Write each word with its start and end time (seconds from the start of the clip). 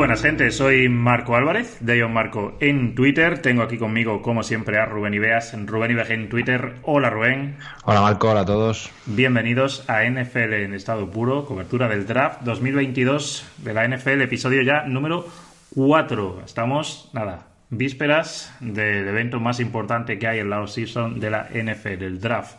Buenas 0.00 0.22
gente, 0.22 0.50
soy 0.50 0.88
Marco 0.88 1.36
Álvarez, 1.36 1.76
de 1.80 1.98
Ion 1.98 2.14
Marco 2.14 2.56
en 2.60 2.94
Twitter. 2.94 3.42
Tengo 3.42 3.62
aquí 3.62 3.76
conmigo, 3.76 4.22
como 4.22 4.42
siempre, 4.42 4.78
a 4.78 4.86
Rubén 4.86 5.12
Ibeas, 5.12 5.54
Rubén 5.66 5.90
Ibeas 5.90 6.08
en 6.08 6.30
Twitter. 6.30 6.76
Hola 6.84 7.10
Rubén. 7.10 7.58
Hola 7.84 8.00
Marco, 8.00 8.30
hola 8.30 8.40
a 8.40 8.44
todos. 8.46 8.90
Bienvenidos 9.04 9.84
a 9.90 10.04
NFL 10.04 10.54
en 10.54 10.72
estado 10.72 11.10
puro, 11.10 11.44
cobertura 11.44 11.86
del 11.86 12.06
draft 12.06 12.40
2022 12.44 13.44
de 13.58 13.74
la 13.74 13.86
NFL, 13.86 14.22
episodio 14.22 14.62
ya 14.62 14.84
número 14.84 15.26
4. 15.74 16.44
Estamos, 16.46 17.10
nada, 17.12 17.48
vísperas 17.68 18.56
del 18.60 19.06
evento 19.06 19.38
más 19.38 19.60
importante 19.60 20.18
que 20.18 20.26
hay 20.26 20.38
en 20.38 20.48
la 20.48 20.62
off-season 20.62 21.20
de 21.20 21.30
la 21.30 21.46
NFL, 21.52 22.02
el 22.04 22.20
draft 22.22 22.58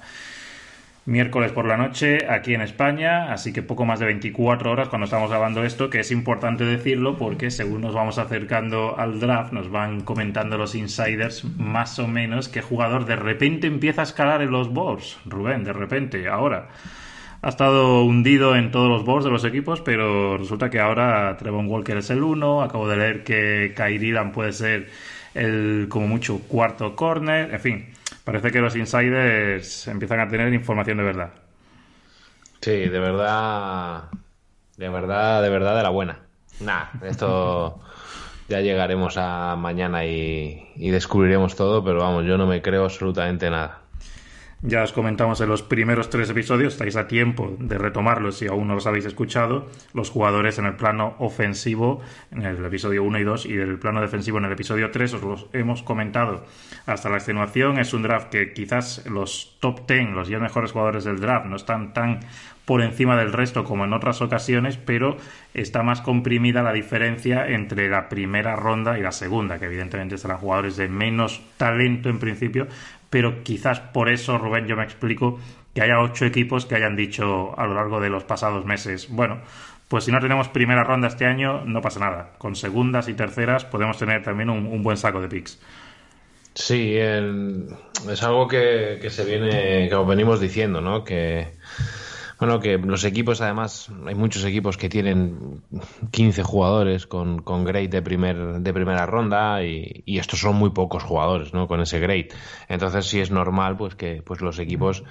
miércoles 1.06 1.52
por 1.52 1.66
la 1.66 1.78
noche 1.78 2.28
aquí 2.30 2.54
en 2.54 2.62
España, 2.62 3.34
así 3.34 3.52
que 3.52 3.64
poco 3.64 3.86
más 3.86 4.00
de 4.00 4.06
24 4.06 4.72
horas 4.72 4.88
cuando 4.88 5.06
estamos 5.06 5.30
grabando 5.30 5.64
esto, 5.64 5.90
que 5.90 6.00
es 6.02 6.12
importante 6.12 6.64
decirlo 6.64 7.18
porque 7.18 7.50
según 7.50 7.82
nos 7.82 7.94
vamos 7.94 8.18
acercando 8.18 8.98
al 9.00 9.20
draft, 9.20 9.52
nos 9.52 9.72
van 9.72 10.02
comentando 10.02 10.58
los 10.58 10.76
insiders 10.76 11.44
más 11.58 11.98
o 12.00 12.08
menos 12.08 12.50
qué 12.50 12.62
jugador 12.62 13.06
de 13.06 13.16
repente 13.16 13.68
empieza 13.68 14.02
a 14.02 14.04
escalar 14.04 14.42
en 14.42 14.52
los 14.52 14.72
boards. 14.72 15.20
Rubén, 15.26 15.64
de 15.64 15.74
repente, 15.74 16.28
ahora. 16.28 16.70
Ha 17.44 17.50
estado 17.50 18.04
hundido 18.04 18.56
en 18.56 18.70
todos 18.70 18.88
los 18.88 19.04
boards 19.04 19.26
de 19.26 19.32
los 19.32 19.44
equipos, 19.44 19.82
pero 19.82 20.38
resulta 20.38 20.70
que 20.70 20.80
ahora 20.80 21.36
Trevon 21.38 21.68
Walker 21.68 21.98
es 21.98 22.12
el 22.12 22.22
uno. 22.22 22.62
Acabo 22.62 22.88
de 22.88 22.98
leer 22.98 23.24
que 23.24 23.74
Kairidan 23.76 24.32
puede 24.32 24.54
ser 24.54 24.90
el, 25.34 25.88
como 25.90 26.08
mucho, 26.08 26.40
cuarto 26.48 26.96
corner. 26.96 27.52
En 27.52 27.60
fin, 27.60 27.88
parece 28.24 28.52
que 28.52 28.60
los 28.60 28.76
insiders 28.76 29.88
empiezan 29.88 30.20
a 30.20 30.28
tener 30.28 30.54
información 30.54 30.98
de 30.98 31.04
verdad. 31.04 31.34
Sí, 32.62 32.72
de 32.72 33.00
verdad, 33.00 34.10
de 34.78 34.90
verdad, 34.90 35.42
de 35.44 35.50
verdad, 35.50 35.78
de 35.78 35.84
la 35.84 35.90
buena. 35.90 36.20
Nah, 36.60 36.86
esto 37.02 37.82
ya 38.50 38.62
llegaremos 38.62 39.18
a 39.18 39.56
mañana 39.58 40.06
y, 40.06 40.72
y 40.76 40.92
descubriremos 40.92 41.56
todo, 41.56 41.84
pero 41.84 42.00
vamos, 42.00 42.26
yo 42.26 42.38
no 42.38 42.48
me 42.48 42.62
creo 42.62 42.86
absolutamente 42.86 43.50
nada. 43.50 43.82
Ya 44.64 44.84
os 44.84 44.94
comentamos 44.94 45.42
en 45.42 45.50
los 45.50 45.64
primeros 45.64 46.12
tres 46.12 46.30
episodios, 46.30 46.74
estáis 46.74 46.96
a 46.96 47.08
tiempo 47.08 47.58
de 47.58 47.80
retomarlos 47.80 48.38
si 48.38 48.46
aún 48.46 48.68
no 48.68 48.76
los 48.76 48.86
habéis 48.86 49.06
escuchado, 49.06 49.68
los 49.96 50.12
jugadores 50.12 50.60
en 50.60 50.66
el 50.66 50.76
plano 50.76 51.16
ofensivo 51.18 52.00
en 52.30 52.44
el 52.44 52.64
episodio 52.64 53.04
1 53.04 53.20
y 53.20 53.24
2 53.24 53.46
y 53.48 53.54
del 53.54 53.80
plano 53.80 54.02
defensivo 54.02 54.38
en 54.38 54.46
el 54.46 54.52
episodio 54.52 54.92
3 54.92 55.16
os 55.16 55.24
los 55.24 55.48
hemos 55.54 55.82
comentado 55.82 56.46
hasta 56.86 57.10
la 57.10 57.16
extenuación. 57.16 57.80
Es 57.80 57.96
un 57.96 58.04
draft 58.04 58.30
que 58.30 58.54
quizás 58.54 59.04
los 59.08 59.58
top 59.62 59.88
10, 59.88 60.12
los 60.12 60.28
10 60.28 60.42
mejores 60.42 60.74
jugadores 60.74 61.06
del 61.06 61.20
draft 61.20 61.48
no 61.48 61.56
están 61.56 61.94
tan 61.94 62.20
por 62.66 62.84
encima 62.84 63.18
del 63.18 63.34
resto 63.34 63.64
como 63.64 63.86
en 63.86 63.94
otras 63.94 64.22
ocasiones, 64.22 64.78
pero 64.78 65.18
está 65.56 65.82
más 65.82 66.02
comprimida 66.02 66.62
la 66.62 66.72
diferencia 66.72 67.48
entre 67.48 67.90
la 67.90 68.08
primera 68.08 68.56
ronda 68.56 69.00
y 69.00 69.02
la 69.02 69.12
segunda, 69.12 69.60
que 69.60 69.66
evidentemente 69.66 70.20
serán 70.20 70.38
jugadores 70.38 70.78
de 70.78 70.88
menos 70.88 71.42
talento 71.58 72.10
en 72.10 72.20
principio, 72.20 72.68
pero 73.12 73.44
quizás 73.44 73.80
por 73.80 74.10
eso, 74.10 74.40
Rubén, 74.40 74.66
yo 74.66 74.76
me 74.76 74.84
explico 74.84 75.40
que 75.76 75.82
haya 75.82 76.00
ocho 76.00 76.26
equipos 76.26 76.66
que 76.66 76.76
hayan 76.76 76.96
dicho 76.96 77.54
a 77.60 77.68
lo 77.68 77.76
largo 77.76 78.00
de 78.00 78.10
los 78.10 78.24
pasados 78.24 78.66
meses, 78.66 79.10
bueno, 79.10 79.42
pues 79.88 80.06
si 80.06 80.12
no 80.12 80.20
tenemos 80.20 80.48
primera 80.48 80.84
ronda 80.86 81.10
este 81.10 81.26
año, 81.26 81.66
no 81.66 81.82
pasa 81.82 82.00
nada. 82.00 82.32
Con 82.38 82.56
segundas 82.56 83.10
y 83.10 83.14
terceras 83.14 83.66
podemos 83.66 83.98
tener 83.98 84.24
también 84.24 84.50
un, 84.50 84.82
buen 84.82 84.96
saco 84.96 85.22
de 85.22 85.28
picks. 85.28 85.60
Sí, 86.54 86.96
es 86.98 88.24
algo 88.24 88.48
que, 88.48 89.00
que, 89.02 89.10
se 89.10 89.26
viene, 89.26 89.90
como 89.90 90.06
venimos 90.06 90.40
diciendo, 90.40 90.80
¿no? 90.80 91.04
Que, 91.04 91.50
bueno, 92.42 92.60
que 92.60 92.80
los 92.80 93.04
equipos, 93.04 93.40
además, 93.40 93.92
hay 94.08 94.16
muchos 94.16 94.44
equipos 94.46 94.76
que 94.76 94.90
tienen 94.90 95.62
15 96.10 96.42
jugadores 96.42 97.06
con, 97.06 97.44
con 97.44 97.64
de, 97.66 98.02
primer, 98.02 98.62
de 98.62 98.74
primera 98.74 99.06
ronda 99.06 99.64
y, 99.64 100.02
y, 100.08 100.18
estos 100.18 100.40
son 100.40 100.56
muy 100.56 100.72
pocos 100.72 101.04
jugadores, 101.04 101.54
¿no? 101.54 101.68
Con 101.68 101.82
ese 101.82 102.00
grade. 102.00 102.30
Entonces, 102.68 103.06
sí 103.06 103.20
es 103.20 103.30
normal, 103.30 103.78
pues, 103.78 103.94
que 103.94 104.24
pues 104.24 104.42
los 104.42 104.58
equipos 104.58 105.04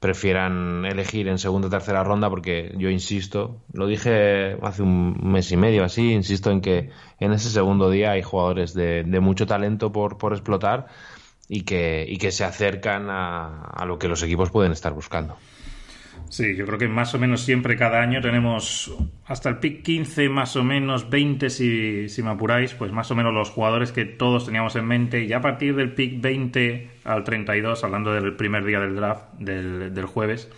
prefieran 0.00 0.86
elegir 0.86 1.28
en 1.28 1.36
segunda 1.36 1.66
o 1.68 1.70
tercera 1.70 2.04
ronda 2.04 2.30
porque 2.30 2.72
yo 2.78 2.88
insisto, 2.88 3.60
lo 3.74 3.86
dije 3.86 4.56
hace 4.62 4.82
un 4.82 5.14
mes 5.30 5.52
y 5.52 5.58
medio 5.58 5.84
así, 5.84 6.14
insisto 6.14 6.50
en 6.50 6.62
que 6.62 6.88
en 7.20 7.32
ese 7.34 7.50
segundo 7.50 7.90
día 7.90 8.12
hay 8.12 8.22
jugadores 8.22 8.72
de, 8.72 9.04
de 9.04 9.20
mucho 9.20 9.46
talento 9.46 9.92
por, 9.92 10.16
por 10.16 10.32
explotar 10.32 10.86
y 11.50 11.64
que, 11.64 12.06
y 12.08 12.16
que 12.16 12.32
se 12.32 12.44
acercan 12.44 13.10
a, 13.10 13.64
a 13.74 13.84
lo 13.84 13.98
que 13.98 14.08
los 14.08 14.22
equipos 14.22 14.50
pueden 14.50 14.72
estar 14.72 14.94
buscando. 14.94 15.36
Sí, 16.30 16.54
yo 16.54 16.66
creo 16.66 16.78
que 16.78 16.88
más 16.88 17.14
o 17.14 17.18
menos 17.18 17.40
siempre 17.40 17.76
cada 17.76 18.00
año 18.00 18.20
tenemos 18.20 18.94
hasta 19.24 19.48
el 19.48 19.58
pick 19.58 19.82
15, 19.82 20.28
más 20.28 20.56
o 20.56 20.64
menos 20.64 21.08
20 21.08 21.48
si, 21.48 22.08
si 22.10 22.22
me 22.22 22.30
apuráis, 22.30 22.74
pues 22.74 22.92
más 22.92 23.10
o 23.10 23.14
menos 23.14 23.32
los 23.32 23.48
jugadores 23.50 23.92
que 23.92 24.04
todos 24.04 24.44
teníamos 24.44 24.76
en 24.76 24.86
mente. 24.86 25.24
Y 25.24 25.32
a 25.32 25.40
partir 25.40 25.74
del 25.74 25.94
pick 25.94 26.20
20 26.20 26.90
al 27.04 27.24
32, 27.24 27.82
hablando 27.82 28.12
del 28.12 28.36
primer 28.36 28.64
día 28.64 28.78
del 28.78 28.94
draft 28.94 29.32
del, 29.38 29.94
del 29.94 30.04
jueves, 30.04 30.50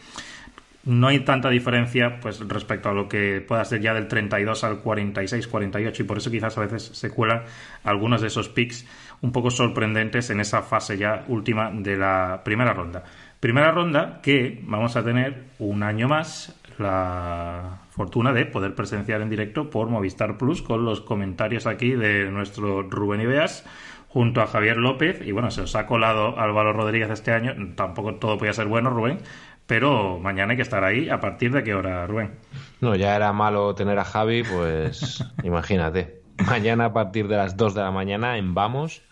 no 0.85 1.09
hay 1.09 1.21
tanta 1.21 1.51
diferencia 1.51 2.19
pues 2.21 2.41
respecto 2.49 2.89
a 2.89 2.93
lo 2.93 3.09
que 3.09 3.41
pueda 3.47 3.65
ser 3.65 3.81
ya 3.81 3.95
del 3.95 4.09
32 4.09 4.65
al 4.65 4.79
46, 4.81 5.47
48 5.47 6.03
y 6.03 6.07
por 6.07 6.19
eso 6.19 6.31
quizás 6.31 6.57
a 6.57 6.63
veces 6.63 6.83
se 6.83 7.11
cuelan 7.11 7.43
algunos 7.85 8.23
de 8.23 8.29
esos 8.29 8.49
picks 8.49 8.87
un 9.21 9.33
poco 9.33 9.51
sorprendentes 9.51 10.31
en 10.31 10.41
esa 10.41 10.63
fase 10.63 10.97
ya 10.97 11.25
última 11.29 11.71
de 11.71 11.97
la 11.97 12.41
primera 12.45 12.73
ronda. 12.73 13.05
Primera 13.41 13.73
ronda 13.73 14.21
que 14.23 14.61
vamos 14.65 14.97
a 14.97 15.05
tener 15.05 15.45
un 15.59 15.83
año 15.83 16.09
más 16.09 16.55
la 16.79 17.81
fortuna 17.91 18.33
de 18.33 18.47
poder 18.47 18.75
presenciar 18.75 19.23
en 19.23 19.31
directo 19.31 19.71
por 19.71 19.89
Movistar 19.89 20.37
Plus 20.37 20.63
con 20.63 20.85
los 20.85 21.01
comentarios 21.01 21.67
aquí 21.67 21.93
de 21.93 22.31
nuestro 22.31 22.83
Rubén 22.83 23.23
Ibeas 23.23 23.65
junto 24.09 24.43
a 24.43 24.47
Javier 24.47 24.77
López 24.77 25.23
y 25.25 25.33
bueno, 25.33 25.51
se 25.51 25.63
os 25.63 25.75
ha 25.75 25.87
colado 25.87 26.39
Álvaro 26.39 26.73
Rodríguez 26.73 27.11
este 27.11 27.33
año, 27.33 27.55
tampoco 27.77 28.17
todo 28.17 28.37
podía 28.37 28.53
ser 28.53 28.67
bueno 28.67 28.91
Rubén, 28.91 29.21
pero 29.67 30.19
mañana 30.19 30.51
hay 30.51 30.57
que 30.57 30.63
estar 30.63 30.85
ahí. 30.85 31.09
¿A 31.09 31.21
partir 31.21 31.53
de 31.53 31.63
qué 31.63 31.75
hora, 31.75 32.07
Rubén? 32.07 32.33
No, 32.81 32.95
ya 32.97 33.15
era 33.15 33.33
malo 33.33 33.75
tener 33.75 33.99
a 33.99 34.05
Javi, 34.05 34.43
pues 34.43 35.25
imagínate. 35.45 36.21
Mañana 36.47 36.87
a 36.87 36.93
partir 36.93 37.29
de 37.29 37.37
las 37.37 37.57
2 37.57 37.75
de 37.75 37.83
la 37.83 37.91
mañana 37.91 38.37
en 38.37 38.53
Vamos, 38.53 39.03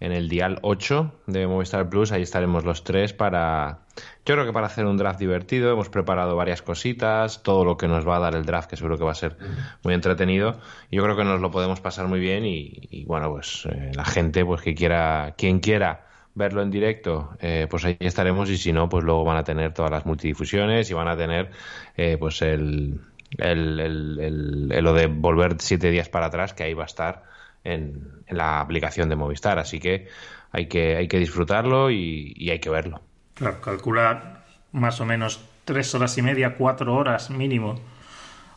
en 0.00 0.12
el 0.12 0.28
dial 0.28 0.58
8 0.62 1.12
de 1.26 1.46
Movistar 1.46 1.88
Plus, 1.88 2.12
ahí 2.12 2.22
estaremos 2.22 2.64
los 2.64 2.84
tres 2.84 3.12
para, 3.12 3.80
yo 4.26 4.34
creo 4.34 4.44
que 4.44 4.52
para 4.52 4.66
hacer 4.66 4.84
un 4.84 4.96
draft 4.96 5.18
divertido, 5.18 5.72
hemos 5.72 5.88
preparado 5.88 6.36
varias 6.36 6.60
cositas, 6.60 7.42
todo 7.42 7.64
lo 7.64 7.76
que 7.76 7.88
nos 7.88 8.06
va 8.06 8.16
a 8.16 8.20
dar 8.20 8.34
el 8.34 8.44
draft, 8.44 8.68
que 8.68 8.76
seguro 8.76 8.98
que 8.98 9.04
va 9.04 9.12
a 9.12 9.16
ser 9.16 9.36
muy 9.82 9.94
entretenido, 9.94 10.58
yo 10.90 11.02
creo 11.02 11.16
que 11.16 11.24
nos 11.24 11.40
lo 11.40 11.50
podemos 11.50 11.80
pasar 11.80 12.08
muy 12.08 12.20
bien 12.20 12.44
y, 12.44 13.04
bueno, 13.06 13.30
pues 13.30 13.66
eh, 13.70 13.92
la 13.94 14.04
gente, 14.04 14.44
pues 14.44 14.60
que 14.60 14.74
quiera, 14.74 15.34
quien 15.36 15.60
quiera 15.60 16.06
verlo 16.36 16.60
en 16.62 16.70
directo, 16.70 17.30
eh, 17.40 17.66
pues 17.68 17.84
ahí 17.86 17.96
estaremos. 17.98 18.48
Y 18.50 18.58
si 18.58 18.72
no, 18.72 18.88
pues 18.88 19.02
luego 19.02 19.24
van 19.24 19.38
a 19.38 19.44
tener 19.44 19.72
todas 19.72 19.90
las 19.90 20.06
multidifusiones 20.06 20.88
y 20.90 20.94
van 20.94 21.08
a 21.08 21.16
tener 21.16 21.50
eh, 21.96 22.16
pues 22.18 22.42
el, 22.42 23.00
el, 23.38 23.80
el, 23.80 24.70
el, 24.70 24.84
lo 24.84 24.92
de 24.92 25.06
volver 25.06 25.56
siete 25.58 25.90
días 25.90 26.08
para 26.08 26.26
atrás, 26.26 26.52
que 26.52 26.62
ahí 26.62 26.74
va 26.74 26.82
a 26.82 26.86
estar 26.86 27.24
en, 27.66 28.16
la 28.28 28.60
aplicación 28.60 29.08
de 29.08 29.16
Movistar. 29.16 29.58
Así 29.58 29.78
que 29.78 30.08
hay 30.50 30.66
que, 30.66 30.96
hay 30.96 31.08
que 31.08 31.18
disfrutarlo 31.18 31.90
y, 31.90 32.48
hay 32.50 32.58
que 32.58 32.70
verlo. 32.70 33.02
Claro, 33.34 33.60
calcular 33.60 34.44
más 34.72 35.00
o 35.00 35.04
menos 35.04 35.44
tres 35.64 35.94
horas 35.94 36.16
y 36.18 36.22
media, 36.22 36.56
cuatro 36.56 36.94
horas 36.94 37.30
mínimo. 37.30 37.80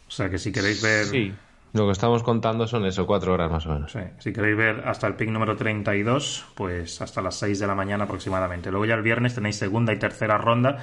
O 0.07 0.11
sea 0.11 0.29
que 0.29 0.37
si 0.37 0.51
queréis 0.51 0.81
ver. 0.81 1.05
Sí. 1.05 1.33
Lo 1.71 1.85
que 1.85 1.91
estamos 1.91 2.23
contando 2.23 2.65
son 2.67 2.85
eso, 2.85 3.05
cuatro 3.05 3.33
horas 3.33 3.51
más 3.51 3.65
o 3.67 3.73
menos. 3.73 3.91
Sí. 3.91 3.99
Si 4.17 4.33
queréis 4.33 4.57
ver 4.57 4.87
hasta 4.87 5.05
el 5.05 5.13
pick 5.13 5.29
número 5.29 5.55
32, 5.55 6.45
pues 6.55 6.99
hasta 7.01 7.21
las 7.21 7.35
6 7.35 7.59
de 7.59 7.67
la 7.67 7.75
mañana 7.75 8.05
aproximadamente. 8.05 8.71
Luego 8.71 8.85
ya 8.85 8.95
el 8.95 9.03
viernes 9.03 9.35
tenéis 9.35 9.57
segunda 9.57 9.93
y 9.93 9.99
tercera 9.99 10.39
ronda. 10.39 10.77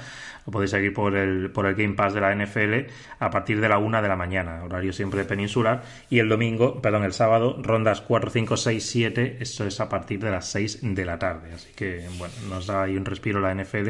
Lo 0.45 0.51
podéis 0.51 0.71
seguir 0.71 0.93
por 0.93 1.15
el, 1.17 1.51
por 1.51 1.65
el 1.65 1.75
Game 1.75 1.95
Pass 1.95 2.13
de 2.13 2.21
la 2.21 2.33
NFL 2.33 2.89
a 3.19 3.29
partir 3.29 3.59
de 3.59 3.67
la 3.67 3.79
1 3.79 4.01
de 4.01 4.07
la 4.07 4.15
mañana, 4.15 4.63
horario 4.63 4.93
siempre 4.93 5.25
peninsular. 5.25 5.83
Y 6.09 6.19
el 6.19 6.29
domingo, 6.29 6.81
perdón, 6.81 7.03
el 7.03 7.11
sábado, 7.11 7.57
rondas 7.61 7.99
4, 7.99 8.29
5, 8.29 8.55
6, 8.55 8.89
7. 8.89 9.37
Eso 9.41 9.65
es 9.65 9.81
a 9.81 9.89
partir 9.89 10.21
de 10.21 10.31
las 10.31 10.47
6 10.47 10.79
de 10.83 11.05
la 11.05 11.19
tarde. 11.19 11.53
Así 11.53 11.73
que, 11.75 12.07
bueno, 12.17 12.33
nos 12.47 12.67
da 12.67 12.83
ahí 12.83 12.95
un 12.95 13.03
respiro 13.03 13.41
la 13.41 13.53
NFL. 13.53 13.89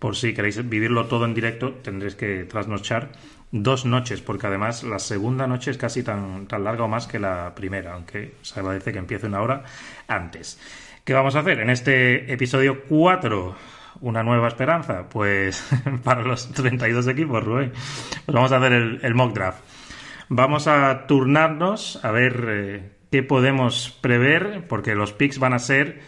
Por 0.00 0.16
si 0.16 0.34
queréis 0.34 0.68
vivirlo 0.68 1.06
todo 1.06 1.24
en 1.24 1.32
directo, 1.32 1.74
tendréis 1.74 2.16
que 2.16 2.44
trasnochar 2.44 3.12
dos 3.54 3.86
noches, 3.86 4.20
porque 4.20 4.48
además 4.48 4.82
la 4.82 4.98
segunda 4.98 5.46
noche 5.46 5.70
es 5.70 5.78
casi 5.78 6.02
tan, 6.02 6.46
tan 6.46 6.64
larga 6.64 6.84
o 6.84 6.88
más 6.88 7.06
que 7.06 7.20
la 7.20 7.54
primera, 7.54 7.94
aunque 7.94 8.34
se 8.42 8.58
agradece 8.58 8.92
que 8.92 8.98
empiece 8.98 9.28
una 9.28 9.40
hora 9.40 9.62
antes. 10.08 10.58
¿Qué 11.04 11.14
vamos 11.14 11.36
a 11.36 11.40
hacer 11.40 11.60
en 11.60 11.70
este 11.70 12.32
episodio 12.32 12.82
4? 12.88 13.54
Una 14.00 14.24
nueva 14.24 14.48
esperanza, 14.48 15.08
pues 15.08 15.70
para 16.02 16.22
los 16.22 16.50
32 16.50 17.06
equipos, 17.06 17.44
Rubén. 17.44 17.70
Pues 18.24 18.34
vamos 18.34 18.50
a 18.50 18.56
hacer 18.56 18.72
el, 18.72 19.14
mock 19.14 19.32
draft. 19.32 19.62
Vamos 20.28 20.66
a 20.66 21.06
turnarnos 21.06 22.04
a 22.04 22.10
ver 22.10 22.46
eh, 22.48 22.90
qué 23.12 23.22
podemos 23.22 23.96
prever, 24.00 24.66
porque 24.66 24.96
los 24.96 25.12
picks 25.12 25.38
van 25.38 25.52
a 25.52 25.60
ser 25.60 26.00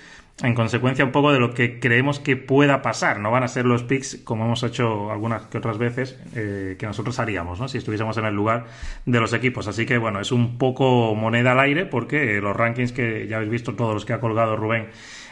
en 0.43 0.55
consecuencia 0.55 1.05
un 1.05 1.13
poco 1.13 1.33
de 1.33 1.41
lo 1.41 1.55
que 1.55 1.81
creemos 1.81 2.21
que 2.21 2.37
pueda 2.37 2.83
pasar. 2.83 3.21
No 3.21 3.31
van 3.31 3.43
a 3.43 3.49
ser 3.49 3.65
los 3.65 3.83
picks 3.85 4.21
como 4.23 4.45
hemos 4.45 4.63
hecho 4.63 5.11
algunas 5.11 5.47
que 5.47 5.57
otras 5.57 5.79
veces 5.79 6.19
eh, 6.35 6.77
que 6.79 6.87
nosotros 6.87 7.19
haríamos, 7.19 7.59
¿no? 7.59 7.69
Si 7.69 7.79
estuviésemos 7.79 8.19
en 8.19 8.27
el 8.27 8.35
lugar 8.35 8.67
de 9.07 9.19
los 9.19 9.33
equipos. 9.33 9.67
Así 9.67 9.87
que 9.87 9.97
bueno, 9.97 10.21
es 10.21 10.33
un 10.33 10.59
poco 10.59 11.15
moneda 11.15 11.53
al 11.53 11.61
aire 11.61 11.87
porque 11.87 12.41
los 12.41 12.55
rankings 12.55 12.93
que 12.93 13.27
ya 13.27 13.37
habéis 13.37 13.51
visto 13.51 13.75
todos 13.75 13.95
los 13.95 14.05
que 14.05 14.13
ha 14.13 14.21
colgado 14.21 14.57
Rubén 14.57 14.89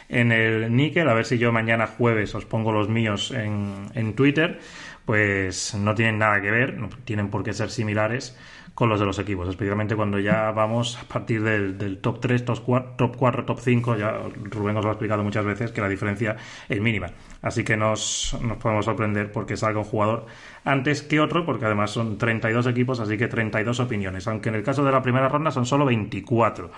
en 0.09 0.31
el 0.31 0.75
níquel, 0.75 1.07
a 1.09 1.13
ver 1.13 1.25
si 1.25 1.37
yo 1.37 1.51
mañana 1.51 1.87
jueves 1.87 2.33
os 2.35 2.45
pongo 2.45 2.71
los 2.71 2.89
míos 2.89 3.31
en, 3.31 3.87
en 3.95 4.13
Twitter, 4.13 4.59
pues 5.05 5.75
no 5.75 5.95
tienen 5.95 6.19
nada 6.19 6.41
que 6.41 6.51
ver, 6.51 6.77
no 6.77 6.89
tienen 7.05 7.29
por 7.29 7.43
qué 7.43 7.53
ser 7.53 7.69
similares 7.69 8.37
con 8.75 8.89
los 8.89 8.99
de 8.99 9.05
los 9.05 9.17
equipos, 9.19 9.47
especialmente 9.47 9.95
cuando 9.95 10.19
ya 10.19 10.51
vamos 10.51 10.99
a 11.01 11.05
partir 11.05 11.41
del, 11.41 11.97
top 11.99 12.19
3, 12.19 12.43
top 12.43 12.59
4, 12.63 12.93
top 12.97 13.15
4, 13.15 13.45
top 13.45 13.59
5, 13.61 13.95
ya 13.95 14.19
Rubén 14.51 14.75
os 14.75 14.83
lo 14.83 14.89
ha 14.89 14.93
explicado 14.93 15.23
muchas 15.23 15.45
veces 15.45 15.71
que 15.71 15.79
la 15.79 15.87
diferencia 15.87 16.35
es 16.67 16.81
mínima. 16.81 17.07
Así 17.41 17.63
que 17.63 17.77
nos, 17.77 18.37
nos 18.41 18.57
podemos 18.57 18.83
sorprender 18.83 19.31
porque 19.31 19.55
salga 19.55 19.79
un 19.79 19.85
jugador 19.85 20.25
antes 20.65 21.01
que 21.03 21.21
otro, 21.21 21.45
porque 21.45 21.65
además 21.65 21.91
son 21.91 22.17
32 22.17 22.67
equipos, 22.67 22.99
así 22.99 23.17
que 23.17 23.29
32 23.29 23.79
opiniones, 23.79 24.27
aunque 24.27 24.49
en 24.49 24.55
el 24.55 24.63
caso 24.63 24.83
de 24.83 24.91
la 24.91 25.01
primera 25.01 25.29
ronda 25.29 25.51
son 25.51 25.65
solo 25.65 25.85
24. 25.85 26.69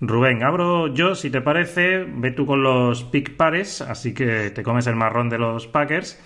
Rubén, 0.00 0.42
abro 0.42 0.88
yo, 0.88 1.14
si 1.14 1.30
te 1.30 1.40
parece, 1.40 2.04
ve 2.04 2.30
tú 2.30 2.46
con 2.46 2.62
los 2.62 3.04
pick 3.04 3.36
pares, 3.36 3.80
así 3.80 4.12
que 4.14 4.50
te 4.50 4.62
comes 4.62 4.86
el 4.86 4.96
marrón 4.96 5.28
de 5.28 5.38
los 5.38 5.66
Packers. 5.66 6.18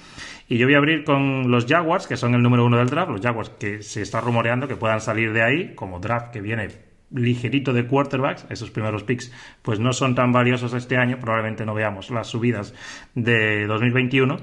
Y 0.49 0.57
yo 0.57 0.67
voy 0.67 0.75
a 0.75 0.79
abrir 0.79 1.05
con 1.05 1.51
los 1.51 1.67
Jaguars, 1.67 2.07
que 2.07 2.17
son 2.17 2.35
el 2.35 2.43
número 2.43 2.65
uno 2.65 2.79
del 2.79 2.89
draft, 2.89 3.11
los 3.11 3.21
Jaguars 3.21 3.51
que 3.51 3.83
se 3.83 4.01
está 4.01 4.21
rumoreando 4.23 4.67
que 4.67 4.77
puedan 4.77 5.01
salir 5.01 5.35
de 5.35 5.43
ahí, 5.43 5.75
como 5.75 6.01
draft 6.01 6.33
que 6.33 6.41
viene 6.41 6.69
ligerito 7.11 7.73
de 7.73 7.87
quarterbacks, 7.87 8.47
esos 8.51 8.71
primeros 8.71 9.03
picks 9.03 9.33
pues 9.63 9.79
no 9.79 9.93
son 9.93 10.15
tan 10.15 10.33
valiosos 10.33 10.73
este 10.75 10.97
año, 10.97 11.19
probablemente 11.21 11.67
no 11.67 11.75
veamos 11.75 12.11
las 12.11 12.29
subidas 12.29 12.75
de 13.15 13.67
2021. 13.67 14.37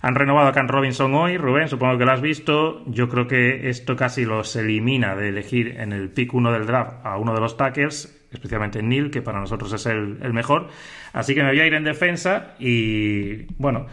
Han 0.00 0.14
renovado 0.14 0.48
a 0.48 0.52
Can 0.52 0.68
Robinson 0.68 1.14
hoy, 1.14 1.36
Rubén, 1.36 1.68
supongo 1.68 1.98
que 1.98 2.04
lo 2.04 2.12
has 2.12 2.20
visto. 2.20 2.84
Yo 2.86 3.08
creo 3.08 3.26
que 3.26 3.68
esto 3.68 3.96
casi 3.96 4.24
los 4.24 4.54
elimina 4.56 5.16
de 5.16 5.28
elegir 5.28 5.76
en 5.78 5.92
el 5.92 6.10
pick 6.10 6.34
uno 6.34 6.52
del 6.52 6.66
draft 6.66 7.04
a 7.04 7.16
uno 7.16 7.34
de 7.34 7.40
los 7.40 7.56
tackles 7.56 8.17
especialmente 8.30 8.82
Neil, 8.82 9.10
que 9.10 9.22
para 9.22 9.40
nosotros 9.40 9.72
es 9.72 9.86
el, 9.86 10.32
mejor. 10.32 10.68
Así 11.12 11.34
que 11.34 11.42
me 11.42 11.48
voy 11.48 11.60
a 11.60 11.66
ir 11.66 11.74
en 11.74 11.84
defensa 11.84 12.54
y, 12.58 13.44
bueno, 13.56 13.86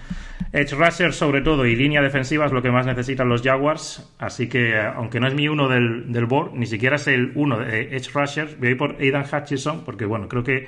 Edge 0.52 0.76
Rusher 0.76 1.14
sobre 1.14 1.42
todo 1.42 1.66
y 1.66 1.76
línea 1.76 2.02
defensiva 2.02 2.46
es 2.46 2.52
lo 2.52 2.62
que 2.62 2.72
más 2.72 2.86
necesitan 2.86 3.30
los 3.30 3.42
Jaguars. 3.42 4.14
Así 4.20 4.48
que, 4.48 4.78
aunque 4.78 5.20
no 5.20 5.28
es 5.28 5.34
mi 5.34 5.48
uno 5.48 5.68
del, 5.68 6.12
del 6.12 6.26
board, 6.26 6.54
ni 6.54 6.66
siquiera 6.66 6.98
es 6.98 7.08
el 7.08 7.32
uno 7.36 7.60
de 7.60 7.96
Edge 7.96 8.10
Rusher, 8.14 8.56
voy 8.60 8.68
a 8.68 8.72
ir 8.72 8.78
por 8.78 8.96
Aidan 9.00 9.26
Hutchison, 9.32 9.84
porque, 9.86 10.06
bueno, 10.06 10.28
creo 10.28 10.44
que 10.44 10.68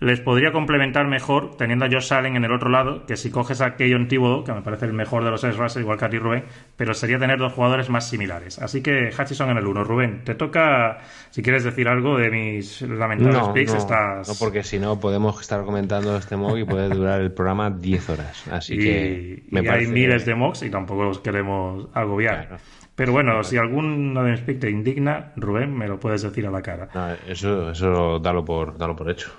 les 0.00 0.20
podría 0.20 0.52
complementar 0.52 1.08
mejor 1.08 1.56
teniendo 1.56 1.84
a 1.84 1.88
Josh 1.90 2.12
Allen 2.12 2.36
en 2.36 2.44
el 2.44 2.52
otro 2.52 2.70
lado, 2.70 3.04
que 3.04 3.16
si 3.16 3.30
coges 3.30 3.60
a 3.60 3.74
Keyon 3.74 4.06
Thibodeau, 4.06 4.44
que 4.44 4.52
me 4.52 4.62
parece 4.62 4.86
el 4.86 4.92
mejor 4.92 5.24
de 5.24 5.30
los 5.30 5.42
Edge 5.42 5.56
Rushers, 5.56 5.78
igual 5.78 5.98
que 5.98 6.04
a 6.04 6.08
ti 6.08 6.18
Rubén, 6.18 6.44
pero 6.76 6.94
sería 6.94 7.18
tener 7.18 7.38
dos 7.38 7.52
jugadores 7.52 7.90
más 7.90 8.08
similares. 8.08 8.60
Así 8.60 8.80
que 8.80 9.10
Hutchison 9.16 9.50
en 9.50 9.58
el 9.58 9.66
uno. 9.66 9.82
Rubén, 9.82 10.22
te 10.24 10.34
toca, 10.34 10.98
si 11.30 11.42
quieres 11.42 11.64
decir 11.64 11.88
algo 11.88 12.16
de 12.16 12.30
mis 12.30 12.82
lamentables 12.82 13.48
picks, 13.48 13.74
estás... 13.74 14.28
No, 14.28 14.34
porque 14.38 14.62
si 14.62 14.78
no 14.78 15.00
podemos 15.00 15.40
estar 15.40 15.64
comentando 15.64 16.16
este 16.16 16.36
mock 16.36 16.58
y 16.58 16.64
puede 16.64 16.88
durar 16.88 17.20
el 17.20 17.32
programa 17.32 17.70
10 17.70 18.10
horas. 18.10 18.46
Así 18.48 18.78
que 18.78 19.42
me 19.50 19.68
hay 19.68 19.86
miles 19.86 20.24
de 20.24 20.34
mocks 20.34 20.62
y 20.62 20.70
tampoco 20.70 21.04
los 21.04 21.18
queremos 21.18 21.88
agobiar. 21.92 22.58
Pero 22.94 23.12
bueno, 23.12 23.42
si 23.42 23.56
alguno 23.56 24.22
de 24.22 24.32
mis 24.32 24.40
picks 24.40 24.60
te 24.60 24.70
indigna, 24.70 25.32
Rubén, 25.36 25.76
me 25.76 25.88
lo 25.88 25.98
puedes 25.98 26.22
decir 26.22 26.46
a 26.46 26.50
la 26.50 26.62
cara. 26.62 26.88
eso, 27.26 27.70
eso 27.70 28.18
dalo 28.20 28.44
por, 28.44 28.76
dalo 28.76 28.94
por 28.94 29.10
hecho. 29.10 29.30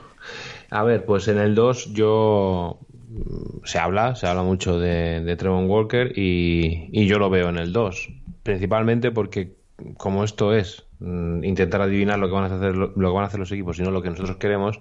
A 0.72 0.84
ver, 0.84 1.06
pues 1.06 1.28
en 1.28 1.40
el 1.40 1.56
2 1.56 1.94
yo 1.94 2.80
mm, 3.10 3.66
se 3.66 3.80
habla, 3.80 4.16
se 4.16 4.28
habla 4.28 4.44
mucho 4.44 4.80
de, 4.80 5.22
de 5.22 5.36
Trevon 5.36 5.70
Walker 5.70 6.12
y, 6.16 7.06
yo 7.08 7.18
lo 7.18 7.30
veo 7.30 7.50
en 7.50 7.58
el 7.58 7.74
2, 7.74 8.10
principalmente 8.44 9.12
porque 9.12 9.56
como 9.98 10.24
esto 10.24 10.54
es 10.54 10.84
mm, 11.00 11.44
intentar 11.44 11.82
adivinar 11.82 12.20
lo 12.20 12.28
que 12.28 12.34
van 12.34 12.52
a 12.52 12.56
hacer 12.56 12.76
lo, 12.76 12.94
que 12.94 13.02
van 13.02 13.24
a 13.24 13.28
hacer 13.28 13.40
los 13.40 13.52
equipos 13.52 13.80
y 13.80 13.84
no 13.84 13.92
lo 13.92 14.02
que 14.02 14.10
nosotros 14.10 14.38
queremos, 14.38 14.80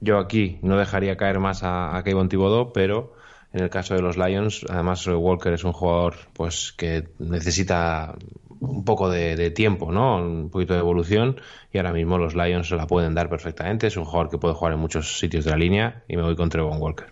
yo 0.00 0.18
aquí 0.18 0.58
no 0.62 0.76
dejaría 0.76 1.16
caer 1.16 1.40
más 1.40 1.62
a, 1.62 1.96
a 1.96 2.04
Kevin 2.04 2.28
pero 2.72 3.14
en 3.52 3.64
el 3.64 3.70
caso 3.70 3.94
de 3.94 4.02
los 4.02 4.16
Lions, 4.16 4.64
además 4.68 5.06
Walker 5.08 5.52
es 5.52 5.64
un 5.64 5.72
jugador 5.72 6.14
pues 6.34 6.72
que 6.72 7.08
necesita 7.18 8.14
un 8.60 8.84
poco 8.84 9.10
de, 9.10 9.50
tiempo, 9.50 9.90
¿no? 9.90 10.16
Un 10.16 10.50
poquito 10.50 10.74
de 10.74 10.80
evolución 10.80 11.40
y 11.72 11.78
ahora 11.78 11.92
mismo 11.92 12.18
los 12.18 12.34
Lions 12.34 12.68
se 12.68 12.76
la 12.76 12.86
pueden 12.86 13.14
dar 13.14 13.28
perfectamente. 13.28 13.86
Es 13.86 13.96
un 13.96 14.04
jugador 14.04 14.30
que 14.30 14.38
puede 14.38 14.54
jugar 14.54 14.74
en 14.74 14.78
muchos 14.78 15.18
sitios 15.18 15.44
de 15.44 15.50
la 15.50 15.56
línea 15.56 16.02
y 16.08 16.16
me 16.16 16.22
voy 16.22 16.36
con 16.36 16.48
Trevon 16.48 16.80
Walker. 16.80 17.06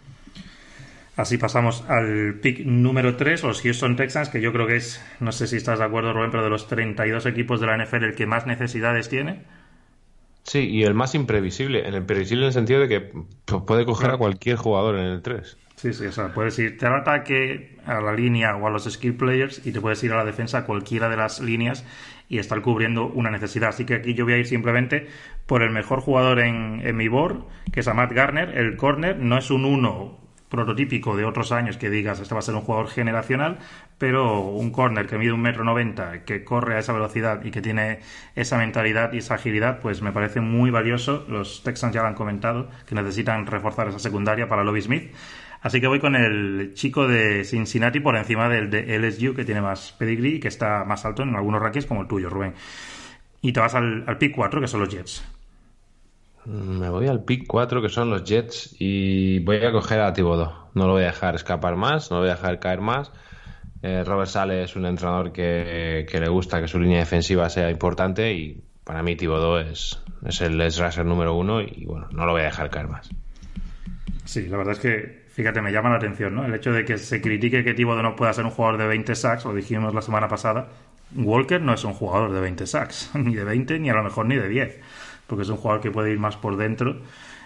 Así 1.16 1.36
pasamos 1.36 1.84
al 1.88 2.38
pick 2.40 2.64
número 2.64 3.16
3, 3.16 3.42
los 3.42 3.60
Houston 3.62 3.96
Texans, 3.96 4.28
que 4.28 4.40
yo 4.40 4.52
creo 4.52 4.68
que 4.68 4.76
es, 4.76 5.04
no 5.18 5.32
sé 5.32 5.48
si 5.48 5.56
estás 5.56 5.80
de 5.80 5.84
acuerdo, 5.84 6.12
Rubén, 6.12 6.30
pero 6.30 6.44
de 6.44 6.50
los 6.50 6.68
32 6.68 7.26
equipos 7.26 7.60
de 7.60 7.66
la 7.66 7.76
NFL 7.76 8.04
el 8.04 8.14
que 8.14 8.26
más 8.26 8.46
necesidades 8.46 9.08
tiene. 9.08 9.42
Sí, 10.44 10.68
y 10.70 10.84
el 10.84 10.94
más 10.94 11.14
imprevisible. 11.16 11.88
En 11.88 11.94
el 11.94 12.04
previsible 12.04 12.44
en 12.44 12.46
el 12.46 12.52
sentido 12.52 12.80
de 12.80 12.88
que 12.88 13.00
puede 13.66 13.84
coger 13.84 14.10
a 14.10 14.16
cualquier 14.16 14.56
jugador 14.56 14.96
en 14.96 15.06
el 15.06 15.20
3. 15.22 15.58
Sí, 15.78 15.92
sí, 15.92 16.06
o 16.06 16.12
sea, 16.12 16.32
puedes 16.34 16.58
irte 16.58 16.86
al 16.86 16.96
ataque, 16.96 17.76
a 17.86 18.00
la 18.00 18.12
línea 18.12 18.56
o 18.56 18.66
a 18.66 18.70
los 18.70 18.90
skill 18.92 19.14
players 19.14 19.64
y 19.64 19.70
te 19.70 19.80
puedes 19.80 20.02
ir 20.02 20.12
a 20.12 20.16
la 20.16 20.24
defensa 20.24 20.58
a 20.58 20.64
cualquiera 20.64 21.08
de 21.08 21.16
las 21.16 21.38
líneas 21.38 21.84
y 22.28 22.38
estar 22.38 22.60
cubriendo 22.62 23.06
una 23.06 23.30
necesidad. 23.30 23.68
Así 23.68 23.84
que 23.84 23.94
aquí 23.94 24.12
yo 24.12 24.24
voy 24.24 24.34
a 24.34 24.38
ir 24.38 24.46
simplemente 24.48 25.06
por 25.46 25.62
el 25.62 25.70
mejor 25.70 26.00
jugador 26.00 26.40
en, 26.40 26.96
mi 26.96 27.06
board, 27.06 27.44
que 27.72 27.78
es 27.78 27.86
a 27.86 27.94
Matt 27.94 28.10
Garner. 28.10 28.58
El 28.58 28.76
corner 28.76 29.20
no 29.20 29.38
es 29.38 29.52
un 29.52 29.64
uno 29.64 30.18
prototípico 30.48 31.16
de 31.16 31.24
otros 31.24 31.52
años 31.52 31.76
que 31.76 31.90
digas 31.90 32.18
este 32.18 32.34
va 32.34 32.40
a 32.40 32.42
ser 32.42 32.56
un 32.56 32.62
jugador 32.62 32.88
generacional, 32.88 33.58
pero 33.98 34.40
un 34.40 34.72
corner 34.72 35.06
que 35.06 35.16
mide 35.16 35.30
un 35.30 35.42
metro 35.42 35.62
noventa, 35.62 36.24
que 36.24 36.42
corre 36.42 36.74
a 36.74 36.80
esa 36.80 36.92
velocidad 36.92 37.44
y 37.44 37.52
que 37.52 37.62
tiene 37.62 38.00
esa 38.34 38.58
mentalidad 38.58 39.12
y 39.12 39.18
esa 39.18 39.34
agilidad, 39.34 39.78
pues 39.78 40.02
me 40.02 40.10
parece 40.10 40.40
muy 40.40 40.72
valioso. 40.72 41.24
Los 41.28 41.62
Texans 41.62 41.94
ya 41.94 42.02
lo 42.02 42.08
han 42.08 42.14
comentado 42.14 42.68
que 42.84 42.96
necesitan 42.96 43.46
reforzar 43.46 43.86
esa 43.86 44.00
secundaria 44.00 44.48
para 44.48 44.64
Lobby 44.64 44.82
Smith. 44.82 45.12
Así 45.60 45.80
que 45.80 45.88
voy 45.88 45.98
con 45.98 46.14
el 46.14 46.72
chico 46.74 47.08
de 47.08 47.44
Cincinnati 47.44 48.00
por 48.00 48.16
encima 48.16 48.48
del 48.48 48.70
de 48.70 48.98
LSU, 48.98 49.34
que 49.34 49.44
tiene 49.44 49.60
más 49.60 49.92
pedigree 49.92 50.36
y 50.36 50.40
que 50.40 50.48
está 50.48 50.84
más 50.84 51.04
alto 51.04 51.22
en 51.22 51.34
algunos 51.34 51.60
rankings 51.60 51.86
como 51.86 52.02
el 52.02 52.08
tuyo, 52.08 52.30
Rubén. 52.30 52.54
Y 53.40 53.52
te 53.52 53.60
vas 53.60 53.74
al, 53.74 54.04
pick 54.18 54.34
4, 54.34 54.60
que 54.60 54.68
son 54.68 54.80
los 54.80 54.88
Jets. 54.88 55.24
Me 56.46 56.88
voy 56.88 57.08
al 57.08 57.24
pick 57.24 57.46
4, 57.46 57.82
que 57.82 57.88
son 57.88 58.10
los 58.10 58.24
Jets, 58.24 58.76
y 58.78 59.40
voy 59.40 59.56
a 59.56 59.72
coger 59.72 60.00
a 60.00 60.12
Tibodo. 60.12 60.70
No 60.74 60.86
lo 60.86 60.92
voy 60.92 61.02
a 61.02 61.06
dejar 61.06 61.34
escapar 61.34 61.76
más, 61.76 62.10
no 62.10 62.18
lo 62.18 62.22
voy 62.22 62.30
a 62.30 62.36
dejar 62.36 62.60
caer 62.60 62.80
más. 62.80 63.10
Eh, 63.82 64.02
Robert 64.04 64.30
Sale 64.30 64.62
es 64.62 64.76
un 64.76 64.86
entrenador 64.86 65.32
que, 65.32 66.06
le 66.10 66.28
gusta 66.28 66.60
que 66.60 66.68
su 66.68 66.80
línea 66.80 66.98
defensiva 66.98 67.48
sea 67.48 67.70
importante 67.70 68.32
y 68.32 68.60
para 68.82 69.02
mí 69.02 69.14
Tibodo 69.14 69.60
es, 69.60 70.00
es 70.26 70.40
el 70.40 70.58
rusher 70.58 71.04
número 71.04 71.34
uno 71.34 71.60
y 71.60 71.84
bueno, 71.84 72.08
no 72.10 72.26
lo 72.26 72.32
voy 72.32 72.42
a 72.42 72.46
dejar 72.46 72.70
caer 72.70 72.88
más. 72.88 73.08
Sí, 74.24 74.48
la 74.48 74.56
verdad 74.56 74.74
es 74.74 74.80
que 74.80 75.17
Fíjate, 75.38 75.62
me 75.62 75.70
llama 75.70 75.90
la 75.90 75.98
atención, 75.98 76.34
¿no? 76.34 76.44
El 76.44 76.52
hecho 76.52 76.72
de 76.72 76.84
que 76.84 76.98
se 76.98 77.20
critique 77.20 77.62
que 77.62 77.72
Thibodeau 77.72 78.02
no 78.02 78.16
pueda 78.16 78.32
ser 78.32 78.44
un 78.44 78.50
jugador 78.50 78.76
de 78.76 78.88
20 78.88 79.14
sacks, 79.14 79.44
lo 79.44 79.54
dijimos 79.54 79.94
la 79.94 80.02
semana 80.02 80.26
pasada. 80.26 80.66
Walker 81.14 81.62
no 81.62 81.74
es 81.74 81.84
un 81.84 81.92
jugador 81.92 82.32
de 82.32 82.40
20 82.40 82.66
sacks, 82.66 83.12
ni 83.14 83.36
de 83.36 83.44
20, 83.44 83.78
ni 83.78 83.88
a 83.88 83.94
lo 83.94 84.02
mejor 84.02 84.26
ni 84.26 84.34
de 84.34 84.48
10. 84.48 84.80
porque 85.28 85.42
es 85.42 85.48
un 85.48 85.56
jugador 85.56 85.80
que 85.80 85.92
puede 85.92 86.10
ir 86.10 86.18
más 86.18 86.36
por 86.36 86.56
dentro 86.56 87.02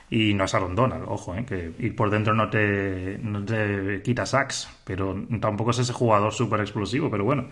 y 0.09 0.33
no 0.33 0.45
es 0.45 0.55
Aaron 0.55 0.75
Donald, 0.75 1.05
ojo, 1.07 1.35
¿eh? 1.35 1.45
que 1.45 1.73
ir 1.81 1.95
por 1.95 2.09
dentro 2.09 2.33
no 2.33 2.49
te, 2.49 3.19
no 3.23 3.45
te 3.45 4.01
quita 4.03 4.25
sacks, 4.25 4.71
pero 4.85 5.15
tampoco 5.39 5.73
es 5.73 5.81
ese 5.81 5.93
jugador 5.93 6.33
súper 6.33 6.61
explosivo, 6.61 7.11
pero 7.11 7.25
bueno. 7.25 7.49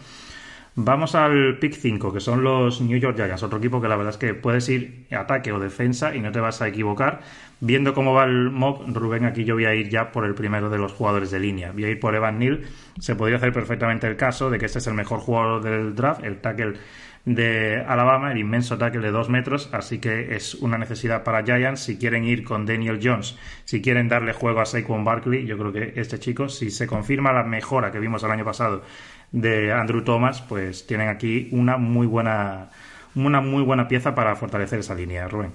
Vamos 0.77 1.17
al 1.17 1.59
pick 1.59 1.75
5, 1.75 2.13
que 2.13 2.21
son 2.21 2.45
los 2.45 2.81
New 2.81 2.97
York 2.97 3.17
Giants, 3.17 3.43
otro 3.43 3.59
equipo 3.59 3.81
que 3.81 3.89
la 3.89 3.97
verdad 3.97 4.13
es 4.13 4.19
que 4.19 4.35
puedes 4.35 4.69
ir 4.69 5.07
ataque 5.11 5.51
o 5.51 5.59
defensa 5.59 6.15
y 6.15 6.21
no 6.21 6.31
te 6.31 6.39
vas 6.39 6.63
a 6.63 6.69
equivocar. 6.69 7.21
Viendo 7.61 7.93
cómo 7.93 8.15
va 8.15 8.25
el 8.25 8.51
mock, 8.51 8.89
Rubén, 8.89 9.25
aquí 9.25 9.45
yo 9.45 9.55
voy 9.55 9.65
a 9.65 9.75
ir 9.75 9.89
ya 9.89 10.13
por 10.13 10.25
el 10.25 10.35
primero 10.35 10.71
de 10.71 10.79
los 10.79 10.93
jugadores 10.93 11.33
de 11.33 11.41
línea. 11.41 11.73
Voy 11.73 11.85
a 11.85 11.91
ir 11.91 11.99
por 11.99 12.15
Evan 12.15 12.39
Neal. 12.39 12.63
Se 13.01 13.17
podría 13.17 13.37
hacer 13.37 13.53
perfectamente 13.53 14.07
el 14.07 14.17
caso 14.17 14.49
de 14.49 14.59
que 14.59 14.67
este 14.67 14.79
es 14.79 14.87
el 14.87 14.95
mejor 14.95 15.19
jugador 15.19 15.63
del 15.63 15.95
draft, 15.95 16.23
el 16.23 16.41
tackle 16.41 16.75
de 17.25 17.85
Alabama, 17.87 18.33
el 18.33 18.39
inmenso 18.39 18.79
tackle 18.79 19.03
de 19.03 19.11
2 19.11 19.29
metros, 19.29 19.69
así 19.73 19.99
que 19.99 20.35
es 20.35 20.55
una 20.55 20.79
necesidad 20.79 21.23
para 21.23 21.45
Giants. 21.45 21.81
Si 21.81 21.99
quieren 21.99 22.25
ir 22.25 22.45
con 22.45 22.65
Daniel 22.65 22.99
Jones, 23.03 23.37
si 23.65 23.83
quieren 23.83 24.09
darle 24.09 24.33
juego 24.33 24.61
a 24.61 24.65
Saquon 24.65 25.05
Barkley, 25.05 25.45
yo 25.45 25.59
creo 25.59 25.73
que 25.73 26.01
este 26.01 26.19
chico, 26.19 26.49
si 26.49 26.71
se 26.71 26.87
confirma 26.87 27.33
la 27.33 27.45
mejora 27.45 27.91
que 27.91 27.99
vimos 27.99 28.23
el 28.25 28.31
año 28.31 28.45
pasado 28.45 28.83
de 29.33 29.73
Andrew 29.73 30.03
Thomas, 30.03 30.43
pues 30.43 30.87
tienen 30.87 31.09
aquí 31.09 31.49
una 31.53 31.77
muy 31.77 32.07
buena, 32.07 32.71
una 33.15 33.41
muy 33.41 33.63
buena 33.63 33.89
pieza 33.89 34.15
para 34.15 34.37
fortalecer 34.37 34.81
esa 34.81 34.95
línea, 34.95 35.29
Rubén. 35.29 35.53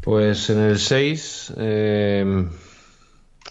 Pues 0.00 0.50
en 0.50 0.60
el 0.60 0.78
6 0.78 1.54
eh, 1.56 2.46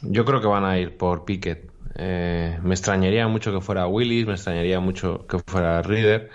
yo 0.03 0.25
creo 0.25 0.41
que 0.41 0.47
van 0.47 0.65
a 0.65 0.77
ir 0.77 0.95
por 0.97 1.25
Pickett. 1.25 1.71
Eh, 1.95 2.59
me 2.63 2.73
extrañaría 2.73 3.27
mucho 3.27 3.51
que 3.53 3.61
fuera 3.61 3.87
Willis, 3.87 4.25
me 4.25 4.33
extrañaría 4.33 4.79
mucho 4.79 5.25
que 5.27 5.39
fuera 5.39 5.81
Reader. 5.81 6.29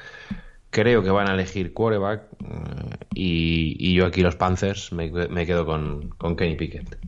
Creo 0.71 1.03
que 1.03 1.11
van 1.11 1.31
a 1.31 1.35
elegir 1.35 1.73
quarterback 1.73 2.25
eh, 2.45 2.97
y, 3.15 3.95
yo 3.95 4.07
aquí 4.07 4.23
los 4.23 4.37
Panthers 4.37 4.93
me, 4.93 5.11
quedo 5.47 5.65
con, 5.65 6.11
con 6.11 6.37
Kenny 6.37 6.57
Pickett. 6.57 6.99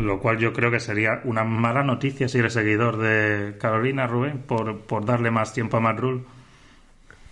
Lo 0.00 0.18
cual 0.18 0.38
yo 0.38 0.52
creo 0.52 0.70
que 0.70 0.80
sería 0.80 1.20
una 1.24 1.44
mala 1.44 1.82
noticia 1.82 2.28
si 2.28 2.38
eres 2.38 2.54
seguidor 2.54 2.96
de 2.98 3.58
Carolina, 3.58 4.06
Rubén, 4.06 4.38
por, 4.38 4.80
por 4.80 5.04
darle 5.04 5.30
más 5.30 5.52
tiempo 5.52 5.76
a 5.76 5.80
Matt 5.80 5.98
Rule. 5.98 6.22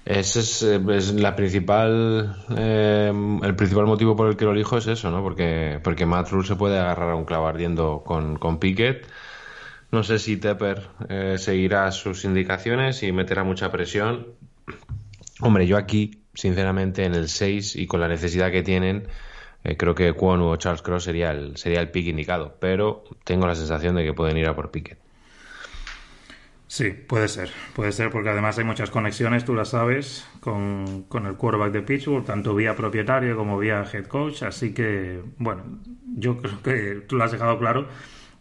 Ese 0.05 0.41
es, 0.41 0.63
eh, 0.63 0.81
es, 0.91 1.13
la 1.13 1.37
principal, 1.37 2.45
eh, 2.57 3.13
el 3.43 3.55
principal 3.57 3.87
motivo 3.87 4.17
por 4.17 4.29
el 4.29 4.37
que 4.37 4.47
lo 4.47 4.53
elijo 4.53 4.79
es 4.79 4.87
eso, 4.87 5.11
¿no? 5.11 5.23
Porque, 5.23 5.81
porque 5.85 6.07
Matt 6.07 6.31
Rule 6.31 6.47
se 6.47 6.57
puede 6.57 6.79
agarrar 6.79 7.11
a 7.11 7.15
un 7.15 7.25
clavo 7.25 7.47
ardiendo 7.47 8.03
con, 8.07 8.39
con 8.39 8.59
Pickett. 8.59 9.07
No 9.91 10.03
sé 10.03 10.19
si 10.19 10.37
Tepper 10.37 10.89
eh, 11.09 11.37
seguirá 11.39 11.91
sus 11.93 12.25
indicaciones 12.25 13.03
y 13.03 13.13
meterá 13.13 13.45
mucha 13.45 13.71
presión. 13.71 14.29
Hombre, 15.41 15.67
yo 15.67 15.77
aquí, 15.77 16.23
sinceramente, 16.35 17.05
en 17.05 17.15
el 17.15 17.29
6 17.29 17.77
y 17.77 17.87
con 17.87 18.01
la 18.01 18.09
necesidad 18.09 18.51
que 18.51 18.63
tienen, 18.63 19.09
eh, 19.65 19.77
creo 19.77 19.95
que 19.95 20.13
Kwon 20.13 20.41
o 20.43 20.57
Charles 20.57 20.83
Cross 20.83 21.05
sería 21.05 21.31
el, 21.31 21.57
sería 21.57 21.81
el 21.81 21.91
pick 21.91 22.07
indicado, 22.07 22.57
pero 22.61 23.05
tengo 23.25 23.47
la 23.47 23.55
sensación 23.55 23.97
de 23.97 24.05
que 24.05 24.13
pueden 24.13 24.37
ir 24.37 24.49
a 24.49 24.55
por 24.55 24.71
Pickett. 24.71 24.99
Sí, 26.71 26.91
puede 26.91 27.29
ser, 27.29 27.51
puede 27.75 27.93
ser, 27.93 28.11
porque 28.11 28.29
además 28.29 28.59
hay 28.59 28.65
muchas 28.65 28.91
conexiones, 28.91 29.47
tú 29.47 29.55
las 29.55 29.71
sabes, 29.71 30.29
con, 30.41 31.05
con 31.09 31.25
el 31.25 31.35
quarterback 31.35 31.73
de 31.73 31.81
Pittsburgh, 31.81 32.27
tanto 32.27 32.55
vía 32.55 32.77
propietario 32.77 33.39
como 33.39 33.59
vía 33.59 33.87
head 33.91 34.05
coach, 34.05 34.43
así 34.43 34.75
que, 34.75 35.23
bueno, 35.39 35.63
yo 36.15 36.37
creo 36.37 36.63
que 36.63 37.01
tú 37.07 37.17
lo 37.17 37.25
has 37.25 37.33
dejado 37.33 37.59
claro, 37.59 37.89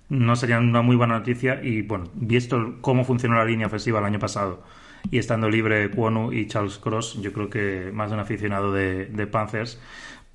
no 0.09 0.35
sería 0.35 0.59
una 0.59 0.81
muy 0.81 0.97
buena 0.97 1.17
noticia 1.17 1.61
y, 1.63 1.83
bueno, 1.83 2.09
visto 2.15 2.75
cómo 2.81 3.05
funcionó 3.05 3.37
la 3.37 3.45
línea 3.45 3.67
ofensiva 3.67 3.99
el 3.99 4.05
año 4.05 4.19
pasado 4.19 4.61
y 5.09 5.19
estando 5.19 5.49
libre 5.49 5.89
Kwonu 5.89 6.33
y 6.33 6.47
Charles 6.47 6.79
Cross, 6.79 7.21
yo 7.21 7.31
creo 7.31 7.49
que 7.49 7.91
más 7.93 8.09
de 8.09 8.15
un 8.15 8.19
aficionado 8.19 8.73
de, 8.73 9.05
de 9.05 9.27
Panthers 9.27 9.79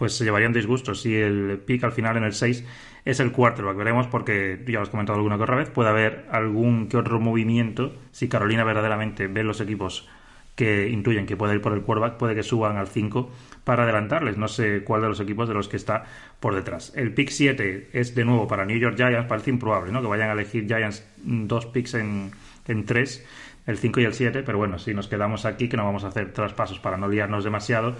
pues 0.03 0.17
se 0.17 0.25
llevarían 0.25 0.53
disgustos. 0.53 1.03
Si 1.03 1.15
el 1.15 1.63
pick 1.65 1.85
al 1.85 1.93
final 1.93 2.17
en 2.17 2.25
el 2.25 2.33
6 2.33 2.65
es 3.05 3.21
el 3.21 3.31
quarterback, 3.31 3.77
veremos 3.77 4.09
porque 4.09 4.61
ya 4.67 4.79
lo 4.79 4.83
has 4.83 4.89
comentado 4.89 5.17
alguna 5.17 5.37
que 5.37 5.45
otra 5.45 5.55
vez, 5.55 5.71
puede 5.71 5.91
haber 5.91 6.27
algún 6.33 6.89
que 6.89 6.97
otro 6.97 7.21
movimiento. 7.21 7.95
Si 8.11 8.29
Carolina 8.29 8.65
verdaderamente 8.65 9.29
ve 9.29 9.45
los 9.45 9.61
equipos 9.61 10.09
que 10.57 10.89
intuyen 10.89 11.25
que 11.25 11.37
puede 11.37 11.55
ir 11.55 11.61
por 11.61 11.73
el 11.73 11.83
quarterback, 11.83 12.17
puede 12.17 12.35
que 12.35 12.43
suban 12.43 12.79
al 12.79 12.89
5 12.89 13.31
para 13.63 13.85
adelantarles. 13.85 14.37
No 14.39 14.49
sé 14.49 14.83
cuál 14.83 15.03
de 15.03 15.09
los 15.11 15.21
equipos 15.21 15.47
de 15.47 15.55
los 15.55 15.69
que 15.69 15.77
está 15.77 16.05
por 16.41 16.57
detrás. 16.57 16.93
El 16.97 17.15
pick 17.15 17.29
7 17.29 17.91
es 17.93 18.17
de 18.17 18.25
nuevo 18.25 18.49
para 18.49 18.65
New 18.65 18.79
York 18.79 18.97
Giants, 18.97 19.29
parece 19.29 19.51
improbable, 19.51 19.93
¿no? 19.93 20.03
Que 20.03 20.09
vayan 20.09 20.31
a 20.31 20.33
elegir 20.33 20.67
Giants 20.67 21.07
dos 21.23 21.67
picks 21.67 21.95
en, 21.95 22.33
en 22.67 22.87
3, 22.87 23.25
el 23.69 23.79
5 23.79 24.01
y 24.01 24.05
el 24.05 24.15
7, 24.15 24.43
pero 24.43 24.59
bueno, 24.59 24.81
si 24.81 24.95
nos 24.95 25.07
quedamos 25.07 25.45
aquí, 25.45 25.69
que 25.69 25.77
no 25.77 25.85
vamos 25.85 26.03
a 26.03 26.09
hacer 26.09 26.33
traspasos 26.33 26.81
para 26.81 26.97
no 26.97 27.07
liarnos 27.07 27.45
demasiado, 27.45 27.95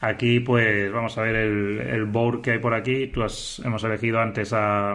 Aquí, 0.00 0.40
pues, 0.40 0.92
vamos 0.92 1.16
a 1.16 1.22
ver 1.22 1.36
el, 1.36 2.04
board 2.04 2.42
que 2.42 2.52
hay 2.52 2.58
por 2.58 2.74
aquí. 2.74 3.06
Tú 3.06 3.22
has, 3.22 3.60
hemos 3.64 3.82
elegido 3.82 4.20
antes 4.20 4.52
a, 4.52 4.94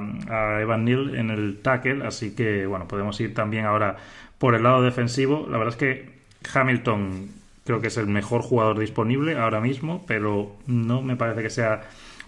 Evan 0.62 0.86
Neal 0.86 1.16
en 1.16 1.32
el 1.32 1.60
tackle, 1.62 2.06
así 2.06 2.36
que, 2.36 2.68
bueno, 2.68 2.88
podemos 2.88 3.20
ir 3.20 3.34
también 3.34 3.66
ahora 3.66 3.98
por 4.38 4.54
el 4.54 4.64
lado 4.64 4.84
defensivo. 4.84 5.48
La 5.50 5.58
verdad 5.58 5.74
es 5.74 5.80
que 5.80 6.22
Hamilton 6.54 7.30
creo 7.66 7.82
que 7.82 7.88
es 7.88 7.98
el 7.98 8.08
mejor 8.08 8.42
jugador 8.42 8.80
disponible 8.80 9.38
ahora 9.38 9.60
mismo, 9.60 10.06
pero 10.08 10.56
no 10.68 11.02
me 11.02 11.16
parece 11.16 11.42
que 11.42 11.50
sea 11.50 11.82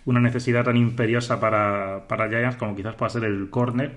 una 0.05 0.19
necesidad 0.19 0.65
tan 0.65 0.77
imperiosa 0.77 1.39
para, 1.39 2.07
para 2.07 2.27
Giants 2.27 2.57
como 2.57 2.75
quizás 2.75 2.95
pueda 2.95 3.09
ser 3.09 3.23
el 3.23 3.49
corner 3.49 3.93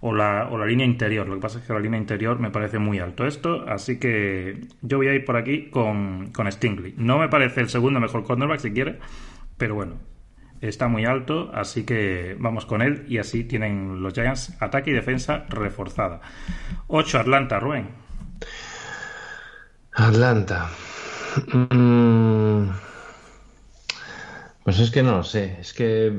o 0.00 0.14
la, 0.14 0.48
o 0.50 0.58
la 0.58 0.66
línea 0.66 0.86
interior. 0.86 1.26
Lo 1.28 1.34
que 1.34 1.40
pasa 1.40 1.58
es 1.58 1.66
que 1.66 1.72
la 1.72 1.80
línea 1.80 1.98
interior 1.98 2.38
me 2.38 2.50
parece 2.50 2.78
muy 2.78 2.98
alto 2.98 3.26
esto, 3.26 3.64
así 3.68 3.98
que 3.98 4.60
yo 4.82 4.98
voy 4.98 5.08
a 5.08 5.14
ir 5.14 5.24
por 5.24 5.36
aquí 5.36 5.70
con, 5.70 6.30
con 6.32 6.50
Stingley. 6.50 6.94
No 6.96 7.18
me 7.18 7.28
parece 7.28 7.60
el 7.60 7.68
segundo 7.68 8.00
mejor 8.00 8.24
cornerback 8.24 8.60
si 8.60 8.72
quiere, 8.72 8.98
pero 9.56 9.74
bueno, 9.74 9.96
está 10.60 10.88
muy 10.88 11.04
alto, 11.04 11.50
así 11.52 11.84
que 11.84 12.36
vamos 12.38 12.66
con 12.66 12.82
él 12.82 13.04
y 13.08 13.18
así 13.18 13.44
tienen 13.44 14.02
los 14.02 14.14
Giants 14.14 14.60
ataque 14.60 14.90
y 14.90 14.94
defensa 14.94 15.46
reforzada. 15.48 16.20
8 16.86 17.20
Atlanta, 17.20 17.60
Rubén. 17.60 17.88
Atlanta. 19.92 20.68
Mm. 21.52 22.70
Pues 24.68 24.80
es 24.80 24.90
que 24.90 25.02
no 25.02 25.16
lo 25.16 25.24
sé, 25.24 25.56
es 25.60 25.72
que 25.72 26.12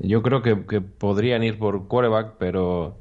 yo 0.00 0.22
creo 0.22 0.40
que, 0.40 0.80
podrían 0.80 1.42
ir 1.42 1.58
por 1.58 1.88
quarterback, 1.88 2.36
pero 2.38 2.96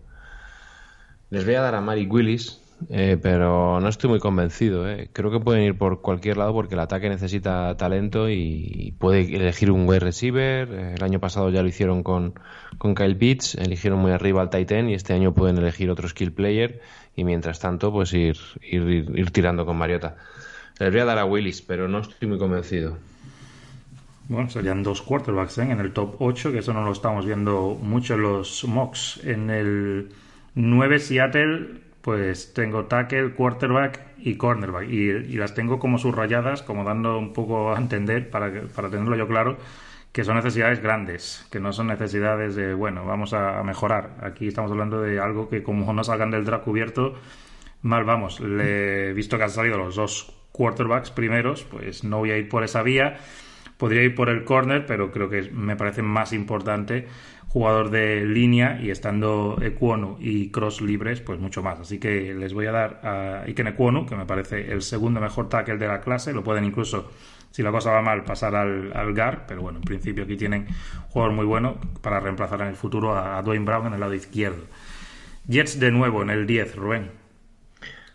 les 1.30 1.46
voy 1.46 1.56
a 1.56 1.62
dar 1.62 1.76
a 1.76 1.80
Mari 1.80 2.06
Willis, 2.08 2.60
eh, 2.90 3.18
pero 3.22 3.80
no 3.80 3.88
estoy 3.88 4.10
muy 4.10 4.20
convencido. 4.20 4.90
Eh. 4.90 5.10
Creo 5.14 5.32
que 5.32 5.40
pueden 5.40 5.64
ir 5.64 5.78
por 5.78 6.02
cualquier 6.02 6.36
lado 6.36 6.52
porque 6.52 6.74
el 6.74 6.82
ataque 6.82 7.08
necesita 7.08 7.78
talento 7.78 8.30
y 8.30 8.94
puede 9.00 9.34
elegir 9.34 9.72
un 9.72 9.88
wide 9.88 10.02
receiver. 10.02 10.70
El 10.70 11.02
año 11.02 11.22
pasado 11.22 11.50
ya 11.52 11.62
lo 11.62 11.70
hicieron 11.70 12.04
con, 12.04 12.34
Kyle 12.78 13.16
Pitts, 13.16 13.56
eligieron 13.56 14.00
muy 14.00 14.12
arriba 14.12 14.42
al 14.42 14.50
Titan 14.50 14.90
y 14.90 14.94
este 14.94 15.14
año 15.14 15.34
pueden 15.34 15.58
elegir 15.58 15.90
otro 15.90 16.10
skill 16.10 16.34
player 16.34 16.82
y 17.16 17.24
mientras 17.24 17.62
tanto 17.62 17.94
pues 17.94 18.12
ir, 18.12 18.36
ir, 18.62 19.10
ir 19.16 19.32
tirando 19.32 19.66
con 19.66 19.78
Mariota. 19.78 20.18
Les 20.80 20.92
voy 20.92 21.00
a 21.00 21.06
dar 21.06 21.18
a 21.18 21.24
Willis, 21.24 21.62
pero 21.62 21.88
no 21.88 22.00
estoy 22.00 22.28
muy 22.28 22.38
convencido. 22.38 22.98
Bueno, 24.28 24.50
serían 24.50 24.82
dos 24.82 25.04
quarterbacks 25.04 25.60
¿eh? 25.60 25.72
en 25.72 25.80
el 25.80 25.94
top 25.94 26.16
8, 26.20 26.52
que 26.52 26.60
eso 26.60 26.74
no 26.74 26.84
lo 26.84 26.92
estamos 26.92 27.26
viendo 27.26 27.78
mucho 27.80 28.16
en 28.16 28.24
los 28.24 28.66
mocks. 28.66 29.22
En 29.24 29.52
el 29.52 30.10
9 30.56 31.00
Seattle, 31.00 31.82
pues 32.02 32.52
tengo 32.54 32.86
tackle, 32.86 33.34
quarterback 33.34 34.00
y 34.18 34.36
cornerback. 34.36 34.90
Y, 34.90 35.36
las 35.38 35.54
tengo 35.54 35.78
como 35.78 36.00
subrayadas, 36.00 36.64
como 36.64 36.84
dando 36.84 37.20
un 37.20 37.34
poco 37.34 37.76
a 37.76 37.78
entender, 37.78 38.32
para, 38.32 38.52
para 38.76 38.90
tenerlo 38.90 39.16
yo 39.16 39.28
claro, 39.28 39.58
que 40.12 40.24
son 40.24 40.38
necesidades 40.38 40.82
grandes, 40.82 41.46
que 41.52 41.60
no 41.60 41.72
son 41.72 41.88
necesidades 41.88 42.56
de, 42.56 42.74
bueno, 42.74 43.06
vamos 43.06 43.34
a, 43.34 43.62
mejorar. 43.62 44.18
Aquí 44.24 44.48
estamos 44.48 44.72
hablando 44.72 45.02
de 45.02 45.20
algo 45.20 45.50
que 45.50 45.62
como 45.62 45.94
no 45.94 46.04
salgan 46.04 46.32
del 46.32 46.46
draft 46.46 46.64
cubierto, 46.64 47.14
mal 47.84 48.04
vamos. 48.06 48.40
Le 48.40 49.14
visto 49.14 49.38
que 49.38 49.44
han 49.44 49.52
salido 49.52 49.78
los 49.78 49.96
dos 49.96 50.34
quarterbacks 50.52 51.12
primeros, 51.12 51.64
pues 51.66 52.04
no 52.04 52.20
voy 52.20 52.32
a 52.32 52.38
ir 52.38 52.50
por 52.50 52.64
esa 52.64 52.82
vía 52.82 53.18
Podría 53.78 54.04
ir 54.04 54.16
por 54.16 54.30
el 54.30 54.46
corner, 54.46 54.86
pero 54.86 55.12
creo 55.12 55.30
que 55.30 55.50
me 55.52 55.76
parece 55.76 56.02
más 56.02 56.32
importante 56.34 57.08
jugador 57.56 57.90
de 57.90 58.26
línea 58.26 58.82
y 58.82 58.90
estando 58.90 59.58
Ecuono 59.62 60.18
y 60.20 60.50
Cross 60.50 60.82
libres, 60.82 61.22
pues 61.22 61.40
mucho 61.40 61.64
más. 61.64 61.80
Así 61.80 62.00
que 62.00 62.34
les 62.34 62.54
voy 62.54 62.66
a 62.66 62.74
dar 62.74 63.00
a 63.02 63.44
Iken 63.48 63.68
Ecuono, 63.68 64.06
que 64.06 64.18
me 64.18 64.26
parece 64.26 64.74
el 64.74 64.82
segundo 64.82 65.22
mejor 65.22 65.48
tackle 65.48 65.78
de 65.78 65.88
la 65.88 66.02
clase. 66.02 66.34
Lo 66.34 66.44
pueden 66.44 66.66
incluso, 66.66 67.10
si 67.52 67.64
la 67.64 67.72
cosa 67.72 67.92
va 67.92 68.02
mal, 68.02 68.26
pasar 68.26 68.56
al, 68.56 69.14
GAR, 69.14 69.46
pero 69.48 69.62
bueno, 69.62 69.78
en 69.78 69.86
principio 69.86 70.26
aquí 70.26 70.36
tienen 70.36 70.68
jugador 71.08 71.34
muy 71.34 71.46
bueno 71.46 71.78
para 72.02 72.20
reemplazar 72.20 72.60
en 72.60 72.68
el 72.68 72.76
futuro 72.76 73.18
a, 73.18 73.42
Dwayne 73.42 73.64
Brown 73.64 73.88
en 73.88 73.94
el 73.94 74.02
lado 74.02 74.14
izquierdo. 74.14 74.66
Jets 75.48 75.80
de 75.80 75.92
nuevo 75.92 76.24
en 76.24 76.32
el 76.32 76.46
10, 76.46 76.76
Rubén. 76.76 77.12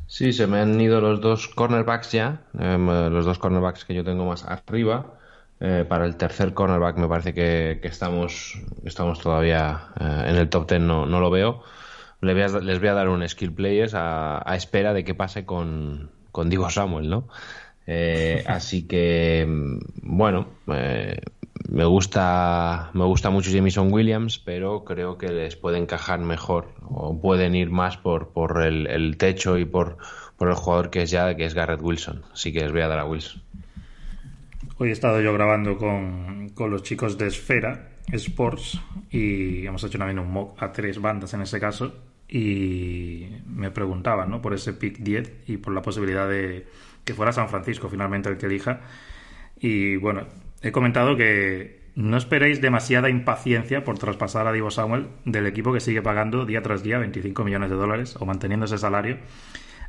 Sí, 0.06 0.34
se 0.34 0.46
me 0.46 0.58
han 0.58 0.78
ido 0.78 1.00
los 1.00 1.22
dos 1.22 1.48
cornerbacks 1.48 2.12
ya, 2.12 2.42
em, 2.58 2.86
los 2.86 3.24
dos 3.24 3.38
cornerbacks 3.38 3.86
que 3.86 3.94
yo 3.94 4.04
tengo 4.04 4.26
más 4.26 4.44
arriba. 4.44 5.14
Eh, 5.62 5.84
para 5.86 6.06
el 6.06 6.16
tercer 6.16 6.54
cornerback 6.54 6.96
me 6.96 7.06
parece 7.06 7.34
que, 7.34 7.80
estamos, 7.82 8.58
estamos 8.84 9.20
todavía 9.20 9.88
eh, 10.00 10.24
en 10.28 10.36
el 10.36 10.48
top 10.48 10.66
ten, 10.66 10.86
no, 10.86 11.04
no 11.04 11.20
lo 11.20 11.30
veo. 11.30 11.62
Les 12.22 12.34
voy, 12.34 12.42
a, 12.42 12.60
les 12.60 12.78
voy 12.78 12.88
a 12.88 12.94
dar 12.94 13.08
un 13.08 13.26
skill 13.28 13.52
players 13.52 13.92
a, 13.94 14.42
espera 14.54 14.94
de 14.94 15.04
qué 15.04 15.14
pase 15.14 15.44
con, 15.44 16.10
con 16.32 16.48
Divo 16.48 16.70
Samuel, 16.70 17.10
¿no? 17.10 17.28
Eh, 17.86 18.42
así 18.48 18.86
que, 18.86 19.46
bueno, 20.02 20.48
me 20.66 21.84
gusta, 21.84 22.90
me 22.94 23.04
gusta 23.04 23.28
mucho 23.30 23.50
Jameson 23.50 23.92
Williams, 23.92 24.38
pero 24.38 24.84
creo 24.84 25.18
que 25.18 25.28
les 25.28 25.56
puede 25.56 25.78
encajar 25.78 26.20
mejor 26.20 26.74
o 26.88 27.20
pueden 27.20 27.54
ir 27.54 27.70
más 27.70 27.98
por, 27.98 28.30
por 28.32 28.62
el, 28.62 29.16
techo 29.18 29.58
y 29.58 29.66
por, 29.66 29.98
por 30.36 30.48
el 30.48 30.54
jugador 30.54 30.90
que 30.90 31.02
es 31.02 31.10
ya, 31.10 31.36
que 31.36 31.44
es 31.44 31.54
Garrett 31.54 31.82
Wilson. 31.82 32.24
Así 32.32 32.52
que 32.52 32.60
les 32.60 32.72
voy 32.72 32.80
a 32.80 32.88
dar 32.88 32.98
a 32.98 33.04
Wilson. 33.04 33.42
Hoy 34.82 34.88
he 34.88 34.92
estado 34.92 35.20
yo 35.20 35.34
grabando 35.34 35.76
con, 35.76 36.48
con 36.54 36.70
los 36.70 36.82
chicos 36.82 37.18
de 37.18 37.26
Esfera 37.26 37.90
Sports 38.10 38.80
y 39.10 39.66
hemos 39.66 39.84
hecho 39.84 39.98
también 39.98 40.18
un 40.18 40.32
mock 40.32 40.62
a 40.62 40.72
tres 40.72 40.98
bandas 41.02 41.34
en 41.34 41.42
ese 41.42 41.60
caso 41.60 41.94
y 42.26 43.26
me 43.44 43.70
preguntaban 43.70 44.30
¿no? 44.30 44.40
por 44.40 44.54
ese 44.54 44.72
pick 44.72 45.00
10 45.00 45.48
y 45.48 45.58
por 45.58 45.74
la 45.74 45.82
posibilidad 45.82 46.26
de 46.26 46.66
que 47.04 47.12
fuera 47.12 47.30
San 47.30 47.50
Francisco 47.50 47.90
finalmente 47.90 48.30
el 48.30 48.38
que 48.38 48.46
elija. 48.46 48.80
Y 49.58 49.96
bueno, 49.96 50.22
he 50.62 50.72
comentado 50.72 51.14
que 51.14 51.90
no 51.94 52.16
esperéis 52.16 52.62
demasiada 52.62 53.10
impaciencia 53.10 53.84
por 53.84 53.98
traspasar 53.98 54.46
a 54.46 54.52
Divo 54.52 54.70
Samuel 54.70 55.08
del 55.26 55.46
equipo 55.46 55.74
que 55.74 55.80
sigue 55.80 56.00
pagando 56.00 56.46
día 56.46 56.62
tras 56.62 56.82
día 56.82 56.96
25 56.96 57.44
millones 57.44 57.68
de 57.68 57.76
dólares 57.76 58.16
o 58.18 58.24
manteniendo 58.24 58.64
ese 58.64 58.78
salario 58.78 59.18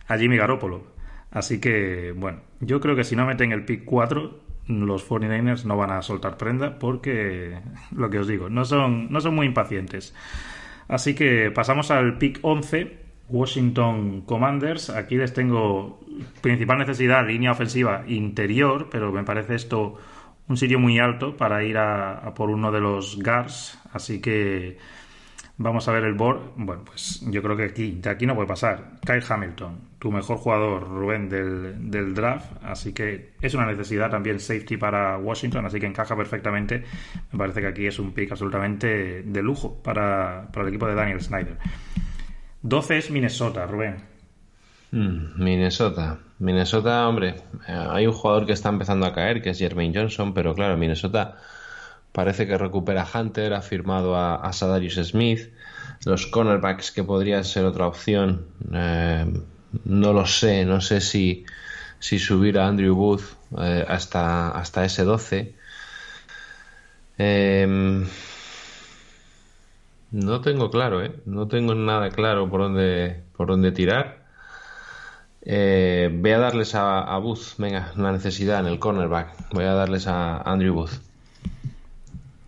a 0.09 0.17
Jimmy 0.17 0.35
Garoppolo. 0.35 0.83
Así 1.31 1.61
que, 1.61 2.13
bueno, 2.13 2.41
yo 2.59 2.81
creo 2.81 2.97
que 2.97 3.05
si 3.05 3.15
no 3.15 3.25
meten 3.25 3.53
el 3.53 3.63
pick 3.63 3.85
4, 3.85 4.50
los 4.67 5.07
49ers 5.07 5.65
no 5.65 5.77
van 5.77 5.91
a 5.91 6.01
soltar 6.01 6.37
prenda 6.37 6.79
porque, 6.79 7.59
lo 7.95 8.09
que 8.09 8.19
os 8.19 8.27
digo, 8.27 8.49
no 8.49 8.65
son, 8.65 9.11
no 9.11 9.21
son 9.21 9.35
muy 9.35 9.47
impacientes. 9.47 10.13
Así 10.87 11.15
que 11.15 11.51
pasamos 11.51 11.91
al 11.91 12.17
pick 12.17 12.39
11, 12.41 12.97
Washington 13.29 14.21
Commanders. 14.21 14.89
Aquí 14.89 15.15
les 15.15 15.33
tengo 15.33 15.99
principal 16.41 16.79
necesidad, 16.79 17.25
línea 17.25 17.51
ofensiva 17.51 18.03
interior, 18.07 18.89
pero 18.91 19.11
me 19.11 19.23
parece 19.23 19.55
esto 19.55 19.97
un 20.47 20.57
sitio 20.57 20.79
muy 20.79 20.99
alto 20.99 21.37
para 21.37 21.63
ir 21.63 21.77
a, 21.77 22.33
por 22.35 22.49
uno 22.49 22.71
de 22.71 22.81
los 22.81 23.21
guards. 23.21 23.79
Así 23.93 24.19
que 24.21 24.77
vamos 25.61 25.87
a 25.87 25.91
ver 25.91 26.03
el 26.03 26.13
board. 26.13 26.53
Bueno, 26.55 26.83
pues 26.85 27.21
yo 27.29 27.41
creo 27.41 27.55
que 27.55 27.63
aquí, 27.63 27.99
de 28.01 28.09
aquí 28.09 28.25
no 28.25 28.35
puede 28.35 28.47
pasar. 28.47 28.99
Kyle 29.05 29.23
Hamilton, 29.27 29.79
tu 29.99 30.11
mejor 30.11 30.37
jugador, 30.37 30.87
Rubén, 30.87 31.29
del, 31.29 32.13
draft. 32.13 32.51
Así 32.63 32.93
que 32.93 33.33
es 33.41 33.53
una 33.53 33.65
necesidad 33.65 34.09
también 34.09 34.39
safety 34.39 34.77
para 34.77 35.17
Washington, 35.17 35.65
así 35.65 35.79
que 35.79 35.85
encaja 35.85 36.15
perfectamente. 36.15 36.83
Me 37.31 37.39
parece 37.39 37.61
que 37.61 37.67
aquí 37.67 37.87
es 37.87 37.99
un 37.99 38.11
pick 38.13 38.31
absolutamente 38.31 39.23
de 39.23 39.41
lujo 39.41 39.81
para, 39.81 40.47
para 40.51 40.63
el 40.63 40.69
equipo 40.69 40.87
de 40.87 40.95
Daniel 40.95 41.21
Snyder. 41.21 41.57
12 42.63 42.97
es 42.97 43.11
Minnesota, 43.11 43.65
Rubén. 43.65 43.97
Hmm, 44.91 45.41
Minnesota. 45.41 46.19
Minnesota, 46.39 47.07
hombre, 47.07 47.35
eh, 47.67 47.87
hay 47.89 48.07
un 48.07 48.13
jugador 48.13 48.45
que 48.45 48.53
está 48.53 48.69
empezando 48.69 49.05
a 49.05 49.13
caer, 49.13 49.41
que 49.41 49.51
es 49.51 49.59
Jermaine 49.59 49.93
Johnson, 49.95 50.33
pero 50.33 50.55
claro, 50.55 50.75
Minnesota 50.75 51.37
parece 52.11 52.47
que 52.47 52.57
recupera 52.57 53.07
Hunter, 53.13 53.53
ha 53.53 53.61
firmado 53.61 54.15
a, 54.15 54.51
Sadarius 54.53 54.95
Smith. 54.95 55.51
Los 56.05 56.27
cornerbacks, 56.27 56.91
que 56.91 57.03
podría 57.03 57.43
ser 57.43 57.65
otra 57.65 57.87
opción, 57.87 58.47
eh, 58.73 59.25
no 59.85 60.13
lo 60.13 60.25
sé, 60.25 60.65
no 60.65 60.81
sé 60.81 60.99
si, 60.99 61.45
subir 61.99 62.57
a 62.57 62.67
Andrew 62.67 62.95
Booth 62.95 63.35
eh, 63.59 63.85
hasta, 63.87 64.49
hasta 64.49 64.83
ese 64.83 65.03
12. 65.03 65.55
No 70.11 70.41
tengo 70.41 70.69
claro, 70.69 71.03
¿eh? 71.03 71.15
No 71.25 71.47
tengo 71.47 71.73
nada 71.75 72.09
claro 72.09 72.49
por 72.49 72.61
dónde, 72.61 73.23
por 73.37 73.47
dónde 73.47 73.71
tirar. 73.71 74.25
Voy 75.45 76.31
a 76.31 76.37
darles 76.37 76.75
a, 76.75 77.01
a, 77.01 77.17
Booth, 77.19 77.57
venga, 77.57 77.91
una 77.95 78.11
necesidad 78.11 78.59
en 78.59 78.67
el 78.67 78.79
cornerback. 78.79 79.53
Voy 79.53 79.63
a 79.65 79.73
darles 79.73 80.07
a 80.07 80.41
Andrew 80.41 80.73
Booth. 80.73 81.10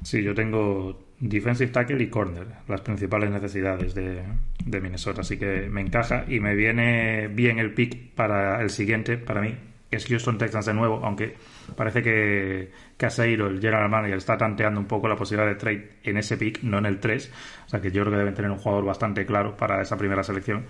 Sí, 0.03 0.21
yo 0.21 0.33
tengo 0.33 0.99
defensive 1.19 1.71
tackle 1.71 2.03
y 2.03 2.07
corner, 2.07 2.47
las 2.67 2.81
principales 2.81 3.31
necesidades 3.31 3.95
de, 3.95 4.23
Minnesota. 4.81 5.21
Así 5.21 5.37
que 5.37 5.67
me 5.69 5.81
encaja 5.81 6.25
y 6.27 6.39
me 6.39 6.55
viene 6.55 7.27
bien 7.27 7.59
el 7.59 7.73
pick 7.73 8.13
para 8.13 8.61
el 8.61 8.69
siguiente, 8.69 9.17
para 9.17 9.41
mí, 9.41 9.55
es 9.89 10.05
Houston 10.07 10.37
Texans 10.37 10.65
de 10.65 10.73
nuevo, 10.73 11.01
aunque 11.03 11.35
parece 11.77 12.01
que 12.01 12.71
Caseiro, 12.97 13.47
el 13.47 13.59
general 13.59 13.89
manager, 13.89 14.17
está 14.17 14.37
tanteando 14.37 14.79
un 14.79 14.87
poco 14.87 15.07
la 15.07 15.15
posibilidad 15.15 15.47
de 15.47 15.55
trade 15.55 15.89
en 16.03 16.17
ese 16.17 16.35
pick, 16.37 16.63
no 16.63 16.79
en 16.79 16.85
el 16.85 16.99
3. 16.99 17.31
O 17.65 17.69
sea 17.69 17.79
que 17.79 17.91
yo 17.91 18.01
creo 18.01 18.11
que 18.11 18.17
deben 18.17 18.33
tener 18.33 18.51
un 18.51 18.57
jugador 18.57 18.85
bastante 18.85 19.25
claro 19.25 19.55
para 19.55 19.81
esa 19.81 19.97
primera 19.97 20.23
selección. 20.23 20.65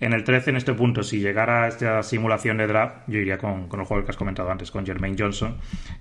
En 0.00 0.14
el 0.14 0.24
13, 0.24 0.50
en 0.50 0.56
este 0.56 0.72
punto, 0.72 1.02
si 1.02 1.20
llegara 1.20 1.68
esta 1.68 2.02
simulación 2.02 2.56
de 2.56 2.66
draft, 2.66 3.02
yo 3.06 3.18
iría 3.18 3.36
con, 3.36 3.64
el 3.64 3.84
jugador 3.84 4.04
que 4.04 4.10
has 4.10 4.16
comentado 4.16 4.50
antes, 4.50 4.70
con 4.70 4.86
Jermaine 4.86 5.14
Johnson, 5.18 5.58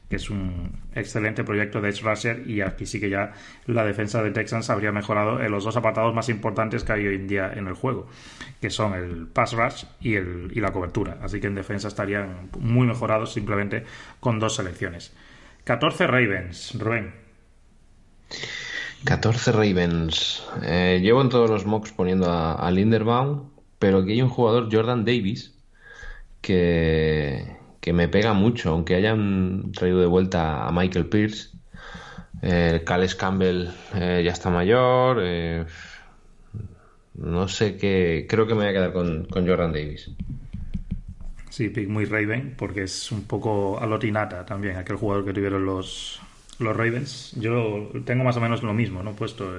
que 0.10 0.16
es 0.16 0.30
un 0.30 0.72
excelente 0.96 1.44
proyecto 1.44 1.82
de 1.82 1.92
rusher 1.92 2.48
y 2.48 2.62
aquí 2.62 2.86
sí 2.86 3.02
que 3.02 3.10
ya 3.10 3.34
la 3.66 3.84
defensa 3.84 4.24
de 4.24 4.32
Texans 4.32 4.70
habría 4.70 4.94
mejorado 4.94 5.42
en 5.44 5.52
los 5.52 5.66
dos 5.66 5.76
apartados 5.76 6.16
más 6.16 6.30
importantes 6.30 6.86
que 6.86 6.94
hay 6.94 7.08
hoy 7.08 7.16
en 7.16 7.28
día 7.28 7.52
en 7.54 7.68
el 7.68 7.74
juego, 7.74 8.08
que 8.62 8.70
son 8.70 8.94
el 8.94 9.28
pass 9.28 9.52
rush 9.52 9.84
y 10.00 10.62
la 10.62 10.72
cobertura. 10.72 11.18
Así 11.22 11.42
que 11.42 11.48
en 11.48 11.56
defensa 11.56 11.90
estarían 11.90 12.50
muy 12.58 12.88
mejorados 12.88 13.34
simplemente 13.34 13.84
con 14.22 14.40
dos 14.40 14.56
selecciones. 14.56 15.14
14 15.66 16.08
Ravens, 16.08 16.74
Rubén. 16.80 17.14
14 19.04 19.52
Ravens. 19.52 20.48
Eh, 20.64 21.00
llevo 21.02 21.22
en 21.22 21.28
todos 21.28 21.50
los 21.50 21.66
mocks 21.66 21.92
poniendo 21.92 22.32
a, 22.32 22.54
a 22.54 22.72
Linderbaum 22.72 23.59
pero 23.80 24.00
aquí 24.00 24.12
hay 24.12 24.22
un 24.22 24.30
jugador, 24.30 24.70
Jordan 24.72 25.06
Davis, 25.06 25.54
que, 26.42 27.58
que 27.82 27.94
me 27.94 28.08
pega 28.08 28.34
mucho, 28.34 28.72
aunque 28.72 28.96
hayan 28.96 29.72
traído 29.72 30.00
de 30.00 30.08
vuelta 30.08 30.68
a 30.68 30.72
Michael 30.72 31.08
Pierce. 31.08 31.50
Eh, 32.42 32.84
Cales 32.86 33.16
Campbell 33.16 33.70
eh, 33.96 34.22
ya 34.24 34.32
está 34.32 34.50
mayor. 34.50 35.20
Eh, 35.22 35.66
no 37.16 37.48
sé 37.48 37.78
qué. 37.78 38.26
Creo 38.30 38.48
que 38.48 38.54
me 38.54 38.62
voy 38.62 38.70
a 38.70 38.74
quedar 38.74 38.94
con, 38.94 39.28
Jordan 39.30 39.74
Davis. 39.74 40.12
Sí, 41.50 41.70
pick 41.70 41.90
muy 41.90 42.06
Raven, 42.06 42.54
porque 42.58 42.84
es 42.84 43.12
un 43.12 43.24
poco 43.24 43.80
alotinata 43.80 44.46
también, 44.46 44.78
aquel 44.78 44.96
jugador 44.96 45.26
que 45.26 45.34
tuvieron 45.34 45.66
los, 45.66 46.22
los 46.60 46.76
Ravens. 46.76 47.34
Yo 47.38 47.90
tengo 48.06 48.24
más 48.24 48.38
o 48.38 48.42
menos 48.42 48.64
lo 48.64 48.74
mismo, 48.74 49.04
¿no? 49.04 49.14
Puesto 49.14 49.52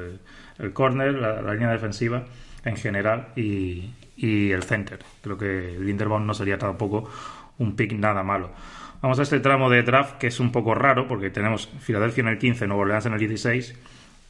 el, 0.58 0.72
corner, 0.72 1.14
la, 1.14 1.52
línea 1.52 1.70
defensiva 1.70 2.24
en 2.64 2.76
general 2.76 3.28
y, 3.36 3.90
y 4.20 4.52
el 4.52 4.62
center. 4.62 4.98
Creo 5.22 5.38
que 5.38 5.76
Linderbaum 5.80 6.26
no 6.26 6.34
sería 6.34 6.58
tampoco 6.58 7.10
un 7.58 7.74
pick 7.74 7.92
nada 7.92 8.22
malo. 8.22 8.50
Vamos 9.00 9.18
a 9.18 9.22
este 9.22 9.40
tramo 9.40 9.70
de 9.70 9.82
draft 9.82 10.18
que 10.18 10.26
es 10.26 10.40
un 10.40 10.52
poco 10.52 10.74
raro 10.74 11.08
porque 11.08 11.30
tenemos 11.30 11.68
Filadelfia 11.80 12.22
en 12.22 12.28
el 12.28 12.38
15, 12.38 12.66
Nuevo 12.66 12.82
Orleans 12.82 13.06
en 13.06 13.14
el 13.14 13.18
16, 13.18 13.74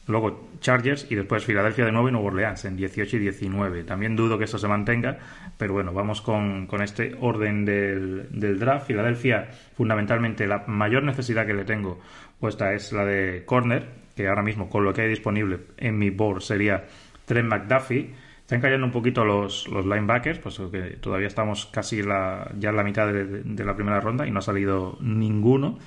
luego 0.07 0.49
Chargers 0.61 1.07
y 1.09 1.15
después 1.15 1.43
Filadelfia 1.43 1.83
de 1.83 1.91
nuevo 1.91 2.07
y 2.07 2.13
Nuevo 2.13 2.27
Orleans 2.27 2.63
en 2.63 2.77
18 2.77 3.17
y 3.17 3.19
19. 3.19 3.83
También 3.83 4.15
dudo 4.15 4.37
que 4.37 4.45
eso 4.45 4.57
se 4.57 4.69
mantenga, 4.69 5.17
pero 5.57 5.73
bueno, 5.73 5.91
vamos 5.91 6.21
con, 6.21 6.69
este 6.81 7.17
orden 7.19 7.65
del, 7.65 8.27
del, 8.31 8.59
draft. 8.59 8.87
Filadelfia, 8.87 9.49
fundamentalmente, 9.75 10.47
la 10.47 10.63
mayor 10.67 11.03
necesidad 11.03 11.45
que 11.45 11.53
le 11.53 11.65
tengo 11.65 11.99
puesta 12.39 12.73
es 12.73 12.93
la 12.93 13.03
de 13.03 13.43
corner, 13.45 13.89
que 14.15 14.29
ahora 14.29 14.41
mismo 14.41 14.69
con 14.69 14.85
lo 14.85 14.93
que 14.93 15.01
hay 15.01 15.09
disponible 15.09 15.59
en 15.77 15.97
mi 15.97 16.11
board 16.11 16.41
sería 16.41 16.85
Trent 17.25 17.49
McDuffie 17.49 18.13
están 18.51 18.59
cayendo 18.59 18.85
un 18.85 18.91
poquito 18.91 19.23
los, 19.23 19.65
los 19.69 19.85
linebackers, 19.85 20.39
pues 20.39 20.59
que 20.73 20.97
todavía 20.99 21.27
estamos 21.27 21.67
casi 21.67 22.01
ya 22.03 22.69
en 22.69 22.75
la 22.75 22.83
mitad 22.83 23.07
de, 23.07 23.63
la 23.63 23.75
primera 23.75 24.01
ronda 24.01 24.27
y 24.27 24.31
no 24.31 24.39
ha 24.39 24.41
salido 24.41 24.97
ninguno. 24.99 25.79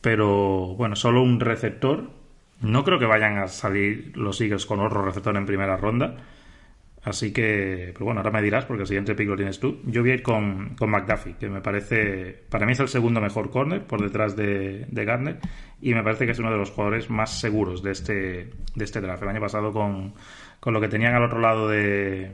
Pero 0.00 0.74
bueno, 0.78 0.96
solo 0.96 1.22
un 1.22 1.40
receptor. 1.40 2.10
No 2.62 2.84
creo 2.84 2.98
que 2.98 3.04
vayan 3.04 3.36
a 3.36 3.48
salir 3.48 4.16
los 4.16 4.40
Eagles 4.40 4.64
con 4.64 4.80
otro 4.80 5.04
receptor 5.04 5.36
en 5.36 5.44
primera 5.44 5.76
ronda. 5.76 6.16
Así 7.02 7.34
que, 7.34 7.90
pero 7.92 8.06
bueno, 8.06 8.20
ahora 8.20 8.30
me 8.30 8.40
dirás 8.40 8.64
porque 8.64 8.82
el 8.82 8.86
siguiente 8.86 9.14
pick 9.14 9.28
lo 9.28 9.36
tienes 9.36 9.60
tú. 9.60 9.82
Yo 9.84 10.00
voy 10.00 10.12
a 10.12 10.14
ir 10.14 10.22
con, 10.22 10.76
con 10.76 10.88
McDuffie, 10.88 11.36
que 11.38 11.50
me 11.50 11.60
parece, 11.60 12.44
para 12.48 12.64
mí 12.64 12.72
es 12.72 12.80
el 12.80 12.88
segundo 12.88 13.20
mejor 13.20 13.50
corner 13.50 13.86
por 13.86 14.00
detrás 14.00 14.36
de, 14.36 14.86
de 14.88 15.04
Gardner 15.04 15.38
y 15.82 15.92
me 15.92 16.02
parece 16.02 16.24
que 16.24 16.32
es 16.32 16.38
uno 16.38 16.50
de 16.50 16.56
los 16.56 16.70
jugadores 16.70 17.10
más 17.10 17.40
seguros 17.40 17.82
de 17.82 17.90
este, 17.92 18.50
de 18.74 18.84
este 18.84 19.02
draft. 19.02 19.22
El 19.22 19.28
año 19.28 19.40
pasado 19.40 19.72
con, 19.72 20.14
con 20.60 20.74
lo 20.74 20.80
que 20.80 20.88
tenían 20.88 21.14
al 21.14 21.24
otro 21.24 21.40
lado 21.40 21.68
de, 21.68 22.30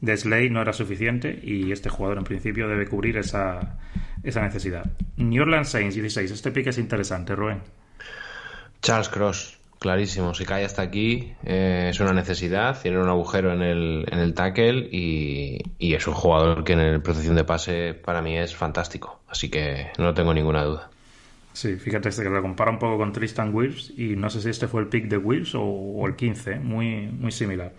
de 0.00 0.16
Slay 0.16 0.50
no 0.50 0.62
era 0.62 0.72
suficiente 0.72 1.38
y 1.42 1.70
este 1.72 1.90
jugador 1.90 2.18
en 2.18 2.24
principio 2.24 2.68
debe 2.68 2.86
cubrir 2.86 3.18
esa, 3.18 3.78
esa 4.22 4.42
necesidad. 4.42 4.90
New 5.16 5.42
Orleans 5.42 5.68
Saints 5.68 5.94
16, 5.94 6.30
este 6.30 6.50
pick 6.50 6.66
es 6.68 6.78
interesante, 6.78 7.34
Rubén. 7.34 7.62
Charles 8.82 9.08
Cross, 9.08 9.58
clarísimo, 9.78 10.34
si 10.34 10.44
cae 10.44 10.64
hasta 10.64 10.82
aquí 10.82 11.34
eh, 11.44 11.88
es 11.90 12.00
una 12.00 12.12
necesidad, 12.12 12.80
tiene 12.80 12.98
un 12.98 13.08
agujero 13.08 13.52
en 13.52 13.62
el, 13.62 14.06
en 14.10 14.18
el 14.18 14.34
tackle 14.34 14.88
y, 14.90 15.58
y, 15.78 15.94
es 15.94 16.06
un 16.06 16.14
jugador 16.14 16.64
que 16.64 16.74
en 16.74 16.80
el 16.80 17.02
protección 17.02 17.36
de 17.36 17.44
pase 17.44 17.94
para 17.94 18.22
mí 18.22 18.36
es 18.38 18.54
fantástico, 18.54 19.20
así 19.28 19.50
que 19.50 19.88
no 19.98 20.14
tengo 20.14 20.32
ninguna 20.32 20.62
duda. 20.62 20.90
Sí, 21.56 21.76
fíjate 21.76 22.10
este 22.10 22.22
que 22.22 22.28
lo 22.28 22.42
compara 22.42 22.70
un 22.70 22.78
poco 22.78 22.98
con 22.98 23.12
Tristan 23.12 23.54
Wills 23.54 23.90
y 23.96 24.14
no 24.14 24.28
sé 24.28 24.42
si 24.42 24.50
este 24.50 24.68
fue 24.68 24.82
el 24.82 24.88
pick 24.88 25.08
de 25.08 25.16
Wills 25.16 25.54
o, 25.54 26.06
el 26.06 26.14
15, 26.14 26.58
muy, 26.58 27.06
muy 27.06 27.32
similar. 27.32 27.72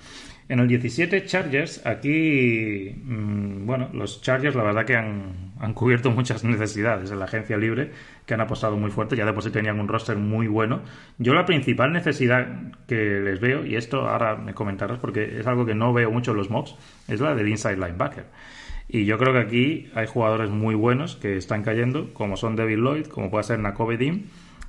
En 0.50 0.60
el 0.60 0.68
17, 0.68 1.28
Chargers. 1.28 1.86
Aquí, 1.86 2.96
mm, 3.04 3.68
bueno, 3.68 3.92
los 3.94 4.24
Chargers 4.24 4.56
la 4.56 4.64
verdad 4.64 4.84
que 4.84 4.96
han, 4.96 5.54
han, 5.60 5.76
cubierto 5.76 6.10
muchas 6.10 6.44
necesidades 6.44 7.12
en 7.12 7.20
la 7.20 7.26
agencia 7.26 7.56
libre, 7.56 7.92
que 8.26 8.34
han 8.34 8.42
apostado 8.42 8.78
muy 8.78 8.90
fuerte. 8.90 9.16
Ya 9.16 9.28
de 9.28 9.34
por 9.34 9.44
sí 9.44 9.52
tenían 9.52 9.80
un 9.80 9.88
roster 9.88 10.18
muy 10.18 10.48
bueno. 10.48 10.82
Yo 11.20 11.36
la 11.36 11.46
principal 11.46 11.94
necesidad 11.94 12.48
que 12.88 12.96
les 12.96 13.40
veo, 13.40 13.64
y 13.64 13.76
esto 13.76 14.10
ahora 14.10 14.38
me 14.38 14.56
comentarás 14.56 14.98
porque 14.98 15.38
es 15.40 15.46
algo 15.46 15.68
que 15.68 15.76
no 15.76 15.94
veo 15.94 16.10
mucho 16.10 16.32
en 16.32 16.38
los 16.38 16.50
mobs, 16.50 16.76
es 17.08 17.20
la 17.20 17.36
del 17.36 17.48
inside 17.48 17.78
linebacker. 17.78 18.26
Y 18.90 19.06
yo 19.06 19.18
creo 19.18 19.34
que 19.34 19.40
aquí 19.40 19.92
hay 19.96 20.08
jugadores 20.08 20.50
muy 20.50 20.76
buenos 20.76 21.16
que 21.16 21.38
están 21.38 21.64
cayendo, 21.64 22.14
como 22.14 22.38
son 22.38 22.56
David 22.56 22.78
Lloyd, 22.78 23.06
como 23.08 23.30
puede 23.30 23.44
ser 23.44 23.60
Nakobe 23.60 23.98
Dean 23.98 24.26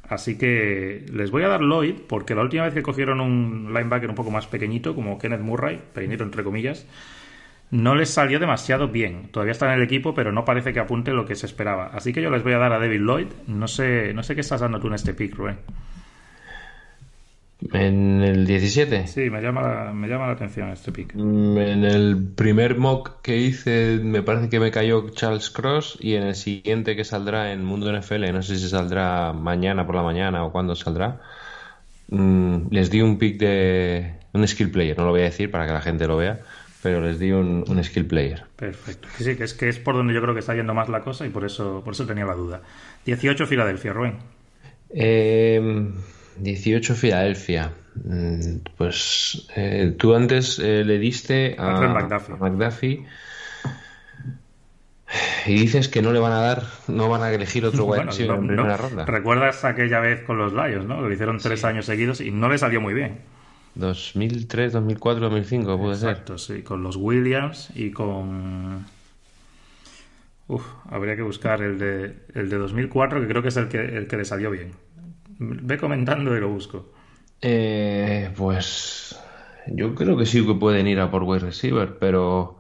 Así 0.09 0.39
que 0.39 1.05
les 1.13 1.31
voy 1.31 1.43
a 1.43 1.49
dar 1.49 1.61
Lloyd, 1.61 1.95
porque 2.09 2.35
la 2.35 2.43
última 2.43 2.65
vez 2.65 2.73
que 2.73 2.83
cogieron 2.83 3.21
un 3.21 3.75
linebacker 3.75 4.09
un 4.09 4.15
poco 4.15 4.31
más 4.31 4.47
pequeñito, 4.47 4.95
como 4.95 5.19
Kenneth 5.19 5.41
Murray, 5.41 5.81
pequeñito 5.93 6.25
entre 6.25 6.43
comillas, 6.43 6.87
no 7.71 7.95
les 7.95 8.09
salió 8.09 8.39
demasiado 8.39 8.89
bien. 8.89 9.29
Todavía 9.31 9.53
está 9.53 9.67
en 9.67 9.79
el 9.79 9.83
equipo, 9.83 10.15
pero 10.15 10.33
no 10.33 10.47
parece 10.47 10.73
que 10.73 10.81
apunte 10.81 11.13
lo 11.13 11.27
que 11.27 11.35
se 11.35 11.45
esperaba. 11.45 11.91
Así 11.93 12.15
que 12.15 12.23
yo 12.23 12.31
les 12.31 12.43
voy 12.43 12.55
a 12.55 12.59
dar 12.59 12.73
a 12.73 12.79
David 12.79 13.01
Lloyd. 13.01 13.27
No 13.47 13.69
sé, 13.69 14.15
no 14.15 14.23
sé 14.23 14.35
qué 14.35 14.41
estás 14.41 14.63
dando 14.63 14.81
tú 14.81 14.87
en 14.87 14.95
este 14.95 15.13
pick, 15.13 15.37
Rubén. 15.37 15.59
¿En 17.73 18.23
el 18.23 18.47
17? 18.47 19.09
Sí, 19.09 19.31
me 19.31 19.43
llama 19.43 19.63
la, 19.63 19.93
me 19.93 20.07
llama 20.07 20.27
la 20.27 20.35
atención 20.35 20.69
este 20.71 20.93
pick. 20.93 21.15
Mm, 21.15 21.59
en 21.59 21.85
el 21.85 22.17
primer 22.37 22.79
mock 22.79 23.21
que 23.21 23.37
hice, 23.37 23.99
me 24.01 24.23
parece 24.23 24.49
que 24.49 24.61
me 24.61 24.71
cayó 24.71 25.11
Charles 25.11 25.51
Cross. 25.51 25.99
Y 26.01 26.15
en 26.15 26.23
el 26.23 26.37
siguiente 26.37 26.95
que 26.95 27.05
saldrá 27.05 27.53
en 27.53 27.65
Mundo 27.65 27.93
NFL, 27.93 28.33
no 28.33 28.43
sé 28.43 28.59
si 28.59 28.69
saldrá 28.69 29.33
mañana 29.33 29.87
por 29.87 29.97
la 29.97 30.03
mañana 30.03 30.45
o 30.45 30.53
cuándo 30.53 30.77
saldrá, 30.77 31.21
mm, 32.11 32.69
les 32.71 32.91
di 32.91 33.01
un 33.01 33.19
pick 33.19 33.39
de 33.39 34.15
un 34.33 34.47
skill 34.47 34.71
player. 34.71 34.97
No 34.97 35.07
lo 35.07 35.11
voy 35.11 35.23
a 35.23 35.25
decir 35.25 35.51
para 35.51 35.67
que 35.67 35.73
la 35.73 35.81
gente 35.81 36.07
lo 36.07 36.17
vea, 36.17 36.39
pero 36.81 37.01
les 37.01 37.19
di 37.19 37.33
un, 37.33 37.65
skill 37.83 38.07
player. 38.07 38.45
Perfecto. 38.55 39.09
Sí, 39.19 39.35
que 39.35 39.43
es 39.43 39.55
que 39.55 39.69
es 39.69 39.81
por 39.81 39.97
donde 39.97 40.15
yo 40.15 40.23
creo 40.23 40.33
que 40.33 40.41
está 40.41 40.55
yendo 40.55 40.75
más 40.75 40.89
la 40.89 41.01
cosa 41.01 41.27
y 41.27 41.31
por 41.31 41.45
eso, 41.45 41.83
por 41.85 41.95
eso 41.95 42.07
tenía 42.07 42.25
la 42.25 42.35
duda. 42.35 42.61
18 43.05 43.47
Filadelfia, 43.49 43.93
Rubén. 43.93 44.15
Eh 44.91 45.91
18 46.41 46.95
Filadelfia. 46.95 47.73
Mm, 48.05 48.59
pues 48.77 49.49
eh, 49.57 49.95
tú 49.99 50.15
antes 50.15 50.59
eh, 50.59 50.85
le 50.85 50.99
diste 50.99 51.57
a, 51.59 51.81
McDuffie. 52.39 53.05
y 55.47 55.53
dices 55.55 55.89
que 55.89 56.03
no 56.03 56.13
le 56.13 56.21
van 56.21 56.33
a 56.33 56.41
dar, 56.41 56.63
no 56.87 57.09
van 57.09 57.23
a 57.23 57.33
elegir 57.33 57.65
otro 57.65 57.85
wide 57.87 58.03
en 58.03 58.47
primera 58.47 58.77
ronda. 58.77 59.05
¿Recuerdas 59.05 59.65
aquella 59.65 60.01
vez 60.01 60.23
con 60.23 60.39
los 60.39 60.53
Lions, 60.53 60.87
no? 60.87 61.01
lo 61.01 61.13
hicieron 61.13 61.39
tres 61.39 61.65
años 61.65 61.87
seguidos 61.87 62.21
y 62.21 62.31
no 62.31 62.49
le 62.49 62.59
salió 62.59 62.81
muy 62.81 62.95
bien. 62.95 63.19
2003, 63.75 64.73
2004, 64.73 65.25
2005, 65.25 65.79
puede 65.79 65.97
ser. 65.97 66.11
Exacto, 66.11 66.39
sí, 66.39 66.63
con 66.63 66.83
los 66.83 66.97
Williams 66.97 67.71
y 67.75 67.91
con. 67.91 68.87
Uf, 70.49 70.65
habría 70.91 71.15
que 71.15 71.23
buscar 71.23 71.63
el 71.63 71.79
de, 71.79 72.15
el 72.35 72.49
de 72.49 72.57
2004, 72.57 73.21
que 73.21 73.29
creo 73.29 73.43
que 73.43 73.49
es 73.49 73.57
el 73.57 73.69
que, 73.69 73.79
el 73.79 74.09
que 74.09 74.17
le 74.17 74.25
salió 74.25 74.51
bien. 74.51 74.73
Ve 75.39 75.79
comentando 75.79 76.37
y 76.37 76.41
lo 76.41 76.49
busco. 76.49 76.93
Eh, 77.41 78.31
pues 78.37 79.19
yo 79.69 79.95
creo 79.95 80.17
que 80.17 80.27
sí 80.27 80.45
que 80.45 80.55
pueden 80.55 80.87
ir 80.87 81.01
a 81.01 81.11
por 81.11 81.23
wide 81.23 81.41
receiver, 81.41 81.99
pero 81.99 82.59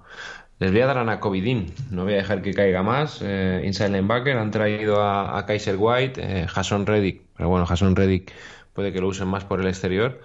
les 0.59 0.73
voy 0.73 0.81
a 0.81 0.87
dar 0.87 0.99
a 0.99 1.05
Nakovidin. 1.05 1.73
No 1.91 2.05
voy 2.05 2.15
a 2.15 2.17
dejar 2.17 2.43
que 2.43 2.55
caiga 2.55 2.83
más. 2.83 3.21
Eh, 3.23 3.63
inside 3.65 3.91
linebacker 3.91 4.37
han 4.37 4.51
traído 4.51 5.03
a, 5.03 5.45
Kaiser 5.47 5.77
White, 5.79 6.21
eh, 6.23 6.47
Jason 6.49 6.87
Reddick, 6.87 7.23
pero 7.37 7.49
bueno, 7.49 7.67
Jason 7.67 7.97
Reddick 7.97 8.33
puede 8.73 8.93
que 8.93 9.01
lo 9.01 9.09
usen 9.09 9.29
más 9.29 9.45
por 9.45 9.61
el 9.61 9.67
exterior. 9.67 10.21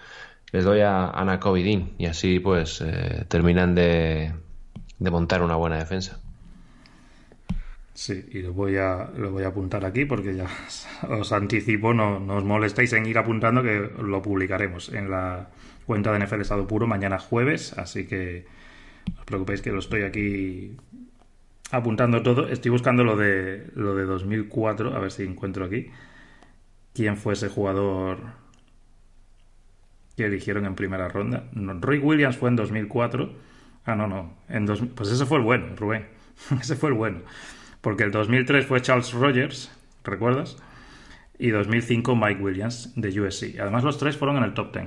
Les 0.52 0.63
doy 0.63 0.82
a, 0.82 1.06
a 1.08 1.39
y 1.98 2.06
así 2.06 2.39
pues 2.39 2.82
eh, 2.82 3.26
terminan 3.28 3.74
de 3.74 4.34
montar 5.00 5.42
una 5.42 5.56
buena 5.56 5.78
defensa. 5.78 6.22
Sí, 7.95 8.25
y 8.32 8.41
lo 8.41 8.53
voy 8.53 8.77
a, 8.77 9.12
lo 9.15 9.32
voy 9.32 9.43
a 9.43 9.49
apuntar 9.49 9.86
aquí 9.86 10.06
porque 10.06 10.36
ya 10.36 10.47
os 11.10 11.32
anticipo, 11.32 11.93
no, 11.93 12.19
no 12.19 12.38
os 12.38 12.43
molestéis 12.43 12.93
en 12.93 13.06
ir 13.06 13.17
apuntando 13.17 13.62
que 13.62 13.91
lo 14.01 14.21
publicaremos 14.21 14.89
en 14.89 15.12
la 15.12 15.49
cuenta 15.86 16.12
de 16.12 16.25
NFL 16.25 16.41
Estado 16.41 16.67
Puro 16.67 16.88
mañana 16.88 17.19
jueves, 17.19 17.73
así 17.77 18.08
que 18.08 18.45
no 19.13 19.19
os 19.19 19.25
preocupéis 19.25 19.62
que 19.62 19.71
lo 19.71 19.79
estoy 19.79 20.03
aquí 20.03 20.75
apuntando 21.71 22.23
todo. 22.23 22.47
Estoy 22.47 22.71
buscando 22.71 23.03
lo 23.03 23.15
de, 23.15 23.67
lo 23.75 23.95
de 23.95 24.06
2004, 24.06 24.95
a 24.95 24.99
ver 24.99 25.12
si 25.12 25.23
encuentro 25.23 25.65
aquí. 25.65 25.91
¿Quién 26.93 27.17
fue 27.17 27.34
ese 27.34 27.49
jugador 27.49 28.19
que 30.15 30.25
eligieron 30.25 30.65
en 30.65 30.75
primera 30.75 31.10
ronda? 31.10 31.49
Roy 31.53 31.99
Williams 31.99 32.38
fue 32.38 32.49
en 32.49 32.56
2004. 32.56 33.34
Ah, 33.86 33.95
no, 33.95 34.08
no. 34.08 34.34
En 34.49 34.65
dos, 34.65 34.82
pues 34.95 35.10
ese 35.10 35.25
fue 35.25 35.38
el 35.38 35.43
bueno, 35.43 35.75
Rubén. 35.75 36.08
ese 36.62 36.75
fue 36.75 36.89
el 36.89 36.95
bueno 36.95 37.21
porque 37.84 38.04
el 38.04 38.12
2003 38.12 38.65
fue 38.65 38.82
Charles 38.82 39.12
Rogers, 39.12 39.69
¿recuerdas? 40.06 40.58
Y 41.38 41.50
2005 41.50 42.15
Mike 42.15 42.41
Williams 42.41 42.93
de 42.96 43.19
USC. 43.19 43.60
Además 43.60 43.84
los 43.84 43.98
tres 43.98 44.15
fueron 44.15 44.38
en 44.38 44.43
el 44.43 44.54
top 44.54 44.74
10. 44.74 44.86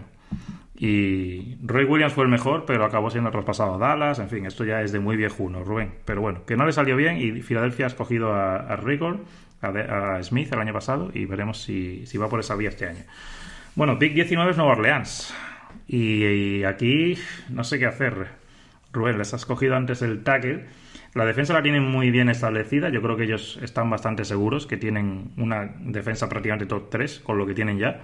Y 0.79 1.59
Roy 1.63 1.85
Williams 1.85 2.15
fue 2.15 2.25
el 2.25 2.31
mejor, 2.31 2.65
pero 2.67 2.87
acabó 2.87 3.11
siendo 3.11 3.31
traspasado 3.31 3.75
a 3.75 3.79
Dallas. 3.79 4.19
En 4.19 4.31
fin, 4.31 4.47
esto 4.47 4.65
ya 4.65 4.81
es 4.81 4.93
de 4.93 4.99
muy 4.99 5.17
viejuno, 5.17 5.63
Rubén. 5.63 5.93
Pero 6.07 6.23
bueno, 6.23 6.47
que 6.47 6.57
no 6.57 6.65
le 6.65 6.73
salió 6.73 6.97
bien 6.97 7.19
y 7.19 7.43
Filadelfia 7.43 7.85
ha 7.85 7.89
escogido 7.89 8.33
a, 8.33 8.57
a 8.61 8.79
a, 9.61 10.23
Smith 10.23 10.51
el 10.53 10.59
año 10.59 10.73
pasado 10.73 11.11
y 11.13 11.27
veremos 11.27 11.63
si, 11.63 12.05
va 12.17 12.31
por 12.31 12.41
esa 12.41 12.57
vía 12.57 12.71
este 12.71 12.87
año. 12.89 13.05
Bueno, 13.75 13.97
Big 13.97 14.15
19 14.15 14.53
es 14.53 14.57
Nueva 14.57 14.73
Orleans. 14.73 15.35
Y, 15.87 16.25
y, 16.25 16.65
aquí 16.65 17.19
no 17.51 17.63
sé 17.63 17.79
qué 17.79 17.85
hacer. 17.85 18.29
Rubén, 18.91 19.19
les 19.19 19.35
has 19.35 19.45
cogido 19.45 19.77
antes 19.77 20.01
el 20.01 20.25
tackle 20.25 20.65
la 21.17 21.25
defensa 21.25 21.55
la 21.55 21.63
tienen 21.63 21.83
muy 21.83 22.11
bien 22.11 22.29
establecida. 22.29 22.91
Yo 22.91 23.01
creo 23.01 23.17
que 23.17 23.25
ellos 23.25 23.59
están 23.63 23.89
bastante 23.89 24.25
seguros 24.25 24.67
que 24.67 24.77
tienen 24.77 25.33
una 25.39 25.75
defensa 25.81 26.29
prácticamente 26.29 26.67
top 26.67 26.91
3 26.91 27.21
con 27.21 27.39
lo 27.39 27.47
que 27.47 27.55
tienen 27.55 27.79
ya. 27.79 28.03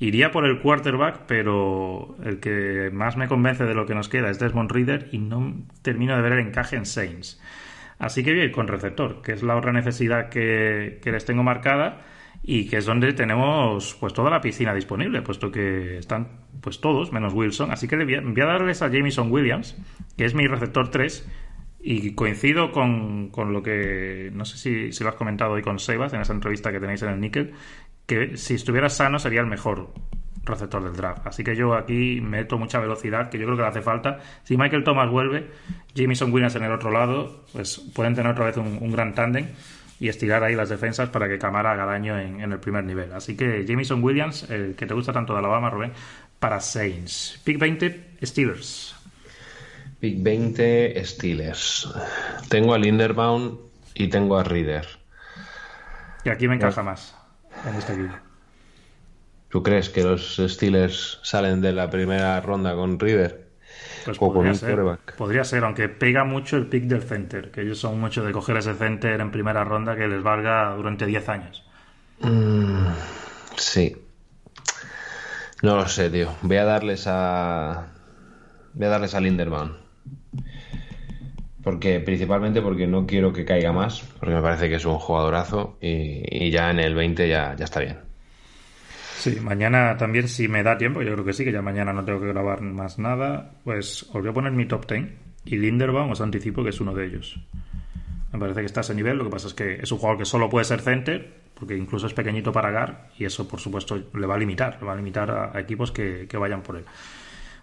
Iría 0.00 0.32
por 0.32 0.44
el 0.44 0.58
quarterback, 0.58 1.20
pero 1.28 2.16
el 2.24 2.40
que 2.40 2.90
más 2.92 3.16
me 3.16 3.28
convence 3.28 3.64
de 3.64 3.74
lo 3.74 3.86
que 3.86 3.94
nos 3.94 4.08
queda 4.08 4.28
es 4.28 4.40
Desmond 4.40 4.72
Reader 4.72 5.08
y 5.12 5.18
no 5.18 5.54
termino 5.82 6.16
de 6.16 6.22
ver 6.22 6.32
el 6.32 6.40
encaje 6.40 6.74
en 6.74 6.84
Saints. 6.84 7.40
Así 8.00 8.24
que 8.24 8.32
voy 8.32 8.40
a 8.40 8.44
ir 8.44 8.52
con 8.52 8.66
receptor, 8.66 9.22
que 9.22 9.32
es 9.32 9.44
la 9.44 9.56
otra 9.56 9.72
necesidad 9.72 10.28
que, 10.28 11.00
les 11.04 11.24
tengo 11.24 11.44
marcada 11.44 12.02
y 12.42 12.68
que 12.68 12.76
es 12.78 12.86
donde 12.86 13.12
tenemos 13.12 13.96
pues 14.00 14.12
toda 14.12 14.30
la 14.30 14.40
piscina 14.40 14.74
disponible, 14.74 15.22
puesto 15.22 15.52
que 15.52 15.96
están 15.98 16.28
pues 16.60 16.80
todos, 16.80 17.12
menos 17.12 17.32
Wilson. 17.32 17.70
Así 17.70 17.86
que 17.86 17.96
voy 17.96 18.16
a, 18.16 18.18
a 18.18 18.46
darles 18.46 18.82
a 18.82 18.90
Jamison 18.90 19.30
Williams, 19.30 19.76
que 20.18 20.24
es 20.24 20.34
mi 20.34 20.46
receptor 20.48 20.90
3, 20.90 21.26
y 21.88 22.14
coincido 22.14 22.72
con, 22.72 23.28
con, 23.28 23.52
lo 23.52 23.62
que, 23.62 24.30
no 24.34 24.44
sé 24.44 24.58
si, 24.58 24.92
si, 24.92 25.04
lo 25.04 25.10
has 25.10 25.16
comentado 25.16 25.52
hoy 25.52 25.62
con 25.62 25.78
Sebas 25.78 26.12
en 26.14 26.20
esa 26.20 26.32
entrevista 26.32 26.72
que 26.72 26.80
tenéis 26.80 27.02
en 27.02 27.10
el 27.10 27.20
Nickel, 27.20 27.54
que 28.06 28.36
si 28.36 28.54
estuviera 28.54 28.88
sano 28.88 29.20
sería 29.20 29.40
el 29.40 29.46
mejor 29.46 29.92
receptor 30.42 30.82
del 30.82 30.96
draft. 30.96 31.24
Así 31.28 31.44
que 31.44 31.54
yo 31.54 31.74
aquí 31.74 32.20
meto 32.20 32.58
mucha 32.58 32.80
velocidad, 32.80 33.30
que 33.30 33.38
yo 33.38 33.44
creo 33.44 33.56
que 33.56 33.62
le 33.62 33.68
hace 33.68 33.82
falta. 33.82 34.18
Si 34.42 34.56
Michael 34.56 34.82
Thomas 34.82 35.08
vuelve, 35.08 35.46
Jamison 35.94 36.32
Williams 36.32 36.56
en 36.56 36.64
el 36.64 36.72
otro 36.72 36.90
lado, 36.90 37.44
pues 37.52 37.78
pueden 37.94 38.16
tener 38.16 38.32
otra 38.32 38.46
vez 38.46 38.56
un, 38.56 38.90
gran 38.90 39.14
tándem 39.14 39.46
y 40.00 40.08
estirar 40.08 40.42
ahí 40.42 40.56
las 40.56 40.68
defensas 40.68 41.08
para 41.10 41.28
que 41.28 41.38
Camara 41.38 41.70
haga 41.70 41.86
daño 41.86 42.18
en, 42.18 42.40
en 42.40 42.50
el 42.50 42.58
primer 42.58 42.82
nivel. 42.82 43.12
Así 43.12 43.36
que 43.36 43.64
Jamison 43.64 44.02
Williams, 44.02 44.50
el 44.50 44.74
que 44.74 44.86
te 44.86 44.94
gusta 44.94 45.12
tanto 45.12 45.34
de 45.34 45.38
Alabama, 45.38 45.70
Rubén, 45.70 45.92
para 46.40 46.58
Saints. 46.58 47.40
Pick 47.44 47.60
20, 47.60 48.18
Steelers. 48.24 48.96
Pick 50.06 50.22
20 50.22 51.04
Steelers. 51.04 51.92
Tengo 52.48 52.74
a 52.74 52.78
Linderbaum 52.78 53.58
y 53.92 54.06
tengo 54.06 54.38
a 54.38 54.44
Reader. 54.44 54.86
Y 56.24 56.28
aquí 56.28 56.46
me 56.46 56.54
encaja 56.54 56.80
más 56.84 57.16
en 57.68 57.74
este 57.74 57.96
vídeo. 57.96 58.16
¿Tú 59.48 59.64
crees 59.64 59.88
que 59.88 60.04
los 60.04 60.36
Steelers 60.36 61.18
salen 61.24 61.60
de 61.60 61.72
la 61.72 61.90
primera 61.90 62.40
ronda 62.40 62.76
con 62.76 63.00
Reader? 63.00 63.48
Pues 64.04 64.16
podría, 64.18 64.54
ser, 64.54 64.78
podría 65.18 65.42
ser, 65.42 65.64
aunque 65.64 65.88
pega 65.88 66.22
mucho 66.22 66.56
el 66.56 66.68
pick 66.68 66.84
del 66.84 67.02
center, 67.02 67.50
que 67.50 67.62
ellos 67.62 67.80
son 67.80 67.98
mucho 67.98 68.24
de 68.24 68.30
coger 68.30 68.58
ese 68.58 68.74
center 68.74 69.20
en 69.20 69.32
primera 69.32 69.64
ronda 69.64 69.96
que 69.96 70.06
les 70.06 70.22
valga 70.22 70.72
durante 70.76 71.04
10 71.04 71.28
años. 71.28 71.68
Mm, 72.20 72.86
sí. 73.56 73.96
No 75.62 75.74
lo 75.74 75.88
sé, 75.88 76.10
tío. 76.10 76.32
Voy 76.42 76.58
a 76.58 76.64
darles 76.64 77.06
a. 77.08 77.88
Voy 78.72 78.86
a 78.86 78.90
darles 78.90 79.16
a 79.16 79.20
Linderbaum. 79.20 79.85
Porque, 81.66 81.98
principalmente 81.98 82.62
porque 82.62 82.86
no 82.86 83.08
quiero 83.08 83.32
que 83.32 83.44
caiga 83.44 83.72
más, 83.72 84.00
porque 84.20 84.36
me 84.36 84.40
parece 84.40 84.68
que 84.68 84.76
es 84.76 84.84
un 84.84 85.00
jugadorazo 85.00 85.78
y, 85.80 86.48
ya 86.48 86.70
en 86.70 86.78
el 86.78 86.94
20 86.94 87.28
ya, 87.28 87.56
ya 87.56 87.64
está 87.64 87.80
bien. 87.80 87.98
Sí, 89.16 89.40
mañana 89.40 89.96
también, 89.96 90.28
si 90.28 90.46
me 90.46 90.62
da 90.62 90.78
tiempo, 90.78 91.02
yo 91.02 91.14
creo 91.14 91.24
que 91.24 91.32
sí, 91.32 91.44
que 91.44 91.50
ya 91.50 91.62
mañana 91.62 91.92
no 91.92 92.04
tengo 92.04 92.20
que 92.20 92.28
grabar 92.28 92.60
más 92.60 93.00
nada, 93.00 93.50
pues 93.64 94.04
os 94.04 94.12
voy 94.12 94.28
a 94.28 94.32
poner 94.32 94.52
mi 94.52 94.66
top 94.66 94.86
10 94.86 95.08
y 95.46 95.56
Linderbaum 95.56 96.12
os 96.12 96.20
anticipo 96.20 96.62
que 96.62 96.70
es 96.70 96.80
uno 96.80 96.94
de 96.94 97.04
ellos. 97.04 97.40
Me 98.32 98.38
parece 98.38 98.60
que 98.60 98.66
está 98.66 98.78
a 98.78 98.82
ese 98.82 98.94
nivel, 98.94 99.18
lo 99.18 99.24
que 99.24 99.30
pasa 99.30 99.48
es 99.48 99.54
que 99.54 99.74
es 99.82 99.90
un 99.90 99.98
jugador 99.98 100.18
que 100.18 100.24
solo 100.24 100.48
puede 100.48 100.66
ser 100.66 100.80
center, 100.82 101.48
porque 101.52 101.76
incluso 101.76 102.06
es 102.06 102.14
pequeñito 102.14 102.52
para 102.52 102.70
gar, 102.70 103.08
y 103.18 103.24
eso 103.24 103.48
por 103.48 103.58
supuesto 103.58 104.00
le 104.14 104.26
va 104.28 104.36
a 104.36 104.38
limitar, 104.38 104.78
le 104.80 104.86
va 104.86 104.92
a 104.92 104.96
limitar 104.96 105.52
a, 105.52 105.60
equipos 105.60 105.90
que, 105.90 106.28
que 106.28 106.36
vayan 106.36 106.62
por 106.62 106.76
él. 106.76 106.84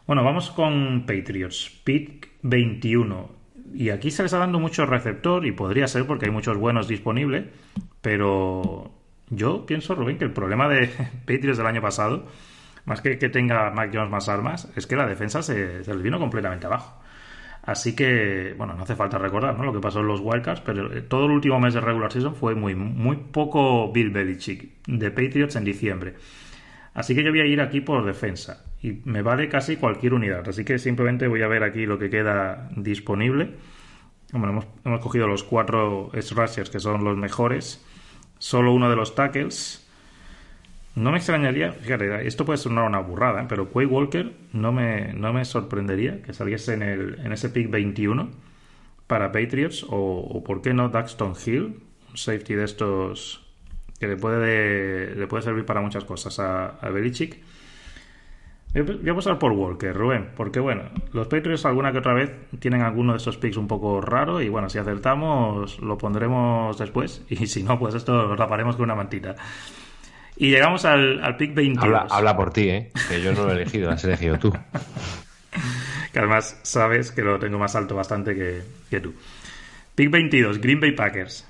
Bueno, 0.05 0.25
vamos 0.25 0.51
con 0.51 1.05
Patriots. 1.05 1.71
Pick 1.85 2.31
21. 2.41 3.42
Y 3.73 3.89
aquí 3.89 4.11
se 4.11 4.21
les 4.23 4.31
está 4.31 4.39
dando 4.39 4.59
mucho 4.59 4.85
receptor 4.85 5.45
y 5.45 5.51
podría 5.51 5.87
ser 5.87 6.05
porque 6.05 6.27
hay 6.27 6.31
muchos 6.31 6.57
buenos 6.57 6.87
disponibles, 6.87 7.45
pero 8.01 8.91
yo 9.29 9.65
pienso, 9.65 9.95
Rubén, 9.95 10.17
que 10.17 10.25
el 10.25 10.31
problema 10.31 10.69
de 10.69 10.87
Patriots 11.25 11.57
del 11.57 11.65
año 11.65 11.81
pasado, 11.81 12.27
más 12.85 13.01
que 13.01 13.17
que 13.17 13.29
tenga 13.29 13.71
Mac 13.71 13.89
Jones 13.91 14.11
más 14.11 14.29
armas, 14.29 14.71
es 14.75 14.85
que 14.85 14.95
la 14.95 15.07
defensa 15.07 15.41
se, 15.41 15.83
se 15.83 15.93
les 15.93 16.03
vino 16.03 16.19
completamente 16.19 16.67
abajo. 16.67 17.01
Así 17.63 17.95
que, 17.95 18.53
bueno, 18.57 18.73
no 18.73 18.83
hace 18.83 18.95
falta 18.95 19.17
recordar 19.17 19.57
¿no? 19.57 19.63
lo 19.63 19.73
que 19.73 19.79
pasó 19.79 20.01
en 20.01 20.07
los 20.07 20.19
Wildcards, 20.19 20.61
pero 20.61 20.93
eh, 20.93 21.01
todo 21.01 21.25
el 21.25 21.31
último 21.31 21.59
mes 21.59 21.73
de 21.73 21.81
regular 21.81 22.11
season 22.11 22.35
fue 22.35 22.55
muy, 22.55 22.75
muy 22.75 23.15
poco 23.15 23.91
Bill 23.91 24.09
Belichick 24.09 24.85
de 24.85 25.09
Patriots 25.09 25.55
en 25.55 25.63
diciembre. 25.63 26.13
Así 26.93 27.15
que 27.15 27.23
yo 27.23 27.31
voy 27.31 27.39
a 27.39 27.45
ir 27.45 27.61
aquí 27.61 27.81
por 27.81 28.05
defensa 28.05 28.65
y 28.83 29.01
me 29.05 29.21
vale 29.21 29.47
casi 29.47 29.77
cualquier 29.77 30.13
unidad. 30.13 30.47
Así 30.47 30.65
que 30.65 30.77
simplemente 30.77 31.27
voy 31.27 31.41
a 31.41 31.47
ver 31.47 31.63
aquí 31.63 31.85
lo 31.85 31.97
que 31.97 32.09
queda 32.09 32.69
disponible. 32.75 33.51
Bueno, 34.33 34.61
hemos, 34.83 34.99
cogido 34.99 35.25
los 35.25 35.43
cuatro 35.43 36.11
rushers 36.13 36.69
que 36.69 36.81
son 36.81 37.03
los 37.05 37.15
mejores. 37.15 37.83
Solo 38.39 38.73
uno 38.73 38.89
de 38.89 38.97
los 38.97 39.15
tackles. 39.15 39.79
No 40.95 41.11
me 41.11 41.17
extrañaría, 41.17 41.71
fíjate, 41.71 42.27
esto 42.27 42.45
puede 42.45 42.57
sonar 42.57 42.85
una 42.85 42.99
burrada, 42.99 43.43
¿eh? 43.43 43.45
pero 43.49 43.71
Quay 43.71 43.87
Walker 43.87 44.31
no 44.51 44.71
me, 44.71 45.13
no 45.13 45.33
me 45.33 45.43
sorprendería 45.43 46.21
que 46.21 46.33
saliese 46.33 46.73
en, 46.73 46.83
el, 46.83 47.19
en 47.23 47.31
ese 47.31 47.49
pick 47.49 47.71
21 47.71 48.29
para 49.07 49.31
Patriots 49.31 49.83
o, 49.89 50.43
por 50.45 50.61
qué 50.61 50.71
no 50.75 50.89
Daxton 50.89 51.33
Hill, 51.43 51.79
un 52.11 52.17
safety 52.17 52.53
de 52.53 52.65
estos 52.65 53.43
que 53.99 54.07
le 54.07 54.17
puede, 54.17 55.15
le 55.15 55.25
puede 55.25 55.41
servir 55.41 55.65
para 55.65 55.81
muchas 55.81 56.03
cosas 56.03 56.37
a, 56.39 56.67
a 56.67 56.89
Belichick. 56.89 57.41
Voy 58.73 59.09
a 59.09 59.13
pasar 59.13 59.37
por 59.37 59.51
Walker, 59.51 59.95
Rubén, 59.95 60.31
porque 60.35 60.59
bueno, 60.59 60.89
los 61.11 61.27
Patriots 61.27 61.63
alguna 61.65 61.91
que 61.91 61.99
otra 61.99 62.15
vez 62.15 62.31
tienen 62.57 62.81
alguno 62.81 63.11
de 63.13 63.17
esos 63.17 63.37
picks 63.37 63.57
un 63.57 63.67
poco 63.67 64.01
raro 64.01 64.41
y 64.41 64.49
bueno, 64.49 64.67
si 64.67 64.79
acertamos 64.79 65.79
lo 65.79 65.95
pondremos 65.95 66.75
después 66.79 67.21
y 67.29 67.45
si 67.45 67.61
no, 67.61 67.77
pues 67.77 67.93
esto 67.93 68.13
lo 68.13 68.35
raparemos 68.35 68.75
con 68.75 68.85
una 68.85 68.95
mantita. 68.95 69.35
Y 70.35 70.49
llegamos 70.49 70.85
al, 70.85 71.23
al 71.23 71.37
pick 71.37 71.53
22. 71.53 72.11
Habla, 72.11 72.35
por 72.35 72.51
ti, 72.51 72.69
¿eh? 72.69 72.91
Que 73.07 73.21
yo 73.21 73.33
no 73.33 73.43
lo 73.43 73.51
he 73.51 73.61
elegido, 73.61 73.89
lo 73.89 73.93
has 73.93 74.03
elegido 74.03 74.39
tú. 74.39 74.51
que 76.11 76.19
además 76.19 76.59
sabes 76.63 77.11
que 77.11 77.21
lo 77.21 77.37
tengo 77.37 77.59
más 77.59 77.75
alto 77.75 77.95
bastante 77.95 78.33
que, 78.33 78.63
que 78.89 78.99
tú. 78.99 79.13
Pick 79.93 80.09
22, 80.09 80.59
Green 80.59 80.79
Bay 80.79 80.93
Packers. 80.93 81.47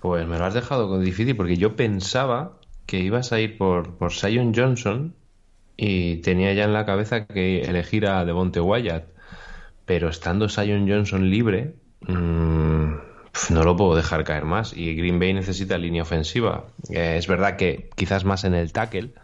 Pues 0.00 0.26
me 0.26 0.38
lo 0.38 0.44
has 0.44 0.54
dejado 0.54 0.98
difícil 0.98 1.36
porque 1.36 1.56
yo 1.56 1.76
pensaba 1.76 2.58
que 2.86 2.98
ibas 2.98 3.32
a 3.32 3.38
ir 3.38 3.56
por, 3.56 3.96
por 3.96 4.12
Sion 4.12 4.52
Johnson 4.52 5.14
y 5.82 6.16
tenía 6.16 6.52
ya 6.52 6.64
en 6.64 6.74
la 6.74 6.84
cabeza 6.84 7.24
que 7.24 7.62
elegir 7.62 8.06
a 8.06 8.22
Devonte 8.26 8.60
Wyatt. 8.60 9.04
Pero 9.86 10.10
estando 10.10 10.50
Sion 10.50 10.86
Johnson 10.86 11.30
libre, 11.30 11.74
mmm, 12.02 12.92
no 13.48 13.62
lo 13.64 13.76
puedo 13.76 13.96
dejar 13.96 14.24
caer 14.24 14.44
más. 14.44 14.76
Y 14.76 14.94
Green 14.94 15.18
Bay 15.18 15.32
necesita 15.32 15.78
línea 15.78 16.02
ofensiva. 16.02 16.66
Eh, 16.90 17.16
es 17.16 17.26
verdad 17.26 17.56
que 17.56 17.88
quizás 17.96 18.26
más 18.26 18.44
en 18.44 18.52
el 18.52 18.74
tackle, 18.74 19.14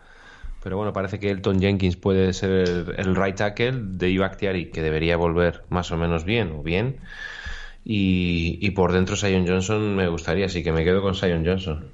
pero 0.63 0.79
bueno, 0.79 0.95
parece 0.95 1.21
que 1.21 1.31
Elton 1.31 1.61
Jenkins 1.61 1.97
puede 1.97 2.33
ser 2.33 2.51
el, 2.97 3.15
right 3.15 3.37
tackle 3.37 3.75
de 3.75 4.09
Ibaktiari, 4.09 4.71
que 4.71 4.81
debería 4.81 5.19
volver 5.19 5.63
más 5.69 5.93
o 5.93 5.99
menos 5.99 6.25
bien 6.25 6.53
o 6.59 6.63
bien. 6.63 6.97
Y, 7.85 8.71
por 8.71 8.93
dentro 8.93 9.15
Sion 9.15 9.47
Johnson 9.47 9.95
me 9.95 10.09
gustaría, 10.09 10.47
así 10.47 10.65
que 10.65 10.73
me 10.73 10.85
quedo 10.85 11.03
con 11.03 11.15
Sion 11.15 11.45
Johnson. 11.45 11.85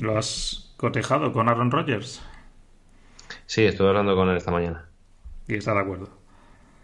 ¿Lo 0.00 0.18
has 0.18 0.74
cotejado 0.76 1.32
con 1.32 1.48
Aaron 1.48 1.70
Rodgers? 1.70 2.20
Sí, 3.46 3.64
estuve 3.64 3.88
hablando 3.88 4.16
con 4.16 4.28
él 4.28 4.36
esta 4.36 4.50
mañana. 4.50 4.86
¿Y 5.46 5.54
está 5.54 5.74
de 5.74 5.80
acuerdo? 5.80 6.08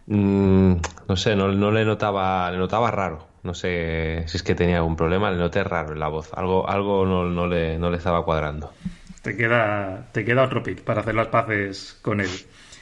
Mm, 0.07 0.75
no 1.09 1.17
sé, 1.17 1.37
no, 1.37 1.53
no, 1.53 1.71
le 1.71 1.85
notaba, 1.85 2.51
le 2.51 2.59
notaba 2.59 2.91
raro. 2.91 3.29
No 3.43 3.55
sé 3.55 4.25
si 4.27 4.37
es 4.37 4.43
que 4.43 4.55
tenía 4.55 4.79
algún 4.79 4.97
problema, 4.97 5.31
le 5.31 5.39
noté 5.39 5.65
raro 5.65 5.93
en 5.93 6.01
la 6.01 6.09
voz. 6.09 6.33
Algo, 6.35 6.69
algo 6.69 7.07
no, 7.07 7.47
le, 7.47 7.79
no 7.79 7.91
le 7.91 7.97
estaba 7.97 8.25
cuadrando. 8.25 8.73
Te 9.23 9.37
queda, 9.37 10.09
te 10.13 10.25
queda 10.25 10.43
otro 10.43 10.63
pick 10.63 10.83
para 10.83 11.01
hacer 11.01 11.15
las 11.15 11.29
paces 11.29 11.99
con 12.03 12.21
él. 12.21 12.29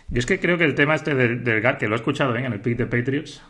Yo 0.08 0.18
es 0.18 0.26
que 0.26 0.40
creo 0.40 0.56
que 0.56 0.64
el 0.64 0.74
tema 0.74 0.94
este 0.94 1.14
del, 1.14 1.44
del 1.44 1.60
GAR, 1.60 1.78
que 1.78 1.86
lo 1.86 1.94
he 1.94 1.96
escuchado 1.96 2.34
¿eh? 2.34 2.44
en 2.44 2.52
el 2.52 2.60
pick 2.60 2.78
de 2.78 2.86
Patriots, 2.86 3.42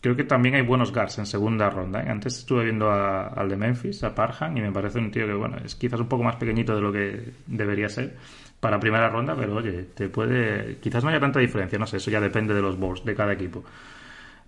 creo 0.00 0.14
que 0.14 0.24
también 0.24 0.54
hay 0.54 0.62
buenos 0.62 0.92
guards 0.92 1.18
en 1.18 1.26
segunda 1.26 1.68
ronda. 1.68 2.00
¿eh? 2.00 2.08
Antes 2.08 2.38
estuve 2.38 2.64
viendo 2.64 2.90
al 2.90 3.48
de 3.48 3.56
Memphis, 3.56 4.04
a 4.04 4.14
Parham, 4.14 4.56
y 4.56 4.60
me 4.60 4.70
parece 4.70 4.98
un 4.98 5.10
tío 5.10 5.26
que, 5.26 5.34
bueno, 5.34 5.56
es 5.64 5.74
quizás 5.74 5.98
un 5.98 6.08
poco 6.08 6.22
más 6.22 6.36
pequeñito 6.36 6.74
de 6.74 6.80
lo 6.80 6.92
que 6.92 7.32
debería 7.46 7.88
ser 7.88 8.16
para 8.60 8.80
primera 8.80 9.08
ronda, 9.08 9.34
pero 9.36 9.56
oye, 9.56 9.84
te 9.94 10.08
puede. 10.08 10.78
Quizás 10.80 11.04
no 11.04 11.10
haya 11.10 11.20
tanta 11.20 11.40
diferencia, 11.40 11.78
no 11.78 11.86
sé, 11.86 11.98
eso 11.98 12.10
ya 12.10 12.20
depende 12.20 12.54
de 12.54 12.62
los 12.62 12.78
boards 12.78 13.04
de 13.04 13.14
cada 13.14 13.32
equipo. 13.32 13.64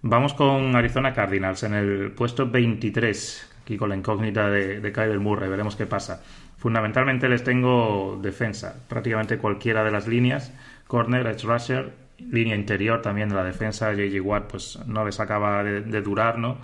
Vamos 0.03 0.35
con 0.35 0.75
Arizona 0.77 1.12
Cardinals 1.12 1.62
en 1.64 1.75
el 1.75 2.12
puesto 2.12 2.49
23, 2.49 3.57
aquí 3.62 3.77
con 3.77 3.88
la 3.88 3.97
incógnita 3.97 4.49
de, 4.49 4.81
de 4.81 4.92
Kyler 4.92 5.18
Murray, 5.18 5.49
veremos 5.49 5.77
qué 5.77 5.87
pasa. 5.87 6.23
Fundamentalmente 6.57 7.29
les 7.29 7.44
tengo 7.44 8.18
defensa, 8.21 8.77
prácticamente 8.88 9.38
cualquiera 9.38 9.85
de 9.85 9.90
las 9.90 10.09
líneas, 10.09 10.53
corner, 10.87 11.27
edge 11.27 11.44
rusher, 11.44 11.92
línea 12.18 12.57
interior 12.57 13.01
también 13.03 13.29
de 13.29 13.37
la 13.37 13.44
defensa, 13.44 13.92
JJ 13.92 14.21
Watt 14.21 14.51
pues 14.51 14.79
no 14.87 15.05
les 15.05 15.21
acaba 15.21 15.62
de, 15.62 16.03
durar, 16.03 16.38
¿no? 16.38 16.59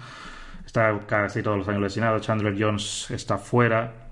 Está 0.66 0.98
casi 1.07 1.42
todos 1.42 1.59
los 1.59 1.68
años 1.68 1.83
lesionado, 1.83 2.18
Chandler 2.18 2.57
Jones 2.59 3.11
está 3.11 3.38
fuera, 3.38 4.03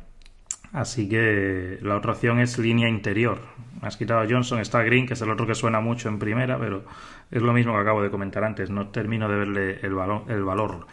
así 0.73 1.09
que 1.09 1.79
la 1.83 1.97
otra 1.97 2.13
opción 2.13 2.41
es 2.41 2.59
línea 2.59 2.89
interior. 2.89 3.41
Has 3.81 3.97
quitado 3.97 4.21
a 4.21 4.27
Johnson, 4.29 4.61
está 4.61 4.83
Green, 4.83 5.07
que 5.07 5.15
es 5.15 5.21
el 5.23 5.31
otro 5.31 5.47
que 5.47 5.55
suena 5.55 5.81
mucho 5.81 6.09
en 6.09 6.19
primera, 6.19 6.59
pero 6.59 6.85
es 7.31 7.43
lo 7.43 7.53
mismo 7.53 7.73
que 7.73 7.81
acabo 7.81 8.03
de 8.03 8.11
comentar 8.11 8.45
antes, 8.45 8.71
no 8.71 8.89
termino 8.89 9.29
de 9.29 9.37
verle 9.37 9.81
el 9.83 10.45
valor. 10.45 10.87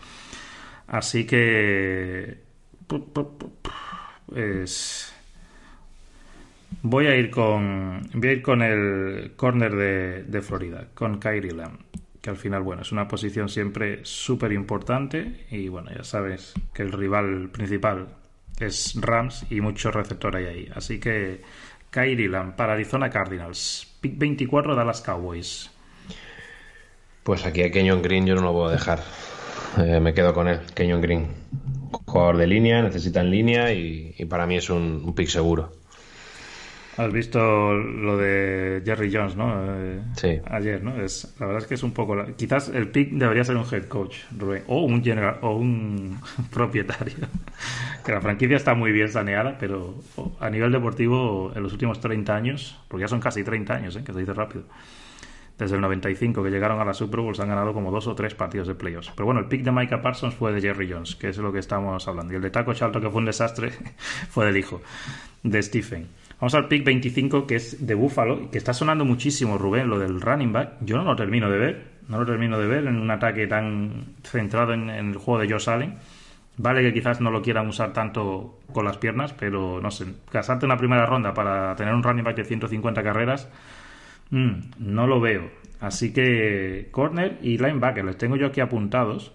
Así 0.87 1.25
que... 1.25 2.41
Voy 6.81 7.07
a 7.07 7.15
ir 7.15 7.29
con. 7.29 8.01
Voy 8.13 8.29
a 8.29 8.31
ir 8.31 8.41
con 8.41 8.61
el 8.61 9.33
corner 9.35 9.75
de, 9.75 10.23
de 10.23 10.41
Florida, 10.41 10.87
con 10.93 11.19
Kyrie 11.19 11.51
Lamb. 11.51 11.79
Que 12.21 12.29
al 12.29 12.37
final, 12.37 12.63
bueno, 12.63 12.81
es 12.81 12.91
una 12.91 13.07
posición 13.07 13.49
siempre 13.49 13.99
súper 14.03 14.51
importante. 14.51 15.45
Y 15.51 15.67
bueno, 15.69 15.91
ya 15.95 16.03
sabes 16.03 16.53
que 16.73 16.83
el 16.83 16.91
rival 16.91 17.49
principal 17.51 18.07
es 18.59 18.93
Rams 18.99 19.45
y 19.49 19.61
mucho 19.61 19.91
receptor 19.91 20.35
hay 20.35 20.45
ahí. 20.45 20.69
Así 20.75 20.99
que 20.99 21.41
Kyrie 21.91 22.29
Lamb 22.29 22.55
para 22.55 22.73
Arizona 22.73 23.09
Cardinals. 23.09 23.87
Pick 24.01 24.17
24 24.17 24.75
Dallas 24.75 25.01
Cowboys. 25.01 25.69
Pues 27.23 27.45
aquí 27.45 27.63
a 27.63 27.71
Kenyon 27.71 28.01
Green 28.01 28.25
yo 28.25 28.35
no 28.35 28.41
lo 28.41 28.53
puedo 28.53 28.69
dejar. 28.69 29.03
Eh, 29.77 29.99
me 29.99 30.13
quedo 30.13 30.33
con 30.33 30.47
él, 30.47 30.61
Kenyon 30.73 31.01
Green. 31.01 31.27
Jugador 32.05 32.37
de 32.37 32.47
línea, 32.47 32.81
necesita 32.81 33.21
en 33.21 33.31
línea 33.31 33.73
y, 33.73 34.13
para 34.29 34.45
mí 34.45 34.57
es 34.57 34.69
un, 34.69 35.13
pick 35.15 35.27
seguro. 35.27 35.73
Has 36.99 37.13
visto 37.13 37.73
lo 37.73 38.17
de 38.17 38.81
Jerry 38.83 39.09
Jones, 39.09 39.37
¿no? 39.37 39.53
Eh, 39.73 40.01
sí. 40.17 40.41
Ayer, 40.45 40.83
¿no? 40.83 41.01
Es, 41.01 41.33
la 41.39 41.45
verdad 41.45 41.61
es 41.61 41.67
que 41.69 41.75
es 41.75 41.83
un 41.83 41.93
poco... 41.93 42.17
Quizás 42.35 42.67
el 42.67 42.89
pick 42.89 43.11
debería 43.11 43.45
ser 43.45 43.55
un 43.55 43.63
head 43.71 43.85
coach, 43.85 44.17
Rubén, 44.37 44.63
o 44.67 44.81
un 44.81 45.01
general, 45.01 45.37
o 45.41 45.55
un 45.55 46.19
propietario. 46.51 47.15
que 48.03 48.11
la 48.11 48.19
franquicia 48.19 48.57
está 48.57 48.73
muy 48.73 48.91
bien 48.91 49.07
saneada, 49.07 49.55
pero 49.57 49.95
a 50.41 50.49
nivel 50.49 50.73
deportivo, 50.73 51.53
en 51.55 51.63
los 51.63 51.71
últimos 51.71 52.01
30 52.01 52.35
años, 52.35 52.77
porque 52.89 53.03
ya 53.03 53.07
son 53.07 53.21
casi 53.21 53.45
30 53.45 53.73
años, 53.73 53.95
¿eh? 53.95 54.03
que 54.03 54.11
se 54.11 54.19
dice 54.19 54.33
rápido, 54.33 54.65
desde 55.57 55.75
el 55.75 55.81
95 55.81 56.43
que 56.43 56.49
llegaron 56.49 56.81
a 56.81 56.83
la 56.83 56.93
Super 56.93 57.21
Bowl, 57.21 57.33
se 57.33 57.41
han 57.41 57.47
ganado 57.47 57.73
como 57.73 57.91
dos 57.91 58.07
o 58.07 58.15
tres 58.15 58.35
partidos 58.35 58.67
de 58.67 58.75
playoffs. 58.75 59.13
Pero 59.15 59.25
bueno, 59.25 59.39
el 59.39 59.45
pick 59.45 59.63
de 59.63 59.71
Micah 59.71 60.01
Parsons 60.01 60.35
fue 60.35 60.51
de 60.51 60.59
Jerry 60.59 60.91
Jones, 60.91 61.15
que 61.15 61.29
es 61.29 61.37
lo 61.37 61.53
que 61.53 61.59
estamos 61.59 62.05
hablando. 62.09 62.33
Y 62.33 62.35
el 62.35 62.41
de 62.41 62.49
Taco 62.49 62.73
Charlton, 62.73 63.01
que 63.01 63.09
fue 63.09 63.19
un 63.19 63.25
desastre, 63.25 63.71
fue 64.29 64.45
del 64.45 64.57
hijo 64.57 64.81
de 65.43 65.63
Stephen. 65.63 66.07
Vamos 66.39 66.53
al 66.55 66.67
pick 66.67 66.85
25, 66.85 67.45
que 67.45 67.55
es 67.55 67.85
de 67.85 67.95
Buffalo, 67.95 68.49
que 68.49 68.57
está 68.57 68.73
sonando 68.73 69.03
muchísimo, 69.05 69.57
Rubén, 69.57 69.89
lo 69.89 69.99
del 69.99 70.21
running 70.21 70.53
back. 70.53 70.73
Yo 70.81 70.97
no 70.97 71.03
lo 71.03 71.15
termino 71.15 71.49
de 71.49 71.57
ver, 71.57 71.83
no 72.07 72.19
lo 72.19 72.25
termino 72.25 72.57
de 72.57 72.67
ver 72.67 72.87
en 72.87 72.97
un 72.97 73.11
ataque 73.11 73.45
tan 73.47 74.15
centrado 74.23 74.73
en, 74.73 74.89
el 74.89 75.17
juego 75.17 75.41
de 75.41 75.51
Josh 75.51 75.69
Allen. 75.69 75.95
Vale 76.57 76.81
que 76.81 76.93
quizás 76.93 77.21
no 77.21 77.31
lo 77.31 77.41
quieran 77.41 77.67
usar 77.67 77.93
tanto 77.93 78.59
con 78.73 78.85
las 78.85 78.97
piernas, 78.97 79.33
pero 79.33 79.79
no 79.81 79.91
sé, 79.91 80.05
casarte 80.31 80.65
en 80.65 80.69
la 80.69 80.77
primera 80.77 81.05
ronda 81.05 81.33
para 81.33 81.75
tener 81.75 81.93
un 81.93 82.03
running 82.03 82.23
back 82.23 82.35
de 82.35 82.45
150 82.45 83.03
carreras 83.03 83.49
Mm, 84.31 84.71
no 84.79 85.07
lo 85.07 85.19
veo. 85.19 85.49
Así 85.79 86.13
que 86.13 86.89
corner 86.91 87.39
y 87.41 87.57
linebacker 87.57 88.05
les 88.05 88.17
tengo 88.17 88.35
yo 88.35 88.47
aquí 88.47 88.61
apuntados. 88.61 89.33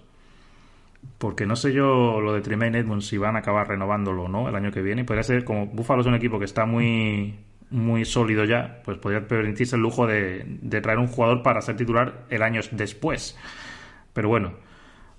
Porque 1.24 1.46
no 1.46 1.56
sé 1.56 1.72
yo 1.72 2.20
lo 2.20 2.34
de 2.34 2.42
Tremaine 2.42 2.80
Edmonds 2.80 3.06
si 3.06 3.16
van 3.16 3.34
a 3.34 3.38
acabar 3.38 3.66
renovándolo 3.66 4.24
o 4.24 4.28
no 4.28 4.46
el 4.46 4.54
año 4.56 4.70
que 4.70 4.82
viene. 4.82 5.06
Podría 5.06 5.22
ser 5.22 5.42
como 5.42 5.64
Buffalo 5.68 6.02
es 6.02 6.06
un 6.06 6.14
equipo 6.14 6.38
que 6.38 6.44
está 6.44 6.66
muy, 6.66 7.34
muy 7.70 8.04
sólido 8.04 8.44
ya, 8.44 8.82
pues 8.84 8.98
podría 8.98 9.26
permitirse 9.26 9.76
el 9.76 9.80
lujo 9.80 10.06
de, 10.06 10.44
traer 10.82 10.98
un 10.98 11.06
jugador 11.06 11.42
para 11.42 11.62
ser 11.62 11.78
titular 11.78 12.26
el 12.28 12.42
año 12.42 12.60
después. 12.72 13.38
Pero 14.12 14.28
bueno, 14.28 14.52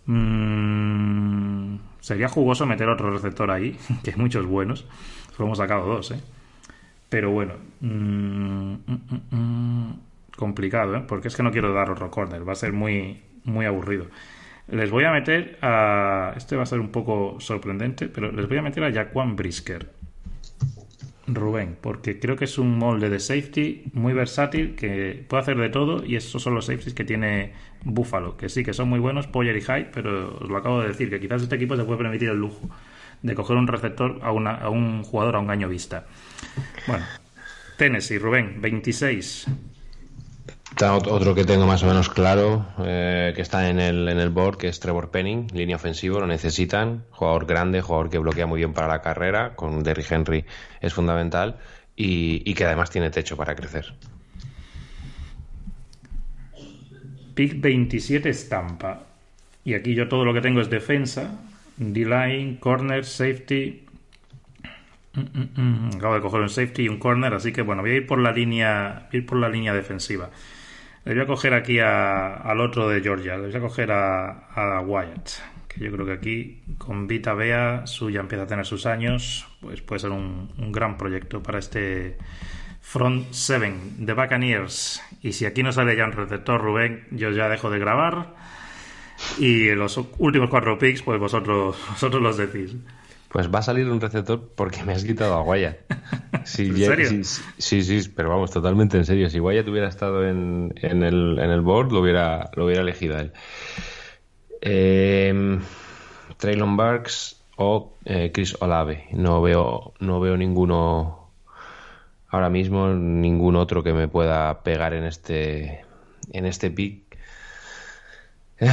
mm, 0.06 1.78
sería 2.02 2.30
jugoso 2.30 2.68
meter 2.68 2.88
otro 2.88 3.10
receptor 3.10 3.50
ahí, 3.50 3.76
que 4.04 4.12
hay 4.12 4.18
muchos 4.18 4.46
buenos. 4.46 4.86
Solo 5.36 5.48
hemos 5.48 5.58
sacado 5.58 5.88
dos, 5.88 6.12
¿eh? 6.12 6.22
Pero 7.10 7.32
bueno, 7.32 7.56
mm, 7.82 8.74
mm, 8.74 9.22
mm, 9.32 10.00
complicado, 10.38 10.98
¿eh? 10.98 11.04
porque 11.08 11.30
es 11.30 11.36
que 11.36 11.42
no 11.42 11.50
quiero 11.50 11.74
dar 11.74 11.90
otro 11.90 12.12
corner, 12.12 12.48
va 12.48 12.54
a 12.54 12.56
ser 12.56 12.74
muy, 12.74 13.24
muy 13.44 13.66
aburrido. 13.66 14.06
Les 14.68 14.90
voy 14.90 15.04
a 15.04 15.12
meter 15.12 15.58
a. 15.62 16.34
Este 16.36 16.56
va 16.56 16.64
a 16.64 16.66
ser 16.66 16.80
un 16.80 16.90
poco 16.90 17.38
sorprendente, 17.40 18.08
pero 18.08 18.32
les 18.32 18.48
voy 18.48 18.58
a 18.58 18.62
meter 18.62 18.84
a 18.84 18.92
Jaquan 18.92 19.36
Brisker. 19.36 19.90
Rubén, 21.28 21.76
porque 21.82 22.20
creo 22.20 22.36
que 22.36 22.46
es 22.46 22.60
un 22.60 22.78
molde 22.78 23.10
de 23.10 23.20
safety 23.20 23.86
muy 23.94 24.14
versátil 24.14 24.76
que 24.76 25.26
puede 25.28 25.42
hacer 25.42 25.58
de 25.58 25.70
todo 25.70 26.06
y 26.06 26.16
esos 26.16 26.42
son 26.44 26.54
los 26.54 26.68
safeties 26.68 26.94
que 26.94 27.04
tiene 27.04 27.54
Buffalo, 27.84 28.38
que 28.38 28.48
sí, 28.48 28.64
que 28.64 28.74
son 28.74 28.90
muy 28.90 29.00
buenos, 29.00 29.26
Poyer 29.26 29.58
y 29.58 29.62
Hyde, 29.62 29.90
pero 29.92 30.38
os 30.40 30.48
lo 30.48 30.58
acabo 30.58 30.82
de 30.82 30.90
decir, 30.90 31.10
que 31.10 31.20
quizás 31.20 31.42
este 31.42 31.56
equipo 31.56 31.76
se 31.76 31.84
puede 31.84 31.98
permitir 31.98 32.30
el 32.30 32.38
lujo 32.38 32.70
de 33.24 33.34
coger 33.34 33.58
un 33.58 33.68
receptor 33.68 34.20
a, 34.22 34.28
a 34.28 34.70
un 34.70 35.04
jugador 35.04 35.36
a 35.36 35.40
un 35.40 35.50
año 35.50 35.68
vista. 35.68 36.06
Bueno, 36.86 37.06
Tennessee, 37.78 38.20
Rubén, 38.20 38.62
26. 38.62 39.48
Otro 40.82 41.34
que 41.34 41.46
tengo 41.46 41.66
más 41.66 41.84
o 41.84 41.88
menos 41.88 42.10
claro, 42.10 42.66
eh, 42.80 43.32
que 43.34 43.42
está 43.42 43.70
en 43.70 43.80
el, 43.80 44.10
en 44.10 44.20
el 44.20 44.30
board, 44.30 44.58
que 44.58 44.68
es 44.68 44.80
Trevor 44.82 45.10
Penning, 45.10 45.48
línea 45.54 45.78
ofensiva, 45.78 46.20
lo 46.20 46.28
necesitan. 46.28 47.06
Jugador 47.12 47.46
grande, 47.46 47.82
jugador 47.82 48.10
que 48.10 48.18
bloquea 48.18 48.46
muy 48.46 48.58
bien 48.58 48.74
para 48.74 48.88
la 48.90 49.02
carrera, 49.02 49.56
con 49.56 49.84
Derrick 49.84 50.12
Henry 50.12 50.44
es 50.82 50.94
fundamental 50.94 51.56
y, 51.96 52.54
que 52.54 52.66
además 52.66 52.90
tiene 52.90 53.10
techo 53.10 53.38
para 53.38 53.56
crecer. 53.56 53.94
Pick 57.36 57.62
27 57.62 58.30
estampa. 58.30 59.04
Y 59.64 59.76
aquí 59.76 59.96
yo 59.96 60.10
todo 60.10 60.26
lo 60.26 60.34
que 60.34 60.42
tengo 60.42 60.60
es 60.60 60.70
defensa, 60.70 61.40
D-line, 61.78 62.60
corner, 62.60 63.06
safety. 63.06 63.84
Mm, 65.14 65.22
mm, 65.22 65.50
mm. 65.56 65.96
Acabo 65.96 66.16
de 66.16 66.22
coger 66.22 66.42
un 66.42 66.50
safety 66.50 66.84
y 66.84 66.90
un 66.90 67.00
corner, 67.00 67.34
así 67.34 67.54
que 67.54 67.62
bueno, 67.62 67.82
voy 67.82 67.92
a 67.92 67.96
ir 67.96 68.08
por 68.08 68.20
la 68.20 68.34
línea, 68.34 69.08
ir 69.14 69.26
por 69.26 69.40
la 69.40 69.48
línea 69.48 69.74
defensiva. 69.74 70.30
Le 71.06 71.14
voy 71.14 71.22
a 71.22 71.28
coger 71.28 71.54
aquí 71.54 71.78
al 71.80 72.60
otro 72.60 72.90
de 72.90 73.00
Georgia, 73.00 73.38
le 73.38 73.48
voy 73.48 73.56
a 73.56 73.60
coger 73.60 73.92
a, 73.92 74.82
Wyatt, 74.84 75.30
que 75.68 75.80
yo 75.80 75.92
creo 75.92 76.04
que 76.04 76.14
aquí 76.14 76.64
con 76.80 77.06
Vita 77.06 77.36
Bea, 77.36 77.86
suya 77.86 78.22
empieza 78.22 78.46
a 78.46 78.48
tener 78.48 78.66
sus 78.66 78.88
años, 78.88 79.48
pues 79.62 79.84
puede 79.84 80.00
ser 80.00 80.10
un, 80.10 80.50
gran 80.72 80.98
proyecto 80.98 81.44
para 81.44 81.60
este 81.60 82.18
Front 82.82 83.28
7 83.30 83.74
de 84.00 84.14
Buccaneers. 84.14 85.00
Y 85.22 85.34
si 85.34 85.46
aquí 85.46 85.62
no 85.62 85.72
sale 85.72 85.96
ya 85.96 86.06
un 86.06 86.12
receptor, 86.12 86.60
Rubén, 86.60 87.06
yo 87.12 87.30
ya 87.30 87.50
dejo 87.50 87.70
de 87.70 87.78
grabar. 87.78 88.34
Y 89.38 89.70
los 89.76 90.00
últimos 90.18 90.50
cuatro 90.50 90.80
picks, 90.80 91.04
pues 91.04 91.20
vosotros, 91.20 91.78
vosotros 91.90 92.22
los 92.22 92.38
decís. 92.38 92.76
Pues 93.30 93.54
va 93.54 93.60
a 93.60 93.64
salir 93.64 93.88
un 93.92 94.02
receptor 94.02 94.50
porque 94.56 94.84
me 94.84 94.94
has 94.94 95.04
quitado 95.04 95.36
a 95.36 95.42
Guaya. 95.44 95.78
¿En 96.46 96.78
serio? 96.78 97.24
Sí, 97.58 97.82
sí, 97.82 98.10
pero 98.16 98.30
vamos, 98.30 98.52
totalmente 98.52 98.98
en 98.98 99.06
serio. 99.06 99.30
Si 99.30 99.40
Guaya 99.40 99.64
hubiera 99.68 99.88
estado 99.88 100.28
en, 100.28 100.74
en, 100.82 101.04
el, 101.04 101.40
en 101.40 101.50
el 101.50 101.62
board, 101.62 101.92
lo 101.92 102.02
hubiera, 102.02 102.52
lo 102.56 102.66
hubiera 102.66 102.82
elegido 102.82 103.18
a 103.18 103.22
él. 103.22 103.32
Eh, 104.62 105.60
Traylon 106.38 106.78
Barks 106.78 107.42
o 107.58 107.98
eh, 108.06 108.32
Chris 108.34 108.56
Olave. 108.60 109.08
No 109.12 109.42
veo, 109.42 109.94
no 110.00 110.20
veo 110.20 110.38
ninguno 110.38 111.32
ahora 112.30 112.50
mismo, 112.50 112.90
ningún 112.90 113.56
otro 113.56 113.84
que 113.84 113.94
me 113.94 114.08
pueda 114.08 114.62
pegar 114.64 114.94
en 114.94 115.06
este, 115.06 115.86
en 116.32 116.46
este 116.46 116.70
pick. 116.70 117.18
Eh, 118.60 118.70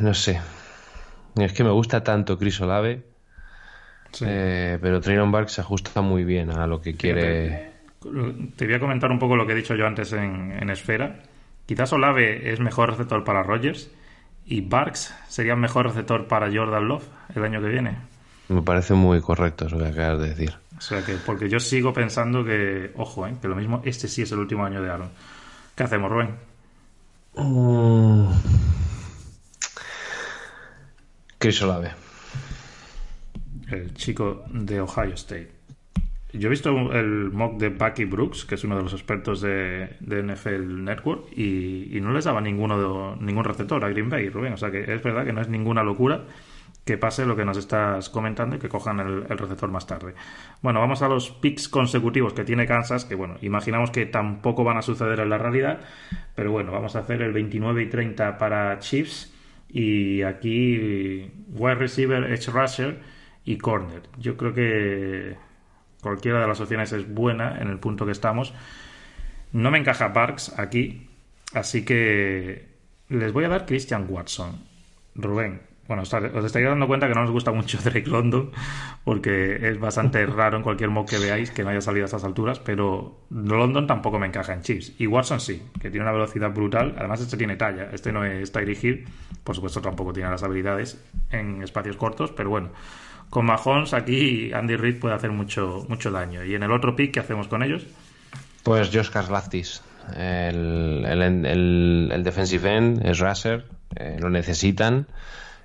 no 0.00 0.14
sé. 0.14 0.40
Es 1.36 1.52
que 1.52 1.64
me 1.64 1.70
gusta 1.70 2.02
tanto 2.02 2.38
Chris 2.38 2.60
Olave 2.60 3.07
eh, 4.22 4.78
pero 4.80 5.00
Traylon 5.00 5.30
Barks 5.30 5.52
se 5.52 5.60
ajusta 5.60 6.00
muy 6.00 6.24
bien 6.24 6.50
a 6.50 6.66
lo 6.66 6.80
que 6.80 6.94
quiere. 6.94 7.72
Te 8.56 8.66
voy 8.66 8.74
a 8.74 8.80
comentar 8.80 9.10
un 9.10 9.18
poco 9.18 9.36
lo 9.36 9.46
que 9.46 9.52
he 9.52 9.56
dicho 9.56 9.74
yo 9.74 9.86
antes 9.86 10.12
en, 10.12 10.70
Esfera. 10.70 11.20
Quizás 11.66 11.92
Olave 11.92 12.50
es 12.52 12.60
mejor 12.60 12.90
receptor 12.90 13.24
para 13.24 13.42
Rogers 13.42 13.90
y 14.46 14.62
Barks 14.62 15.14
sería 15.28 15.56
mejor 15.56 15.86
receptor 15.86 16.26
para 16.26 16.50
Jordan 16.50 16.88
Love 16.88 17.04
el 17.34 17.44
año 17.44 17.60
que 17.60 17.68
viene. 17.68 17.96
Me 18.48 18.62
parece 18.62 18.94
muy 18.94 19.20
correcto 19.20 19.66
eso 19.66 19.78
que 19.78 19.86
acabas 19.86 20.20
de 20.20 20.28
decir. 20.30 20.54
O 20.78 20.80
sea 20.80 21.04
que, 21.04 21.14
porque 21.14 21.50
yo 21.50 21.60
sigo 21.60 21.92
pensando 21.92 22.44
que, 22.44 22.92
ojo, 22.96 23.26
eh, 23.26 23.34
que 23.42 23.48
lo 23.48 23.56
mismo, 23.56 23.82
este 23.84 24.08
sí 24.08 24.22
es 24.22 24.32
el 24.32 24.38
último 24.38 24.64
año 24.64 24.80
de 24.80 24.90
Aaron. 24.90 25.10
¿Qué 25.74 25.82
hacemos, 25.82 26.10
Rubén? 26.10 26.30
Mm. 27.34 28.30
Chris 31.38 31.62
Olave 31.62 32.07
el 33.70 33.94
chico 33.94 34.44
de 34.52 34.80
Ohio 34.80 35.14
State. 35.14 35.58
Yo 36.32 36.48
he 36.48 36.50
visto 36.50 36.70
el 36.92 37.30
mock 37.32 37.58
de 37.58 37.70
Bucky 37.70 38.04
Brooks, 38.04 38.44
que 38.44 38.56
es 38.56 38.64
uno 38.64 38.76
de 38.76 38.82
los 38.82 38.92
expertos 38.92 39.40
de, 39.40 39.96
NFL 40.00 40.84
Network, 40.84 41.32
y, 41.36 41.98
no 42.02 42.12
les 42.12 42.26
daba 42.26 42.40
ninguno 42.42 43.16
ningún 43.16 43.44
receptor 43.44 43.82
a 43.82 43.88
Green 43.88 44.10
Bay, 44.10 44.28
Rubén. 44.28 44.52
O 44.52 44.56
sea 44.58 44.70
que 44.70 44.80
es 44.80 45.02
verdad 45.02 45.24
que 45.24 45.32
no 45.32 45.40
es 45.40 45.48
ninguna 45.48 45.82
locura 45.82 46.24
que 46.84 46.96
pase 46.96 47.26
lo 47.26 47.36
que 47.36 47.44
nos 47.44 47.56
estás 47.58 48.08
comentando 48.08 48.56
y 48.56 48.58
que 48.58 48.68
cojan 48.68 49.00
el, 49.00 49.38
receptor 49.38 49.70
más 49.70 49.86
tarde. 49.86 50.14
Bueno, 50.62 50.80
vamos 50.80 51.02
a 51.02 51.08
los 51.08 51.30
picks 51.30 51.68
consecutivos 51.68 52.32
que 52.32 52.44
tiene 52.44 52.66
Kansas, 52.66 53.04
que 53.04 53.14
bueno, 53.14 53.36
imaginamos 53.42 53.90
que 53.90 54.06
tampoco 54.06 54.64
van 54.64 54.78
a 54.78 54.82
suceder 54.82 55.20
en 55.20 55.28
la 55.28 55.36
realidad, 55.36 55.80
pero 56.34 56.50
bueno, 56.50 56.72
vamos 56.72 56.96
a 56.96 57.00
hacer 57.00 57.20
el 57.20 57.32
29 57.32 57.82
y 57.82 57.86
30 57.90 58.38
para 58.38 58.78
Chiefs 58.78 59.34
y 59.68 60.22
aquí 60.22 61.30
wide 61.52 61.74
receiver, 61.74 62.24
edge 62.32 62.50
rusher 62.50 63.17
y 63.48 63.56
corner. 63.56 64.02
Yo 64.18 64.36
creo 64.36 64.52
que 64.52 65.34
cualquiera 66.02 66.42
de 66.42 66.46
las 66.46 66.60
opciones 66.60 66.92
es 66.92 67.12
buena 67.12 67.56
en 67.58 67.68
el 67.68 67.78
punto 67.78 68.04
que 68.04 68.12
estamos. 68.12 68.52
No 69.52 69.70
me 69.70 69.78
encaja 69.78 70.12
Parks 70.12 70.58
aquí, 70.58 71.08
así 71.54 71.82
que 71.82 72.68
les 73.08 73.32
voy 73.32 73.44
a 73.44 73.48
dar 73.48 73.64
Christian 73.64 74.04
Watson. 74.06 74.68
Rubén, 75.14 75.62
bueno, 75.88 76.02
os 76.02 76.12
estaréis 76.12 76.68
dando 76.68 76.86
cuenta 76.86 77.08
que 77.08 77.14
no 77.14 77.22
nos 77.22 77.30
gusta 77.30 77.50
mucho 77.50 77.78
Drake 77.82 78.10
London, 78.10 78.50
porque 79.02 79.66
es 79.66 79.80
bastante 79.80 80.26
raro 80.26 80.58
en 80.58 80.62
cualquier 80.62 80.90
mock 80.90 81.08
que 81.08 81.18
veáis 81.18 81.50
que 81.50 81.64
no 81.64 81.70
haya 81.70 81.80
salido 81.80 82.04
a 82.04 82.08
estas 82.08 82.24
alturas, 82.24 82.58
pero 82.58 83.22
London 83.30 83.86
tampoco 83.86 84.18
me 84.18 84.26
encaja 84.26 84.52
en 84.52 84.60
Chiefs. 84.60 84.92
Y 84.98 85.06
Watson 85.06 85.40
sí, 85.40 85.62
que 85.80 85.88
tiene 85.88 86.04
una 86.04 86.12
velocidad 86.12 86.50
brutal. 86.52 86.94
Además, 86.98 87.22
este 87.22 87.38
tiene 87.38 87.56
talla. 87.56 87.88
Este 87.94 88.12
no 88.12 88.26
es 88.26 88.52
Tyreek 88.52 88.84
Hill, 88.84 89.04
por 89.42 89.54
supuesto, 89.54 89.80
tampoco 89.80 90.12
tiene 90.12 90.28
las 90.28 90.42
habilidades 90.42 91.02
en 91.30 91.62
espacios 91.62 91.96
cortos, 91.96 92.30
pero 92.32 92.50
bueno 92.50 92.72
con 93.30 93.46
Mahomes 93.46 93.94
aquí 93.94 94.52
Andy 94.52 94.76
Reid 94.76 94.98
puede 94.98 95.14
hacer 95.14 95.30
mucho, 95.30 95.86
mucho 95.88 96.10
daño. 96.10 96.44
¿Y 96.44 96.54
en 96.54 96.62
el 96.62 96.72
otro 96.72 96.96
pick 96.96 97.12
qué 97.12 97.20
hacemos 97.20 97.48
con 97.48 97.62
ellos? 97.62 97.86
Pues 98.62 98.90
Josh 98.92 99.10
Karlaftis, 99.10 99.82
el, 100.16 101.04
el, 101.06 102.10
el, 102.12 102.24
defensive 102.24 102.76
end, 102.76 103.06
es 103.06 103.18
raser, 103.18 103.64
eh, 103.96 104.16
lo 104.20 104.30
necesitan 104.30 105.06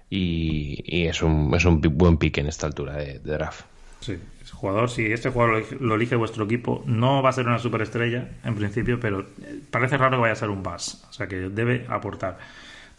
y, 0.10 1.06
es, 1.08 1.22
un, 1.22 1.54
es 1.56 1.66
un 1.66 1.82
buen 1.82 2.18
pick 2.18 2.38
en 2.38 2.48
esta 2.48 2.68
altura 2.68 2.94
de, 2.94 3.20
draft. 3.20 3.66
Sí, 4.00 4.18
es 4.42 4.52
jugador, 4.52 4.90
si 4.90 5.06
este 5.12 5.30
jugador 5.30 5.66
lo, 5.82 5.96
elige 5.96 6.16
vuestro 6.16 6.46
equipo, 6.46 6.84
no 6.86 7.22
va 7.24 7.30
a 7.30 7.34
ser 7.34 7.48
una 7.48 7.60
superestrella 7.60 8.30
en 8.44 8.56
principio, 8.56 9.00
pero 9.00 9.26
parece 9.72 9.98
raro 9.98 10.18
que 10.18 10.22
vaya 10.22 10.34
a 10.34 10.38
ser 10.38 10.50
un 10.50 10.62
bus, 10.62 11.04
o 11.10 11.14
sea 11.14 11.28
que 11.28 11.36
debe 11.50 11.86
aportar. 11.90 12.38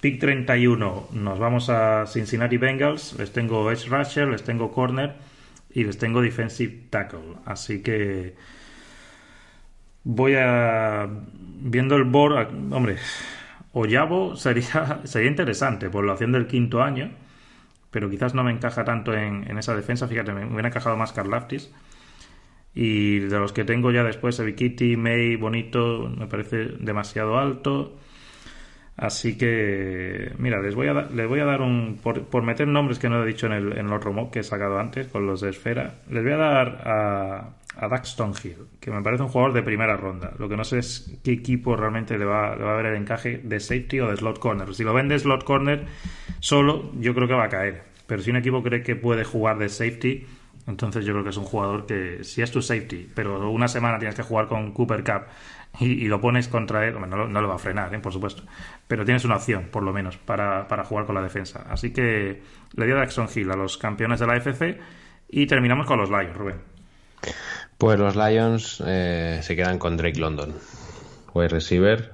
Pick 0.04 0.20
31, 0.20 1.08
nos 1.12 1.38
vamos 1.38 1.70
a 1.70 2.04
Cincinnati 2.04 2.58
Bengals. 2.58 3.18
Les 3.18 3.32
tengo 3.32 3.72
edge 3.72 3.88
rusher, 3.88 4.28
les 4.28 4.44
tengo 4.44 4.70
corner 4.70 5.14
y 5.72 5.82
les 5.84 5.96
tengo 5.96 6.20
defensive 6.20 6.90
tackle. 6.90 7.38
Así 7.46 7.82
que 7.82 8.34
voy 10.02 10.34
a 10.36 11.08
viendo 11.08 11.96
el 11.96 12.04
board, 12.04 12.48
hombre, 12.70 12.98
Oyabo 13.72 14.36
sería 14.36 15.00
sería 15.04 15.30
interesante 15.30 15.88
por 15.88 16.04
la 16.04 16.12
opción 16.12 16.32
del 16.32 16.48
quinto 16.48 16.82
año, 16.82 17.10
pero 17.90 18.10
quizás 18.10 18.34
no 18.34 18.44
me 18.44 18.50
encaja 18.50 18.84
tanto 18.84 19.14
en, 19.14 19.56
esa 19.56 19.74
defensa. 19.74 20.06
Fíjate, 20.06 20.34
me 20.34 20.44
hubiera 20.44 20.68
encajado 20.68 20.98
más 20.98 21.14
Karlaftis. 21.14 21.72
Y 22.74 23.20
de 23.20 23.38
los 23.38 23.54
que 23.54 23.64
tengo 23.64 23.90
ya 23.90 24.04
después, 24.04 24.38
Evikiti, 24.38 24.98
May, 24.98 25.36
Bonito, 25.36 26.12
me 26.14 26.26
parece 26.26 26.66
demasiado 26.78 27.38
alto. 27.38 27.96
Así 28.96 29.36
que, 29.36 30.32
mira, 30.38 30.60
les 30.60 30.74
voy 30.74 30.86
a, 30.86 30.92
les 30.94 31.28
voy 31.28 31.40
a 31.40 31.44
dar 31.44 31.62
un. 31.62 31.98
Por, 32.00 32.42
meter 32.42 32.68
nombres 32.68 32.98
que 32.98 33.08
no 33.08 33.22
he 33.22 33.26
dicho 33.26 33.46
en 33.46 33.52
el, 33.52 33.72
en 33.72 33.86
el 33.86 33.92
otro 33.92 34.30
que 34.30 34.40
he 34.40 34.42
sacado 34.44 34.78
antes, 34.78 35.08
con 35.08 35.26
los 35.26 35.40
de 35.40 35.50
esfera, 35.50 35.96
les 36.08 36.22
voy 36.22 36.32
a 36.32 36.36
dar 36.36 36.68
a, 36.84 37.54
a 37.76 37.88
Daxton 37.88 38.32
Hill, 38.42 38.56
que 38.78 38.92
me 38.92 39.02
parece 39.02 39.24
un 39.24 39.30
jugador 39.30 39.52
de 39.52 39.62
primera 39.62 39.96
ronda. 39.96 40.32
Lo 40.38 40.48
que 40.48 40.56
no 40.56 40.62
sé 40.62 40.78
es 40.78 41.18
qué 41.24 41.32
equipo 41.32 41.74
realmente 41.74 42.16
le 42.16 42.24
va, 42.24 42.54
le 42.54 42.62
va 42.62 42.74
a 42.74 42.76
ver 42.76 42.86
el 42.86 42.96
encaje 42.96 43.40
de 43.42 43.58
safety 43.58 43.98
o 43.98 44.10
de 44.10 44.16
slot 44.16 44.38
corner. 44.38 44.72
Si 44.74 44.84
lo 44.84 44.94
ven 44.94 45.08
de 45.08 45.18
slot 45.18 45.42
corner 45.42 45.86
solo, 46.38 46.92
yo 47.00 47.14
creo 47.14 47.26
que 47.26 47.34
va 47.34 47.44
a 47.44 47.48
caer. 47.48 47.82
Pero 48.06 48.22
si 48.22 48.30
un 48.30 48.36
equipo 48.36 48.62
cree 48.62 48.82
que 48.82 48.94
puede 48.94 49.24
jugar 49.24 49.58
de 49.58 49.68
safety, 49.68 50.24
entonces 50.66 51.04
yo 51.04 51.12
creo 51.12 51.24
que 51.24 51.30
es 51.30 51.36
un 51.36 51.44
jugador 51.44 51.86
que, 51.86 52.24
si 52.24 52.42
es 52.42 52.50
tu 52.50 52.62
safety, 52.62 53.10
pero 53.14 53.50
una 53.50 53.68
semana 53.68 53.98
tienes 53.98 54.14
que 54.14 54.22
jugar 54.22 54.48
con 54.48 54.72
Cooper 54.72 55.04
Cup 55.04 55.22
y, 55.80 56.06
lo 56.06 56.20
pones 56.20 56.48
contra 56.48 56.86
él, 56.86 56.94
no, 56.94 57.26
no, 57.26 57.40
lo 57.40 57.48
va 57.48 57.56
a 57.56 57.58
frenar, 57.58 57.94
¿eh? 57.94 57.98
por 57.98 58.12
supuesto, 58.12 58.44
pero 58.86 59.04
tienes 59.04 59.24
una 59.24 59.36
opción, 59.36 59.68
por 59.70 59.82
lo 59.82 59.92
menos, 59.92 60.16
para, 60.16 60.84
jugar 60.84 61.04
con 61.04 61.16
la 61.16 61.22
defensa. 61.22 61.66
Así 61.68 61.92
que 61.92 62.42
le 62.74 62.86
dio 62.86 62.96
Jackson 62.96 63.28
Hill 63.34 63.50
a 63.50 63.56
los 63.56 63.76
campeones 63.76 64.20
de 64.20 64.26
la 64.26 64.36
FC 64.36 64.78
y 65.28 65.46
terminamos 65.46 65.86
con 65.86 65.98
los 65.98 66.10
Lions, 66.10 66.36
Rubén. 66.36 66.56
Pues 67.76 67.98
los 67.98 68.14
Lions 68.14 68.82
eh, 68.86 69.40
se 69.42 69.56
quedan 69.56 69.78
con 69.78 69.96
Drake 69.96 70.18
London, 70.18 70.54
wide 71.34 71.48
receiver, 71.48 72.12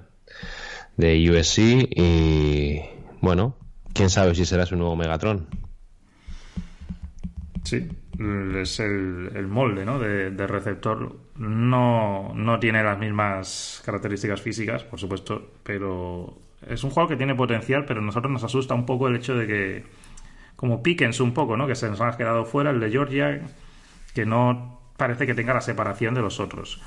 de 0.97 1.31
USC 1.31 1.59
y 1.91 2.81
bueno, 3.21 3.57
quién 3.93 4.11
sabe 4.11 4.35
si 4.35 4.47
será 4.47 4.67
su 4.67 4.77
nuevo 4.77 4.97
Megatron. 4.97 5.49
Sí, 7.71 7.89
es 8.59 8.81
el, 8.81 9.47
molde 9.47 9.85
¿no? 9.85 10.01
de, 10.01 10.47
receptor. 10.49 11.15
No, 11.37 12.33
no 12.35 12.59
tiene 12.59 12.83
las 12.83 12.99
mismas 12.99 13.81
características 13.87 14.43
físicas, 14.43 14.83
por 14.83 14.99
supuesto, 14.99 15.53
pero 15.63 16.37
es 16.67 16.83
un 16.83 16.91
juego 16.91 17.09
que 17.09 17.17
tiene 17.17 17.37
potencial, 17.37 17.85
pero 17.85 18.01
a 18.01 18.03
nosotros 18.03 18.33
nos 18.33 18.43
asusta 18.43 18.75
un 18.75 18.87
poco 18.87 19.07
el 19.07 19.15
hecho 19.15 19.37
de 19.37 19.47
que, 19.47 19.85
como 20.57 20.83
Pickens 20.83 21.21
un 21.21 21.33
poco, 21.33 21.57
¿no? 21.57 21.69
que 21.69 21.77
se 21.77 21.89
nos 21.89 22.01
ha 22.01 22.17
quedado 22.17 22.45
fuera, 22.45 22.71
el 22.71 22.81
de 22.81 22.91
Georgia, 22.91 23.41
que 24.17 24.27
no 24.27 24.81
parece 24.97 25.25
que 25.25 25.35
tenga 25.35 25.55
la 25.55 25.61
separación 25.61 26.13
de 26.15 26.23
los 26.23 26.41
otros. 26.41 26.83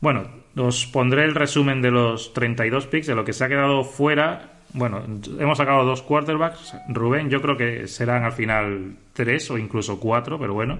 Bueno, 0.00 0.22
os 0.56 0.86
pondré 0.86 1.24
el 1.24 1.34
resumen 1.34 1.82
de 1.82 1.90
los 1.90 2.32
32 2.32 2.86
picks, 2.86 3.06
de 3.06 3.14
lo 3.14 3.26
que 3.26 3.34
se 3.34 3.44
ha 3.44 3.48
quedado 3.48 3.84
fuera. 3.84 4.60
Bueno, 4.72 5.02
hemos 5.38 5.58
sacado 5.58 5.84
dos 5.84 6.00
quarterbacks. 6.00 6.74
Rubén, 6.88 7.28
yo 7.28 7.42
creo 7.42 7.58
que 7.58 7.86
serán 7.86 8.24
al 8.24 8.32
final 8.32 8.96
tres 9.16 9.50
o 9.50 9.58
incluso 9.58 9.98
cuatro, 9.98 10.38
pero 10.38 10.54
bueno. 10.54 10.78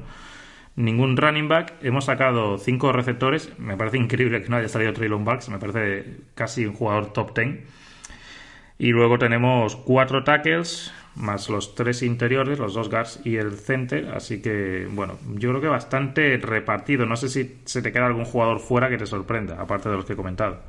Ningún 0.77 1.17
running 1.17 1.49
back. 1.49 1.73
Hemos 1.83 2.05
sacado 2.05 2.59
cinco 2.59 2.93
receptores. 2.93 3.51
Me 3.59 3.79
parece 3.79 3.97
increíble 3.97 4.43
que 4.43 4.51
no 4.51 4.57
haya 4.57 4.69
salido 4.69 4.93
Traylon 4.93 5.25
Bucks. 5.25 5.49
Me 5.49 5.59
parece 5.59 6.19
casi 6.35 6.67
un 6.67 6.75
jugador 6.75 7.15
top 7.15 7.33
ten. 7.33 7.65
Y 8.79 8.91
luego 8.91 9.19
tenemos 9.19 9.75
cuatro 9.75 10.23
tackles, 10.23 10.93
más 11.15 11.49
los 11.49 11.75
tres 11.75 12.03
interiores, 12.03 12.59
los 12.59 12.75
dos 12.75 12.91
guards 12.91 13.21
y 13.25 13.37
el 13.37 13.53
center. 13.53 14.11
Así 14.15 14.43
que, 14.43 14.87
bueno, 14.91 15.15
yo 15.37 15.49
creo 15.49 15.63
que 15.63 15.69
bastante 15.69 16.37
repartido. 16.37 17.07
No 17.07 17.17
sé 17.17 17.31
si 17.31 17.59
se 17.65 17.81
te 17.81 17.91
queda 17.91 18.05
algún 18.05 18.27
jugador 18.27 18.61
fuera 18.61 18.91
que 18.91 18.99
te 18.99 19.07
sorprenda, 19.07 19.59
aparte 19.59 19.89
de 19.89 19.97
los 19.97 20.05
que 20.05 20.13
he 20.13 20.17
comentado. 20.17 20.61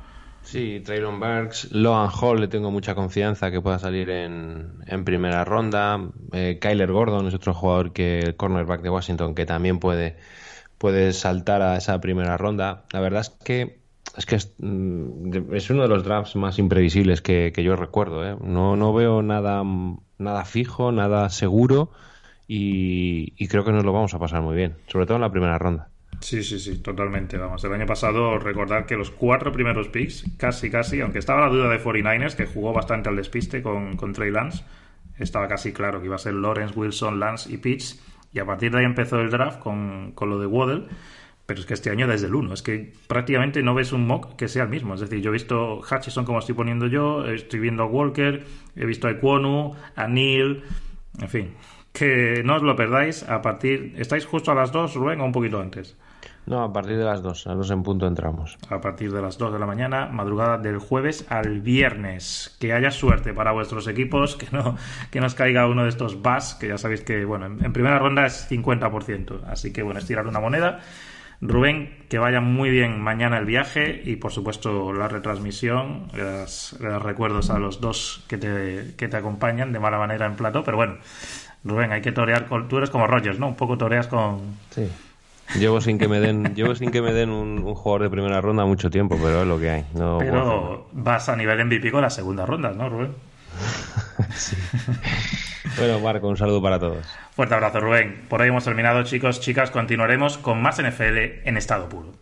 Sí, 0.48 0.80
Traylon 0.82 1.20
Burks, 1.20 1.72
Loan 1.72 2.08
Hall 2.10 2.40
le 2.40 2.48
tengo 2.48 2.70
mucha 2.70 2.94
confianza 2.94 3.50
que 3.50 3.60
pueda 3.60 3.78
salir 3.78 4.08
en, 4.08 5.04
primera 5.04 5.44
ronda. 5.44 6.00
Eh, 6.32 6.58
Kyler 6.58 6.90
Gordon 6.90 7.26
es 7.26 7.34
otro 7.34 7.52
jugador 7.52 7.92
que 7.92 8.20
el 8.20 8.34
cornerback 8.34 8.80
de 8.80 8.88
Washington 8.88 9.34
que 9.34 9.44
también 9.44 9.78
puede, 9.78 10.16
puede 10.78 11.12
saltar 11.12 11.60
a 11.60 11.76
esa 11.76 12.00
primera 12.00 12.38
ronda. 12.38 12.84
La 12.92 13.00
verdad 13.00 13.20
es 13.20 13.28
que 13.28 13.80
es 14.16 14.24
que 14.24 14.36
es, 14.36 14.54
mm, 14.56 15.54
es 15.54 15.68
uno 15.68 15.82
de 15.82 15.88
los 15.88 16.02
drafts 16.02 16.34
más 16.36 16.58
imprevisibles 16.58 17.20
que, 17.20 17.52
yo 17.62 17.76
recuerdo. 17.76 18.26
¿eh? 18.26 18.34
No, 18.40 18.74
no 18.74 18.94
veo 18.94 19.20
nada 19.20 19.62
nada 20.16 20.46
fijo, 20.46 20.92
nada 20.92 21.28
seguro 21.28 21.90
y, 22.46 23.46
creo 23.48 23.64
que 23.66 23.72
nos 23.72 23.84
lo 23.84 23.92
vamos 23.92 24.14
a 24.14 24.18
pasar 24.18 24.40
muy 24.40 24.56
bien, 24.56 24.76
sobre 24.86 25.04
todo 25.04 25.16
en 25.16 25.22
la 25.22 25.30
primera 25.30 25.58
ronda. 25.58 25.90
Sí, 26.20 26.42
sí, 26.42 26.58
sí, 26.58 26.78
totalmente. 26.78 27.38
Vamos, 27.38 27.62
el 27.64 27.72
año 27.72 27.86
pasado 27.86 28.38
recordar 28.38 28.86
que 28.86 28.96
los 28.96 29.10
cuatro 29.10 29.52
primeros 29.52 29.88
picks, 29.88 30.24
casi, 30.36 30.70
casi, 30.70 31.00
aunque 31.00 31.20
estaba 31.20 31.42
la 31.42 31.48
duda 31.48 31.68
de 31.68 31.80
49ers, 31.80 32.34
que 32.34 32.46
jugó 32.46 32.72
bastante 32.72 33.08
al 33.08 33.16
despiste 33.16 33.62
con, 33.62 33.96
con 33.96 34.12
Trey 34.12 34.30
Lance, 34.30 34.64
estaba 35.18 35.46
casi 35.48 35.72
claro 35.72 36.00
que 36.00 36.06
iba 36.06 36.16
a 36.16 36.18
ser 36.18 36.34
Lawrence, 36.34 36.74
Wilson, 36.78 37.20
Lance 37.20 37.52
y 37.52 37.58
Pitts, 37.58 38.02
y 38.32 38.40
a 38.40 38.44
partir 38.46 38.72
de 38.72 38.80
ahí 38.80 38.84
empezó 38.84 39.20
el 39.20 39.30
draft 39.30 39.60
con, 39.60 40.12
con 40.12 40.28
lo 40.28 40.38
de 40.38 40.46
Waddle, 40.46 40.86
pero 41.46 41.60
es 41.60 41.66
que 41.66 41.74
este 41.74 41.90
año 41.90 42.06
desde 42.06 42.26
el 42.26 42.34
1, 42.34 42.52
es 42.52 42.62
que 42.62 42.92
prácticamente 43.06 43.62
no 43.62 43.74
ves 43.74 43.92
un 43.92 44.06
mock 44.06 44.36
que 44.36 44.48
sea 44.48 44.64
el 44.64 44.68
mismo. 44.68 44.94
Es 44.94 45.00
decir, 45.00 45.20
yo 45.20 45.30
he 45.30 45.32
visto 45.32 45.78
Hutchison 45.78 46.24
como 46.26 46.40
estoy 46.40 46.54
poniendo 46.54 46.88
yo, 46.88 47.24
estoy 47.26 47.60
viendo 47.60 47.84
a 47.84 47.86
Walker, 47.86 48.44
he 48.76 48.84
visto 48.84 49.08
a 49.08 49.12
Equonu, 49.12 49.74
a 49.96 50.08
Neil, 50.08 50.62
en 51.20 51.28
fin, 51.28 51.54
que 51.92 52.42
no 52.44 52.56
os 52.56 52.62
lo 52.62 52.76
perdáis 52.76 53.22
a 53.22 53.40
partir... 53.40 53.94
¿Estáis 53.96 54.26
justo 54.26 54.52
a 54.52 54.54
las 54.54 54.72
2, 54.72 54.94
Rubén, 54.96 55.20
o 55.20 55.24
un 55.24 55.32
poquito 55.32 55.60
antes? 55.60 55.96
No, 56.48 56.62
a 56.62 56.72
partir 56.72 56.96
de 56.96 57.04
las 57.04 57.22
2, 57.22 57.46
a 57.46 57.50
las 57.50 57.58
2 57.58 57.70
en 57.70 57.82
punto 57.82 58.06
entramos. 58.06 58.56
A 58.70 58.80
partir 58.80 59.12
de 59.12 59.20
las 59.20 59.36
2 59.38 59.52
de 59.52 59.58
la 59.58 59.66
mañana, 59.66 60.06
madrugada 60.06 60.58
del 60.58 60.78
jueves 60.78 61.26
al 61.28 61.60
viernes. 61.60 62.56
Que 62.58 62.72
haya 62.72 62.90
suerte 62.90 63.34
para 63.34 63.52
vuestros 63.52 63.86
equipos, 63.86 64.36
que 64.36 64.48
no 64.50 64.76
que 65.10 65.20
nos 65.20 65.34
caiga 65.34 65.66
uno 65.66 65.82
de 65.84 65.90
estos 65.90 66.22
bus, 66.22 66.54
que 66.54 66.68
ya 66.68 66.78
sabéis 66.78 67.02
que, 67.02 67.24
bueno, 67.24 67.46
en, 67.46 67.64
en 67.64 67.72
primera 67.72 67.98
ronda 67.98 68.26
es 68.26 68.50
50%. 68.50 69.44
Así 69.46 69.72
que, 69.72 69.82
bueno, 69.82 70.00
es 70.00 70.06
tirar 70.06 70.26
una 70.26 70.40
moneda 70.40 70.80
Rubén, 71.40 72.04
que 72.08 72.18
vaya 72.18 72.40
muy 72.40 72.68
bien 72.68 73.00
mañana 73.00 73.38
el 73.38 73.44
viaje 73.44 74.02
y 74.04 74.16
por 74.16 74.32
supuesto 74.32 74.92
la 74.92 75.06
retransmisión. 75.06 76.08
Le 76.12 76.24
das, 76.24 76.76
recuerdos 76.80 77.50
a 77.50 77.58
los 77.60 77.80
dos 77.80 78.24
que 78.26 78.38
te, 78.38 78.94
que 78.96 79.06
te, 79.06 79.16
acompañan 79.16 79.72
de 79.72 79.78
mala 79.78 79.98
manera 79.98 80.26
en 80.26 80.34
plato, 80.34 80.64
pero 80.64 80.76
bueno, 80.76 80.96
Rubén, 81.62 81.92
hay 81.92 82.00
que 82.00 82.10
torear 82.10 82.46
con. 82.46 82.68
Tú 82.68 82.78
eres 82.78 82.90
como 82.90 83.06
Rogers, 83.06 83.38
¿no? 83.38 83.48
Un 83.48 83.54
poco 83.54 83.78
toreas 83.78 84.08
con. 84.08 84.40
Sí. 84.70 84.88
Llevo 85.56 85.80
sin 85.80 85.98
que 85.98 86.08
me 86.08 86.20
den, 86.20 86.54
llevo 86.54 86.74
sin 86.74 86.90
que 86.90 87.00
me 87.00 87.12
den 87.12 87.30
un, 87.30 87.74
jugador 87.74 88.02
de 88.02 88.10
primera 88.10 88.40
ronda 88.40 88.64
mucho 88.64 88.90
tiempo, 88.90 89.18
pero 89.22 89.42
es 89.42 89.46
lo 89.46 89.58
que 89.58 89.70
hay. 89.70 89.86
No 89.94 90.18
pero 90.18 90.88
vas 90.92 91.28
a 91.28 91.36
nivel 91.36 91.64
MVP 91.64 91.90
con 91.90 92.02
las 92.02 92.14
segundas 92.14 92.48
rondas, 92.48 92.76
¿no, 92.76 92.88
Rubén? 92.88 93.14
sí. 94.34 94.56
Bueno, 95.78 96.00
Marco, 96.00 96.28
un 96.28 96.36
saludo 96.36 96.60
para 96.60 96.78
todos. 96.78 97.06
Fuerte 97.32 97.54
abrazo, 97.54 97.80
Rubén. 97.80 98.26
Por 98.28 98.42
hoy 98.42 98.48
hemos 98.48 98.64
terminado, 98.64 99.04
chicos, 99.04 99.40
chicas. 99.40 99.70
Continuaremos 99.70 100.38
con 100.38 100.60
más 100.60 100.82
NFL 100.82 101.46
en 101.46 101.56
estado 101.56 101.88
puro. 101.88 102.12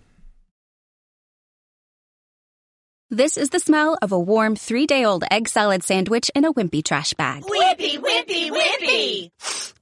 This 3.08 3.38
is 3.38 3.50
the 3.50 3.60
smell 3.60 3.96
of 4.02 4.10
a 4.10 4.18
warm 4.18 4.56
three-day-old 4.56 5.24
egg 5.30 5.48
salad 5.48 5.82
sandwich 5.84 6.28
in 6.34 6.44
a 6.44 6.52
wimpy 6.52 6.82
trash 6.82 7.14
bag. 7.14 7.44
Wimpy, 7.44 7.98
wimpy, 7.98 8.50
wimpy! 8.50 9.30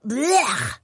Blech! 0.05 0.84